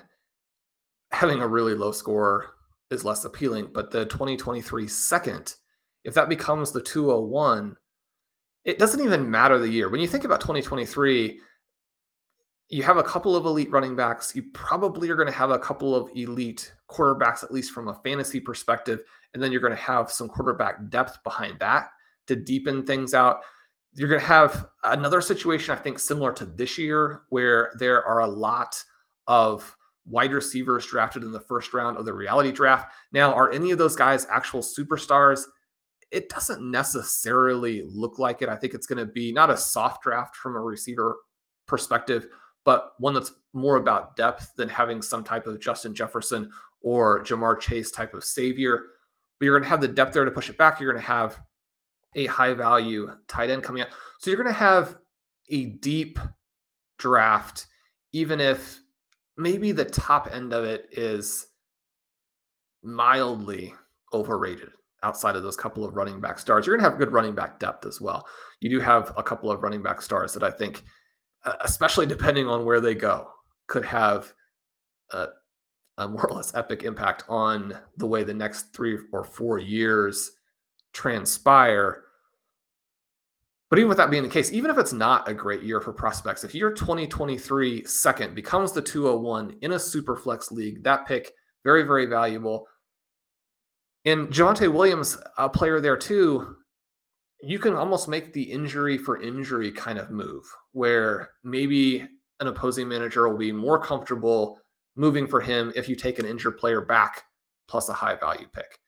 having 1.10 1.40
a 1.40 1.48
really 1.48 1.74
low 1.74 1.92
score 1.92 2.54
is 2.90 3.04
less 3.04 3.24
appealing. 3.24 3.70
But 3.72 3.90
the 3.90 4.04
2023 4.04 4.86
second, 4.86 5.54
if 6.04 6.14
that 6.14 6.28
becomes 6.28 6.70
the 6.70 6.82
201, 6.82 7.76
it 8.64 8.78
doesn't 8.78 9.04
even 9.04 9.30
matter 9.30 9.58
the 9.58 9.68
year. 9.68 9.88
When 9.88 10.00
you 10.00 10.06
think 10.06 10.24
about 10.24 10.40
2023, 10.40 11.40
you 12.72 12.82
have 12.82 12.96
a 12.96 13.02
couple 13.02 13.36
of 13.36 13.44
elite 13.44 13.70
running 13.70 13.94
backs. 13.94 14.34
You 14.34 14.44
probably 14.54 15.10
are 15.10 15.14
going 15.14 15.28
to 15.28 15.32
have 15.32 15.50
a 15.50 15.58
couple 15.58 15.94
of 15.94 16.10
elite 16.16 16.72
quarterbacks, 16.90 17.44
at 17.44 17.52
least 17.52 17.72
from 17.72 17.88
a 17.88 18.00
fantasy 18.02 18.40
perspective. 18.40 19.00
And 19.34 19.42
then 19.42 19.52
you're 19.52 19.60
going 19.60 19.76
to 19.76 19.82
have 19.82 20.10
some 20.10 20.26
quarterback 20.26 20.88
depth 20.88 21.22
behind 21.22 21.58
that 21.60 21.90
to 22.28 22.34
deepen 22.34 22.86
things 22.86 23.12
out. 23.12 23.40
You're 23.92 24.08
going 24.08 24.22
to 24.22 24.26
have 24.26 24.68
another 24.84 25.20
situation, 25.20 25.76
I 25.76 25.78
think, 25.78 25.98
similar 25.98 26.32
to 26.32 26.46
this 26.46 26.78
year, 26.78 27.24
where 27.28 27.72
there 27.78 28.02
are 28.06 28.20
a 28.20 28.26
lot 28.26 28.82
of 29.26 29.76
wide 30.06 30.32
receivers 30.32 30.86
drafted 30.86 31.24
in 31.24 31.30
the 31.30 31.40
first 31.40 31.74
round 31.74 31.98
of 31.98 32.06
the 32.06 32.14
reality 32.14 32.52
draft. 32.52 32.90
Now, 33.12 33.34
are 33.34 33.52
any 33.52 33.70
of 33.70 33.76
those 33.76 33.96
guys 33.96 34.26
actual 34.30 34.62
superstars? 34.62 35.42
It 36.10 36.30
doesn't 36.30 36.62
necessarily 36.62 37.82
look 37.84 38.18
like 38.18 38.40
it. 38.40 38.48
I 38.48 38.56
think 38.56 38.72
it's 38.72 38.86
going 38.86 39.06
to 39.06 39.12
be 39.12 39.30
not 39.30 39.50
a 39.50 39.58
soft 39.58 40.02
draft 40.04 40.36
from 40.36 40.56
a 40.56 40.60
receiver 40.60 41.16
perspective, 41.66 42.28
but 42.64 42.92
one 42.98 43.14
that's 43.14 43.32
more 43.52 43.76
about 43.76 44.16
depth 44.16 44.54
than 44.56 44.68
having 44.68 45.02
some 45.02 45.24
type 45.24 45.46
of 45.46 45.60
Justin 45.60 45.94
Jefferson 45.94 46.50
or 46.80 47.22
Ja'Marr 47.24 47.60
Chase 47.60 47.90
type 47.90 48.14
of 48.14 48.24
savior. 48.24 48.82
But 49.38 49.46
you're 49.46 49.58
going 49.58 49.64
to 49.64 49.70
have 49.70 49.80
the 49.80 49.88
depth 49.88 50.14
there 50.14 50.24
to 50.24 50.30
push 50.30 50.48
it 50.48 50.58
back. 50.58 50.80
You're 50.80 50.92
going 50.92 51.02
to 51.02 51.08
have 51.08 51.40
a 52.14 52.26
high 52.26 52.54
value 52.54 53.10
tight 53.28 53.50
end 53.50 53.62
coming 53.62 53.82
out. 53.82 53.88
So 54.20 54.30
you're 54.30 54.42
going 54.42 54.52
to 54.52 54.58
have 54.58 54.96
a 55.50 55.66
deep 55.66 56.18
draft, 56.98 57.66
even 58.12 58.40
if 58.40 58.80
maybe 59.36 59.72
the 59.72 59.84
top 59.84 60.28
end 60.32 60.52
of 60.52 60.64
it 60.64 60.86
is 60.92 61.46
mildly 62.82 63.74
overrated 64.12 64.70
outside 65.02 65.34
of 65.34 65.42
those 65.42 65.56
couple 65.56 65.84
of 65.84 65.96
running 65.96 66.20
back 66.20 66.38
stars. 66.38 66.66
You're 66.66 66.76
going 66.76 66.84
to 66.84 66.90
have 66.90 66.98
good 66.98 67.12
running 67.12 67.34
back 67.34 67.58
depth 67.58 67.86
as 67.86 68.00
well. 68.00 68.26
You 68.60 68.70
do 68.70 68.78
have 68.80 69.12
a 69.16 69.22
couple 69.22 69.50
of 69.50 69.62
running 69.62 69.82
back 69.82 70.00
stars 70.00 70.32
that 70.34 70.44
I 70.44 70.50
think, 70.50 70.84
especially 71.62 72.06
depending 72.06 72.46
on 72.48 72.64
where 72.64 72.80
they 72.80 72.94
go, 72.94 73.28
could 73.66 73.84
have 73.84 74.32
a, 75.10 75.28
a 75.98 76.08
more 76.08 76.26
or 76.26 76.36
less 76.36 76.54
epic 76.54 76.84
impact 76.84 77.24
on 77.28 77.76
the 77.96 78.06
way 78.06 78.22
the 78.22 78.34
next 78.34 78.72
three 78.74 78.98
or 79.12 79.24
four 79.24 79.58
years 79.58 80.32
transpire. 80.92 82.04
But 83.70 83.78
even 83.78 83.88
with 83.88 83.98
that 83.98 84.10
being 84.10 84.22
the 84.22 84.28
case, 84.28 84.52
even 84.52 84.70
if 84.70 84.76
it's 84.76 84.92
not 84.92 85.28
a 85.28 85.34
great 85.34 85.62
year 85.62 85.80
for 85.80 85.92
prospects, 85.92 86.44
if 86.44 86.54
your 86.54 86.72
2023 86.72 87.84
second 87.84 88.34
becomes 88.34 88.72
the 88.72 88.82
201 88.82 89.56
in 89.62 89.72
a 89.72 89.78
super 89.78 90.14
flex 90.14 90.52
league, 90.52 90.82
that 90.84 91.06
pick 91.06 91.32
very, 91.64 91.82
very 91.82 92.06
valuable. 92.06 92.66
And 94.04 94.28
Javonte 94.28 94.70
Williams, 94.70 95.16
a 95.38 95.48
player 95.48 95.80
there 95.80 95.96
too, 95.96 96.56
you 97.42 97.58
can 97.58 97.74
almost 97.74 98.08
make 98.08 98.32
the 98.32 98.42
injury 98.42 98.96
for 98.96 99.20
injury 99.20 99.72
kind 99.72 99.98
of 99.98 100.10
move 100.10 100.44
where 100.72 101.30
maybe 101.42 102.06
an 102.40 102.46
opposing 102.46 102.88
manager 102.88 103.28
will 103.28 103.38
be 103.38 103.52
more 103.52 103.80
comfortable 103.80 104.58
moving 104.96 105.26
for 105.26 105.40
him 105.40 105.72
if 105.74 105.88
you 105.88 105.96
take 105.96 106.18
an 106.18 106.26
injured 106.26 106.56
player 106.56 106.80
back 106.80 107.24
plus 107.68 107.88
a 107.88 107.92
high 107.92 108.14
value 108.14 108.46
pick 108.52 108.78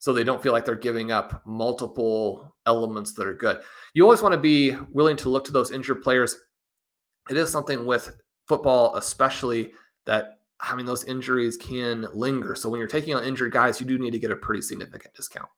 so 0.00 0.12
they 0.12 0.24
don't 0.24 0.42
feel 0.42 0.52
like 0.52 0.64
they're 0.64 0.74
giving 0.74 1.12
up 1.12 1.42
multiple 1.46 2.54
elements 2.66 3.12
that 3.12 3.26
are 3.26 3.34
good. 3.34 3.60
You 3.92 4.02
always 4.02 4.22
want 4.22 4.32
to 4.32 4.40
be 4.40 4.74
willing 4.90 5.16
to 5.18 5.28
look 5.28 5.44
to 5.44 5.52
those 5.52 5.70
injured 5.70 6.02
players. 6.02 6.36
It 7.28 7.36
is 7.36 7.50
something 7.50 7.84
with 7.84 8.16
football, 8.48 8.96
especially 8.96 9.72
that 10.06 10.38
mean 10.74 10.86
those 10.86 11.04
injuries 11.04 11.58
can 11.58 12.06
linger. 12.14 12.54
So 12.54 12.70
when 12.70 12.78
you're 12.78 12.88
taking 12.88 13.14
on 13.14 13.24
injured 13.24 13.52
guys, 13.52 13.78
you 13.78 13.86
do 13.86 13.98
need 13.98 14.12
to 14.12 14.18
get 14.18 14.30
a 14.30 14.36
pretty 14.36 14.62
significant 14.62 15.14
discount. 15.14 15.48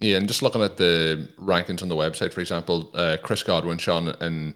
Yeah, 0.00 0.16
and 0.16 0.26
just 0.26 0.42
looking 0.42 0.62
at 0.62 0.78
the 0.78 1.28
rankings 1.38 1.82
on 1.82 1.88
the 1.88 1.94
website, 1.94 2.32
for 2.32 2.40
example, 2.40 2.90
uh, 2.94 3.18
Chris 3.22 3.42
Godwin, 3.42 3.78
Shawn, 3.78 4.08
and 4.20 4.54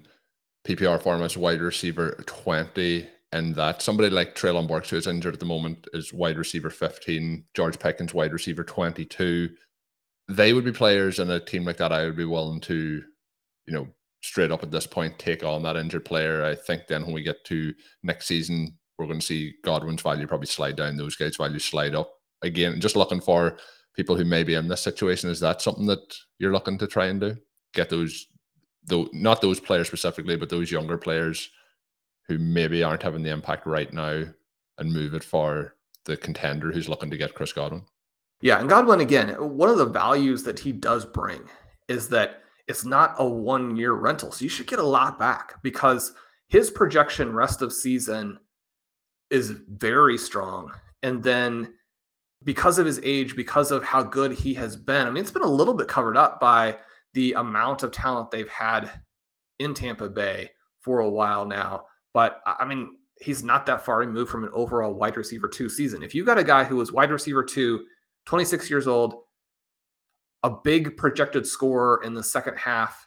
PPR 0.66 1.02
form 1.02 1.22
as 1.22 1.36
wide 1.36 1.60
receiver 1.60 2.22
20 2.26 3.06
and 3.34 3.52
that 3.56 3.82
somebody 3.82 4.10
like 4.10 4.36
Treylon 4.36 4.68
Burks, 4.68 4.90
who 4.90 4.96
is 4.96 5.08
injured 5.08 5.34
at 5.34 5.40
the 5.40 5.46
moment, 5.46 5.88
is 5.92 6.12
wide 6.12 6.38
receiver 6.38 6.70
15, 6.70 7.44
George 7.52 7.78
Pickens, 7.80 8.14
wide 8.14 8.32
receiver 8.32 8.62
22. 8.62 9.50
They 10.28 10.52
would 10.52 10.64
be 10.64 10.70
players 10.70 11.18
in 11.18 11.28
a 11.30 11.40
team 11.40 11.64
like 11.64 11.78
that. 11.78 11.92
I 11.92 12.04
would 12.04 12.16
be 12.16 12.24
willing 12.24 12.60
to, 12.60 13.02
you 13.66 13.74
know, 13.74 13.88
straight 14.22 14.52
up 14.52 14.62
at 14.62 14.70
this 14.70 14.86
point, 14.86 15.18
take 15.18 15.42
on 15.42 15.64
that 15.64 15.76
injured 15.76 16.04
player. 16.04 16.44
I 16.44 16.54
think 16.54 16.86
then 16.86 17.02
when 17.02 17.12
we 17.12 17.24
get 17.24 17.44
to 17.46 17.74
next 18.04 18.26
season, 18.26 18.78
we're 18.98 19.06
going 19.06 19.18
to 19.18 19.26
see 19.26 19.54
Godwin's 19.64 20.02
value 20.02 20.28
probably 20.28 20.46
slide 20.46 20.76
down, 20.76 20.96
those 20.96 21.16
guys' 21.16 21.36
value 21.36 21.58
slide 21.58 21.96
up. 21.96 22.12
Again, 22.42 22.80
just 22.80 22.94
looking 22.94 23.20
for 23.20 23.58
people 23.94 24.16
who 24.16 24.24
may 24.24 24.42
be 24.42 24.54
in 24.54 24.68
this 24.68 24.80
situation. 24.80 25.30
Is 25.30 25.40
that 25.40 25.62
something 25.62 25.86
that 25.86 26.14
you're 26.38 26.52
looking 26.52 26.78
to 26.78 26.86
try 26.86 27.06
and 27.06 27.20
do? 27.20 27.36
Get 27.72 27.90
those, 27.90 28.26
though, 28.84 29.08
not 29.12 29.40
those 29.40 29.60
players 29.60 29.88
specifically, 29.88 30.36
but 30.36 30.48
those 30.48 30.70
younger 30.70 30.98
players 30.98 31.50
who 32.28 32.38
maybe 32.38 32.82
aren't 32.82 33.02
having 33.02 33.22
the 33.22 33.30
impact 33.30 33.66
right 33.66 33.92
now 33.92 34.24
and 34.78 34.92
move 34.92 35.14
it 35.14 35.24
for 35.24 35.74
the 36.04 36.16
contender 36.16 36.72
who's 36.72 36.88
looking 36.88 37.10
to 37.10 37.16
get 37.16 37.34
Chris 37.34 37.52
Godwin. 37.52 37.84
Yeah, 38.40 38.60
and 38.60 38.68
Godwin 38.68 39.00
again, 39.00 39.30
one 39.30 39.70
of 39.70 39.78
the 39.78 39.86
values 39.86 40.42
that 40.44 40.58
he 40.58 40.72
does 40.72 41.04
bring 41.04 41.48
is 41.88 42.08
that 42.10 42.42
it's 42.66 42.84
not 42.84 43.14
a 43.18 43.26
one 43.26 43.76
year 43.76 43.92
rental. 43.92 44.32
So 44.32 44.42
you 44.42 44.48
should 44.48 44.66
get 44.66 44.78
a 44.78 44.84
lot 44.84 45.18
back 45.18 45.62
because 45.62 46.12
his 46.48 46.70
projection 46.70 47.32
rest 47.32 47.62
of 47.62 47.72
season 47.72 48.38
is 49.30 49.50
very 49.50 50.18
strong. 50.18 50.72
And 51.02 51.22
then 51.22 51.74
because 52.44 52.78
of 52.78 52.86
his 52.86 53.00
age, 53.02 53.34
because 53.36 53.70
of 53.70 53.82
how 53.82 54.02
good 54.02 54.32
he 54.32 54.54
has 54.54 54.76
been, 54.76 55.06
I 55.06 55.10
mean, 55.10 55.22
it's 55.22 55.30
been 55.30 55.42
a 55.42 55.48
little 55.48 55.74
bit 55.74 55.88
covered 55.88 56.16
up 56.16 56.40
by 56.40 56.76
the 57.14 57.32
amount 57.32 57.82
of 57.82 57.90
talent 57.90 58.30
they've 58.30 58.48
had 58.48 58.90
in 59.58 59.74
Tampa 59.74 60.08
Bay 60.08 60.50
for 60.80 61.00
a 61.00 61.08
while 61.08 61.46
now. 61.46 61.86
But 62.12 62.40
I 62.46 62.64
mean, 62.64 62.96
he's 63.20 63.42
not 63.42 63.66
that 63.66 63.84
far 63.84 63.98
removed 63.98 64.30
from 64.30 64.44
an 64.44 64.50
overall 64.52 64.92
wide 64.92 65.16
receiver 65.16 65.48
two 65.48 65.68
season. 65.68 66.02
If 66.02 66.14
you 66.14 66.24
got 66.24 66.38
a 66.38 66.44
guy 66.44 66.64
who 66.64 66.76
was 66.76 66.92
wide 66.92 67.10
receiver 67.10 67.42
two, 67.42 67.84
26 68.26 68.68
years 68.68 68.86
old, 68.86 69.22
a 70.42 70.50
big 70.50 70.96
projected 70.96 71.46
scorer 71.46 72.02
in 72.04 72.14
the 72.14 72.22
second 72.22 72.56
half, 72.58 73.06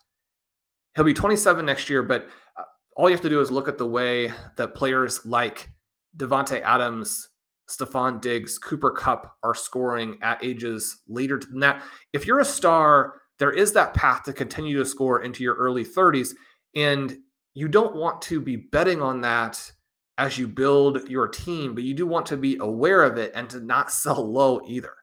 he'll 0.95 1.05
be 1.05 1.13
27 1.13 1.65
next 1.65 1.89
year. 1.89 2.01
But 2.01 2.27
uh, 2.57 2.63
all 2.95 3.09
you 3.09 3.15
have 3.15 3.21
to 3.21 3.29
do 3.29 3.41
is 3.41 3.51
look 3.51 3.67
at 3.67 3.77
the 3.77 3.85
way 3.85 4.33
that 4.55 4.73
players 4.73 5.25
like 5.25 5.69
Davante 6.15 6.61
Adams, 6.61 7.29
Stefon 7.69 8.21
Diggs, 8.21 8.57
Cooper 8.57 8.91
Kupp 8.91 9.35
are 9.43 9.55
scoring 9.55 10.17
at 10.21 10.43
ages 10.43 11.01
later 11.07 11.39
than 11.39 11.59
that. 11.59 11.83
If 12.13 12.25
you're 12.25 12.39
a 12.39 12.45
star, 12.45 13.21
there 13.39 13.51
is 13.51 13.73
that 13.73 13.93
path 13.93 14.23
to 14.23 14.33
continue 14.33 14.77
to 14.77 14.85
score 14.85 15.21
into 15.21 15.43
your 15.43 15.55
early 15.55 15.85
30s. 15.85 16.29
And 16.75 17.17
you 17.53 17.67
don't 17.67 17.95
want 17.95 18.21
to 18.23 18.39
be 18.39 18.55
betting 18.55 19.01
on 19.01 19.21
that 19.21 19.71
as 20.17 20.37
you 20.37 20.47
build 20.47 21.07
your 21.09 21.27
team, 21.27 21.75
but 21.75 21.83
you 21.83 21.93
do 21.93 22.07
want 22.07 22.25
to 22.27 22.37
be 22.37 22.57
aware 22.59 23.03
of 23.03 23.17
it 23.17 23.31
and 23.35 23.49
to 23.49 23.59
not 23.59 23.91
sell 23.91 24.31
low 24.31 24.61
either. 24.67 24.93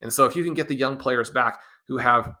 And 0.00 0.12
so 0.12 0.24
if 0.24 0.36
you 0.36 0.44
can 0.44 0.54
get 0.54 0.68
the 0.68 0.74
young 0.74 0.96
players 0.96 1.30
back 1.30 1.60
who 1.88 1.98
have 1.98 2.34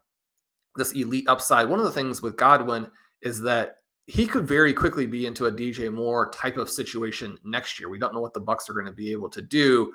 this 0.76 0.92
elite 0.92 1.28
upside, 1.28 1.68
one 1.68 1.78
of 1.78 1.84
the 1.84 1.92
things 1.92 2.22
with 2.22 2.36
Godwin 2.36 2.88
is 3.22 3.40
that 3.42 3.76
he 4.06 4.26
could 4.26 4.46
very 4.46 4.72
quickly 4.72 5.06
be 5.06 5.26
into 5.26 5.46
a 5.46 5.52
DJ 5.52 5.92
Moore 5.92 6.30
type 6.30 6.56
of 6.56 6.68
situation 6.68 7.38
next 7.44 7.78
year. 7.78 7.88
We 7.88 7.98
don't 7.98 8.14
know 8.14 8.20
what 8.20 8.34
the 8.34 8.40
Bucs 8.40 8.68
are 8.68 8.74
going 8.74 8.86
to 8.86 8.92
be 8.92 9.12
able 9.12 9.30
to 9.30 9.42
do. 9.42 9.92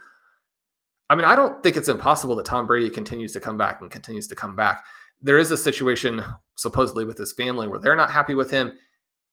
I 1.09 1.15
mean, 1.15 1.25
I 1.25 1.35
don't 1.35 1.61
think 1.61 1.77
it's 1.77 1.89
impossible 1.89 2.35
that 2.37 2.45
Tom 2.45 2.67
Brady 2.67 2.89
continues 2.89 3.33
to 3.33 3.39
come 3.39 3.57
back 3.57 3.81
and 3.81 3.91
continues 3.91 4.27
to 4.27 4.35
come 4.35 4.55
back. 4.55 4.85
There 5.21 5.37
is 5.37 5.51
a 5.51 5.57
situation 5.57 6.23
supposedly 6.55 7.05
with 7.05 7.17
his 7.17 7.33
family 7.33 7.67
where 7.67 7.79
they're 7.79 7.95
not 7.95 8.11
happy 8.11 8.33
with 8.33 8.51
him 8.51 8.73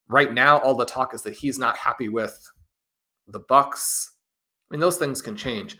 right 0.08 0.32
now 0.32 0.58
all 0.58 0.74
the 0.74 0.84
talk 0.84 1.14
is 1.14 1.22
that 1.22 1.34
he's 1.34 1.58
not 1.58 1.76
happy 1.76 2.08
with 2.08 2.50
the 3.28 3.40
Bucs. 3.40 4.08
I 4.70 4.74
mean, 4.74 4.80
those 4.80 4.96
things 4.96 5.22
can 5.22 5.36
change, 5.36 5.78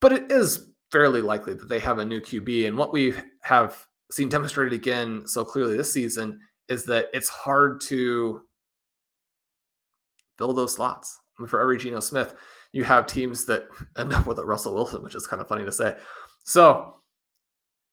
but 0.00 0.12
it 0.12 0.30
is 0.30 0.70
fairly 0.90 1.22
likely 1.22 1.54
that 1.54 1.68
they 1.68 1.78
have 1.78 1.98
a 1.98 2.04
new 2.04 2.20
QB. 2.20 2.66
And 2.66 2.76
what 2.76 2.92
we 2.92 3.14
have 3.42 3.86
seen 4.10 4.28
demonstrated 4.28 4.72
again 4.72 5.26
so 5.26 5.44
clearly 5.44 5.76
this 5.76 5.92
season 5.92 6.40
is 6.68 6.84
that 6.86 7.06
it's 7.12 7.28
hard 7.28 7.80
to 7.82 8.42
fill 10.38 10.52
those 10.52 10.74
slots. 10.74 11.20
I 11.38 11.42
mean, 11.42 11.48
for 11.48 11.60
every 11.60 11.78
Geno 11.78 12.00
Smith, 12.00 12.34
you 12.72 12.84
have 12.84 13.06
teams 13.06 13.44
that 13.46 13.68
end 13.98 14.12
up 14.12 14.26
with 14.26 14.38
a 14.38 14.44
Russell 14.44 14.74
Wilson, 14.74 15.02
which 15.02 15.14
is 15.14 15.26
kind 15.26 15.40
of 15.40 15.48
funny 15.48 15.64
to 15.64 15.72
say. 15.72 15.96
So 16.44 16.96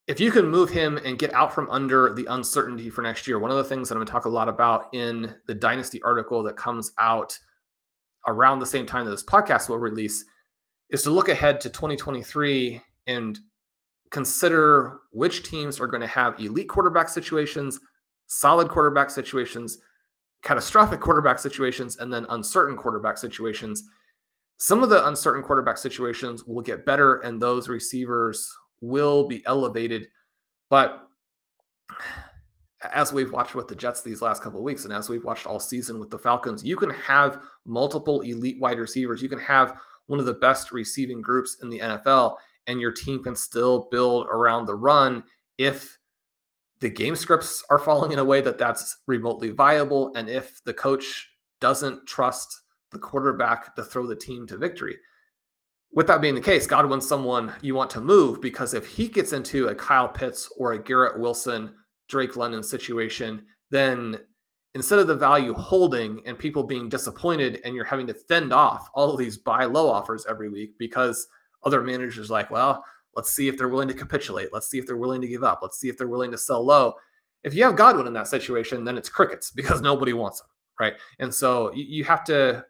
if 0.08 0.20
you 0.20 0.32
can 0.32 0.48
move 0.48 0.72
him 0.72 0.98
and 0.98 1.20
get 1.20 1.34
out 1.34 1.54
from 1.54 1.70
under 1.70 2.14
the 2.16 2.26
uncertainty 2.26 2.90
for 2.90 3.04
next 3.04 3.28
year, 3.28 3.38
one 3.38 3.52
of 3.52 3.58
the 3.58 3.64
things 3.64 3.88
that 3.88 3.96
I'm 3.96 4.00
going 4.00 4.08
to 4.08 4.12
talk 4.12 4.26
a 4.26 4.30
lot 4.30 4.50
about 4.50 4.88
in 4.94 5.36
the 5.46 5.54
Dynasty 5.54 6.02
article 6.02 6.42
that 6.44 6.56
comes 6.58 6.92
out 6.98 7.38
around 8.28 8.60
the 8.60 8.66
same 8.66 8.86
time 8.86 9.06
that 9.06 9.12
this 9.12 9.24
podcast 9.24 9.70
will 9.70 9.78
release 9.78 10.26
is 10.90 11.04
to 11.04 11.12
look 11.12 11.30
ahead 11.30 11.62
to 11.62 11.70
2023 11.70 12.82
and 13.06 13.40
consider 14.12 15.00
which 15.12 15.44
teams 15.44 15.80
are 15.80 15.88
going 15.88 16.02
to 16.02 16.08
have 16.08 16.40
elite 16.40 16.70
quarterback 16.70 17.08
situations, 17.08 17.80
solid 18.30 18.70
quarterback 18.70 19.10
situations, 19.10 19.80
catastrophic 20.44 21.02
quarterback 21.02 21.40
situations, 21.40 21.98
and 21.98 22.14
then 22.14 22.26
uncertain 22.30 22.78
quarterback 22.78 23.18
situations. 23.18 23.84
Some 24.58 24.84
of 24.84 24.90
the 24.90 25.06
uncertain 25.08 25.44
quarterback 25.44 25.78
situations 25.78 26.46
will 26.46 26.62
get 26.62 26.86
better 26.86 27.18
and 27.20 27.42
those 27.42 27.68
receivers 27.68 28.50
will 28.82 29.28
be 29.28 29.44
elevated. 29.46 30.08
But 30.70 31.08
as 32.94 33.12
we've 33.12 33.32
watched 33.32 33.56
with 33.56 33.68
the 33.68 33.76
Jets 33.76 34.02
these 34.02 34.22
last 34.22 34.42
couple 34.42 34.60
of 34.60 34.64
weeks, 34.64 34.86
and 34.86 34.94
as 34.94 35.10
we've 35.10 35.24
watched 35.24 35.48
all 35.48 35.60
season 35.60 36.00
with 36.00 36.10
the 36.10 36.20
Falcons, 36.20 36.64
you 36.64 36.78
can 36.78 36.92
have 36.92 37.42
multiple 37.66 38.22
elite 38.22 38.60
wide 38.60 38.80
receivers. 38.80 39.22
You 39.22 39.30
can 39.30 39.40
have 39.40 39.78
one 40.08 40.20
of 40.20 40.26
the 40.26 40.34
best 40.34 40.72
receiving 40.72 41.22
groups 41.22 41.58
in 41.62 41.70
the 41.70 41.80
NFL, 41.80 42.38
and 42.68 42.80
your 42.80 42.92
team 42.92 43.24
can 43.24 43.36
still 43.36 43.88
build 43.92 44.28
around 44.28 44.66
the 44.66 44.76
run 44.76 45.24
if 45.58 45.99
the 46.82 46.90
game 46.90 47.16
scripts 47.16 47.64
are 47.70 47.80
falling 47.80 48.12
in 48.12 48.20
a 48.20 48.26
way 48.26 48.42
that 48.42 48.58
that's 48.58 48.98
remotely 49.08 49.50
viable, 49.50 50.12
and 50.16 50.30
if 50.30 50.64
the 50.64 50.74
coach 50.74 51.30
doesn't 51.60 52.06
trust 52.08 52.62
the 52.92 53.00
quarterback 53.00 53.76
to 53.76 53.84
throw 53.84 54.08
the 54.08 54.16
team 54.16 54.48
to 54.48 54.58
victory. 54.58 54.98
With 55.92 56.08
that 56.08 56.22
being 56.22 56.36
the 56.36 56.42
case, 56.42 56.68
Godwin's 56.68 57.08
someone 57.08 57.54
you 57.62 57.76
want 57.76 57.90
to 57.92 58.02
move 58.02 58.42
because 58.42 58.74
if 58.74 58.86
he 58.86 59.08
gets 59.08 59.34
into 59.34 59.68
a 59.68 59.76
Kyle 59.76 60.08
Pitts 60.08 60.52
or 60.58 60.74
a 60.74 60.84
Garrett 60.84 61.20
Wilson 61.20 61.74
Drake 62.08 62.36
London 62.36 62.64
situation, 62.64 63.46
then 63.72 64.20
instead 64.76 65.00
of 65.00 65.08
the 65.08 65.16
value 65.16 65.54
holding 65.54 66.22
and 66.26 66.38
people 66.38 66.64
being 66.64 66.90
disappointed 66.90 67.60
and 67.66 67.76
you're 67.76 67.86
having 67.86 68.08
to 68.08 68.14
fend 68.14 68.54
off 68.54 68.90
all 68.94 69.12
of 69.12 69.18
these 69.18 69.38
buy 69.38 69.66
low 69.66 69.90
offers 69.90 70.26
every 70.30 70.50
week 70.50 70.78
because 70.78 71.28
other 71.64 71.82
managers 71.82 72.30
like, 72.30 72.52
well, 72.52 72.84
let's 73.16 73.32
see 73.32 73.48
if 73.48 73.58
they're 73.58 73.70
willing 73.70 73.88
to 73.88 73.94
capitulate. 73.94 74.54
Let's 74.54 74.70
see 74.70 74.78
if 74.78 74.86
they're 74.86 74.98
willing 74.98 75.22
to 75.22 75.28
give 75.28 75.44
up. 75.44 75.60
Let's 75.62 75.80
see 75.80 75.90
if 75.90 75.98
they're 75.98 76.08
willing 76.08 76.32
to 76.32 76.38
sell 76.38 76.64
low. 76.64 76.94
If 77.44 77.54
you 77.54 77.64
have 77.64 77.76
Godwin 77.76 78.08
in 78.08 78.14
that 78.14 78.28
situation, 78.28 78.84
then 78.84 78.98
it's 78.98 79.10
crickets 79.10 79.52
because 79.56 79.82
nobody 79.82 80.14
wants 80.14 80.42
him, 80.42 80.48
right? 80.80 80.94
And 81.20 81.34
so 81.34 81.72
you 81.74 82.04
have 82.04 82.24
to 82.26 82.66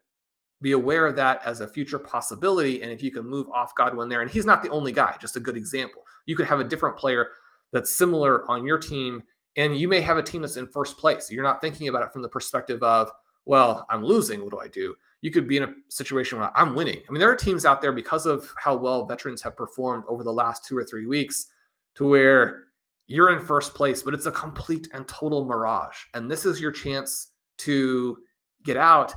be 0.61 0.73
aware 0.73 1.05
of 1.07 1.15
that 1.15 1.41
as 1.45 1.61
a 1.61 1.67
future 1.67 1.99
possibility. 1.99 2.81
And 2.81 2.91
if 2.91 3.01
you 3.01 3.11
can 3.11 3.25
move 3.25 3.47
off 3.49 3.75
Godwin 3.75 4.09
there, 4.09 4.21
and 4.21 4.29
he's 4.29 4.45
not 4.45 4.61
the 4.61 4.69
only 4.69 4.91
guy, 4.91 5.15
just 5.19 5.37
a 5.37 5.39
good 5.39 5.55
example. 5.55 6.03
You 6.25 6.35
could 6.35 6.47
have 6.47 6.59
a 6.59 6.65
different 6.65 6.97
player 6.97 7.29
that's 7.71 7.95
similar 7.95 8.49
on 8.49 8.65
your 8.65 8.77
team. 8.77 9.23
And 9.55 9.77
you 9.77 9.87
may 9.87 10.01
have 10.01 10.17
a 10.17 10.23
team 10.23 10.41
that's 10.41 10.57
in 10.57 10.67
first 10.67 10.97
place. 10.97 11.31
You're 11.31 11.43
not 11.43 11.61
thinking 11.61 11.87
about 11.87 12.03
it 12.03 12.11
from 12.11 12.21
the 12.21 12.29
perspective 12.29 12.81
of, 12.83 13.09
well, 13.45 13.85
I'm 13.89 14.03
losing. 14.03 14.41
What 14.41 14.51
do 14.51 14.59
I 14.59 14.67
do? 14.67 14.95
You 15.21 15.31
could 15.31 15.47
be 15.47 15.57
in 15.57 15.63
a 15.63 15.73
situation 15.89 16.39
where 16.39 16.51
I'm 16.57 16.75
winning. 16.75 17.01
I 17.07 17.11
mean, 17.11 17.19
there 17.19 17.29
are 17.29 17.35
teams 17.35 17.65
out 17.65 17.81
there 17.81 17.91
because 17.91 18.25
of 18.25 18.53
how 18.57 18.75
well 18.75 19.05
veterans 19.05 19.41
have 19.41 19.57
performed 19.57 20.05
over 20.07 20.23
the 20.23 20.31
last 20.31 20.65
two 20.65 20.77
or 20.77 20.83
three 20.83 21.05
weeks 21.05 21.47
to 21.95 22.07
where 22.07 22.65
you're 23.07 23.31
in 23.31 23.45
first 23.45 23.73
place, 23.73 24.03
but 24.03 24.13
it's 24.13 24.27
a 24.27 24.31
complete 24.31 24.87
and 24.93 25.07
total 25.07 25.43
mirage. 25.43 25.97
And 26.13 26.29
this 26.29 26.45
is 26.45 26.61
your 26.61 26.71
chance 26.71 27.31
to 27.59 28.19
get 28.63 28.77
out. 28.77 29.13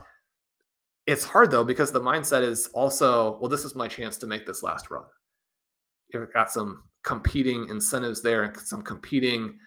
It's 1.07 1.25
hard 1.25 1.51
though, 1.51 1.65
because 1.65 1.93
the 1.93 2.01
mindset 2.01 2.43
is 2.43 2.69
also, 2.69 3.39
well, 3.39 3.49
this 3.49 3.65
is 3.65 3.75
my 3.75 3.87
chance 3.87 4.17
to 4.19 4.27
make 4.27 4.47
this 4.47 4.63
last 4.63 4.91
run. 4.91 5.05
You've 6.13 6.33
got 6.33 6.51
some 6.51 6.85
competing 7.05 7.69
incentives 7.69 8.23
there 8.23 8.45
and 8.45 8.57
some 8.57 8.83
competing 8.83 9.59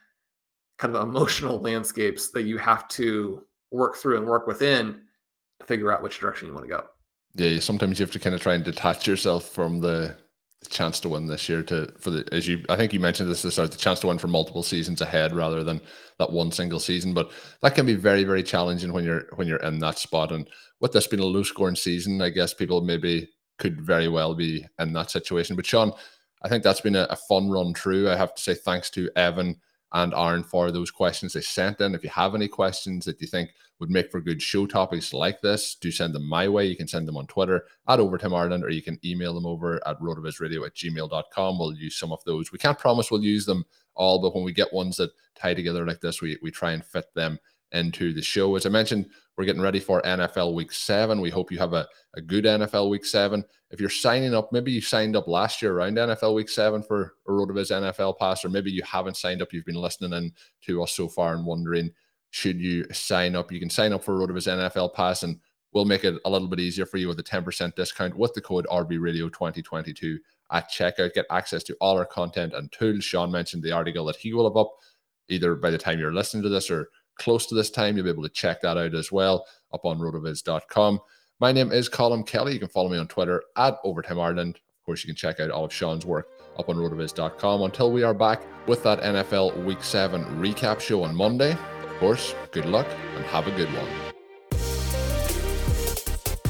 kind 0.78 0.96
of 0.96 1.08
emotional 1.08 1.60
landscapes 1.60 2.32
that 2.32 2.44
you 2.44 2.58
have 2.58 2.88
to 2.90 3.44
work 3.72 3.96
through 3.96 4.18
and 4.18 4.28
work 4.28 4.48
within 4.48 5.02
figure 5.66 5.92
out 5.92 6.04
which 6.04 6.20
direction 6.20 6.48
you 6.48 6.54
want 6.54 6.66
to 6.66 6.72
go. 6.72 6.84
Yeah, 7.36 7.60
sometimes 7.60 8.00
you 8.00 8.04
have 8.06 8.14
to 8.14 8.20
kind 8.20 8.36
of 8.36 8.42
try 8.42 8.54
and 8.54 8.64
detach 8.64 9.08
yourself 9.08 9.50
from 9.50 9.82
the, 9.82 10.16
the 10.62 10.70
chance 10.70 11.00
to 11.02 11.10
win 11.10 11.28
this 11.28 11.50
year 11.50 11.64
to 11.64 11.92
for 12.00 12.12
the 12.12 12.28
as 12.32 12.48
you 12.48 12.64
I 12.70 12.78
think 12.78 12.94
you 12.94 13.00
mentioned 13.00 13.30
this 13.30 13.42
this 13.42 13.58
the 13.58 13.68
chance 13.68 14.00
to 14.02 14.08
win 14.08 14.18
for 14.18 14.28
multiple 14.28 14.64
seasons 14.64 15.02
ahead 15.02 15.36
rather 15.36 15.64
than 15.64 15.82
that 16.18 16.32
one 16.32 16.52
single 16.52 16.80
season. 16.80 17.14
But 17.14 17.32
that 17.62 17.76
can 17.76 17.86
be 17.86 17.96
very, 17.96 18.24
very 18.24 18.44
challenging 18.44 18.94
when 18.94 19.04
you're 19.04 19.26
when 19.36 19.48
you're 19.48 19.58
in 19.58 19.80
that 19.80 20.00
spot. 20.00 20.32
And 20.32 20.48
with 20.80 20.94
this 20.94 21.08
being 21.08 21.22
a 21.22 21.26
low 21.26 21.44
scoring 21.44 21.76
season, 21.76 22.22
I 22.22 22.30
guess 22.30 22.54
people 22.54 22.82
maybe 22.82 23.30
could 23.58 23.82
very 23.82 24.08
well 24.08 24.34
be 24.36 24.66
in 24.80 24.94
that 24.94 25.12
situation. 25.12 25.56
But 25.56 25.66
Shawn, 25.66 25.92
I 26.44 26.50
think 26.50 26.64
that's 26.64 26.82
been 26.82 26.96
a, 26.96 27.08
a, 27.10 27.16
fun 27.16 27.50
run 27.50 27.74
through. 27.74 28.10
I 28.10 28.18
have 28.18 28.36
to 28.36 28.42
say 28.42 28.54
thanks 28.54 28.90
to 28.92 29.10
Evan 29.16 29.56
and 29.96 30.14
Aaron 30.14 30.44
for 30.44 30.72
those 30.72 30.92
questions 30.92 31.32
they 31.34 31.42
sent 31.42 31.80
in. 31.80 31.96
If 31.96 32.04
you 32.04 32.10
have 32.10 32.36
any 32.36 32.50
questions 32.50 33.06
that 33.06 33.22
you 33.22 33.28
think 33.28 33.52
would 33.80 33.90
make 33.90 34.12
for 34.12 34.20
good 34.20 34.42
show 34.42 34.66
topics 34.66 35.14
like 35.14 35.40
this, 35.40 35.76
do 35.76 35.90
send 35.90 36.14
them 36.14 36.28
my 36.28 36.50
way. 36.50 36.66
You 36.66 36.76
can 36.76 36.88
send 36.88 37.08
them 37.08 37.16
on 37.16 37.28
Twitter 37.28 37.64
at 37.88 38.02
Overtime 38.02 38.34
Ireland 38.34 38.66
or 38.66 38.70
you 38.70 38.82
can 38.82 39.00
email 39.06 39.34
them 39.34 39.46
over 39.46 39.76
at 39.88 39.98
rotovizradio 40.02 40.66
at 40.66 40.76
gmail.com. 40.76 41.58
We'll 41.58 41.76
use 41.76 41.98
some 41.98 42.12
of 42.12 42.22
those. 42.26 42.52
We 42.52 42.58
can't 42.58 42.78
promise 42.78 43.10
we'll 43.10 43.24
use 43.24 43.46
them 43.46 43.66
all, 43.96 44.22
but 44.22 44.36
when 44.36 44.44
we 44.44 44.52
get 44.52 44.74
ones 44.74 44.98
that 44.98 45.12
tie 45.34 45.54
together 45.54 45.86
like 45.86 46.02
this, 46.02 46.22
we, 46.22 46.38
we 46.42 46.52
try 46.52 46.74
and 46.74 46.84
fit 46.84 47.14
them 47.14 47.40
into 47.76 48.14
the 48.14 48.22
show. 48.22 48.56
As 48.56 48.66
I 48.66 48.70
mentioned, 48.70 49.08
we're 49.38 49.46
getting 49.46 49.62
ready 49.62 49.80
for 49.80 50.02
NFL 50.04 50.54
week 50.54 50.72
seven. 50.72 51.20
We 51.20 51.30
hope 51.30 51.52
you 51.52 51.58
have 51.58 51.74
a, 51.74 51.88
a 52.16 52.22
good 52.22 52.46
NFL 52.46 52.90
week 52.90 53.06
seven. 53.06 53.44
If 53.70 53.82
you're 53.82 53.90
signing 53.90 54.34
up, 54.34 54.52
maybe 54.52 54.72
you 54.72 54.82
signed 54.82 55.16
up 55.16 55.28
last 55.28 55.62
year 55.62 55.74
around 55.74 55.98
NFL 55.98 56.36
week 56.36 56.50
seven 56.50 56.82
for 56.82 57.16
a 57.28 57.32
RotoViz 57.32 57.72
NFL 57.72 58.18
pass, 58.18 58.46
or 58.46 58.50
maybe 58.50 58.72
you 58.72 58.82
haven't 58.84 59.18
signed 59.18 59.42
up. 59.42 59.52
You've 59.52 59.66
been 59.66 59.76
listening 59.76 60.14
in 60.14 60.32
to 60.64 60.82
us 60.84 60.94
so 60.94 61.10
far 61.10 61.34
and 61.34 61.46
wondering, 61.46 61.92
should 62.30 62.60
you 62.60 62.86
sign 62.94 63.36
up? 63.36 63.52
You 63.52 63.60
can 63.60 63.70
sign 63.70 63.94
up 63.94 64.04
for 64.04 64.16
RotoViz 64.16 64.48
NFL 64.48 64.94
pass 64.94 65.24
and 65.24 65.40
we'll 65.74 65.86
make 65.86 66.06
it 66.06 66.16
a 66.24 66.30
little 66.30 66.48
bit 66.48 66.62
easier 66.62 66.86
for 66.86 66.98
you 66.98 67.10
with 67.10 67.20
a 67.20 67.24
10% 67.24 67.76
discount 67.76 68.18
with 68.18 68.34
the 68.34 68.42
code 68.42 68.66
RV 68.72 68.90
2022 68.90 70.20
at 70.52 70.72
checkout. 70.72 71.14
Get 71.14 71.26
access 71.30 71.64
to 71.64 71.76
all 71.82 71.98
our 71.98 72.06
content 72.06 72.54
and 72.54 72.72
tools. 72.72 73.04
Shawn 73.04 73.32
mentioned 73.32 73.62
the 73.62 73.74
article 73.74 74.06
that 74.06 74.16
he 74.16 74.34
will 74.34 74.50
have 74.50 74.58
up 74.58 74.72
either 75.28 75.56
by 75.56 75.70
the 75.70 75.78
time 75.78 76.00
you're 76.00 76.14
listening 76.14 76.44
to 76.44 76.50
this 76.50 76.70
or 76.70 76.90
close 77.18 77.46
to 77.48 77.56
this 77.56 77.70
time. 77.70 77.96
You'll 77.96 78.06
be 78.06 78.10
able 78.10 78.24
to 78.24 78.30
check 78.30 78.62
that 78.62 78.78
out 78.78 78.94
as 78.94 79.12
well 79.12 79.46
up 79.74 79.86
on 79.86 80.00
rotoviz.com. 80.00 81.00
My 81.40 81.52
name 81.52 81.72
is 81.72 81.90
Colin 81.90 82.24
Kelly. 82.24 82.54
You 82.54 82.60
can 82.60 82.70
follow 82.70 82.90
me 82.90 82.98
on 82.98 83.08
Twitter 83.08 83.44
at 83.58 83.78
Overtime 83.84 84.20
Ireland. 84.20 84.56
Of 84.56 84.86
course, 84.86 85.04
you 85.04 85.08
can 85.08 85.16
check 85.16 85.40
out 85.40 85.52
all 85.52 85.66
of 85.66 85.74
Shawn's 85.74 86.06
work 86.06 86.30
up 86.58 86.70
on 86.70 86.76
rotoviz.com. 86.76 87.64
Until 87.64 87.92
we 87.92 88.04
are 88.04 88.14
back 88.14 88.42
with 88.68 88.84
that 88.84 89.02
NFL 89.02 89.66
Week 89.66 89.84
7 89.84 90.24
recap 90.40 90.80
show 90.80 91.04
on 91.04 91.16
Monday, 91.16 91.52
of 91.52 91.98
course, 92.00 92.36
good 92.52 92.66
luck 92.66 92.88
and 93.16 93.26
have 93.26 93.48
a 93.48 93.52
good 93.52 93.74
one. 93.74 94.05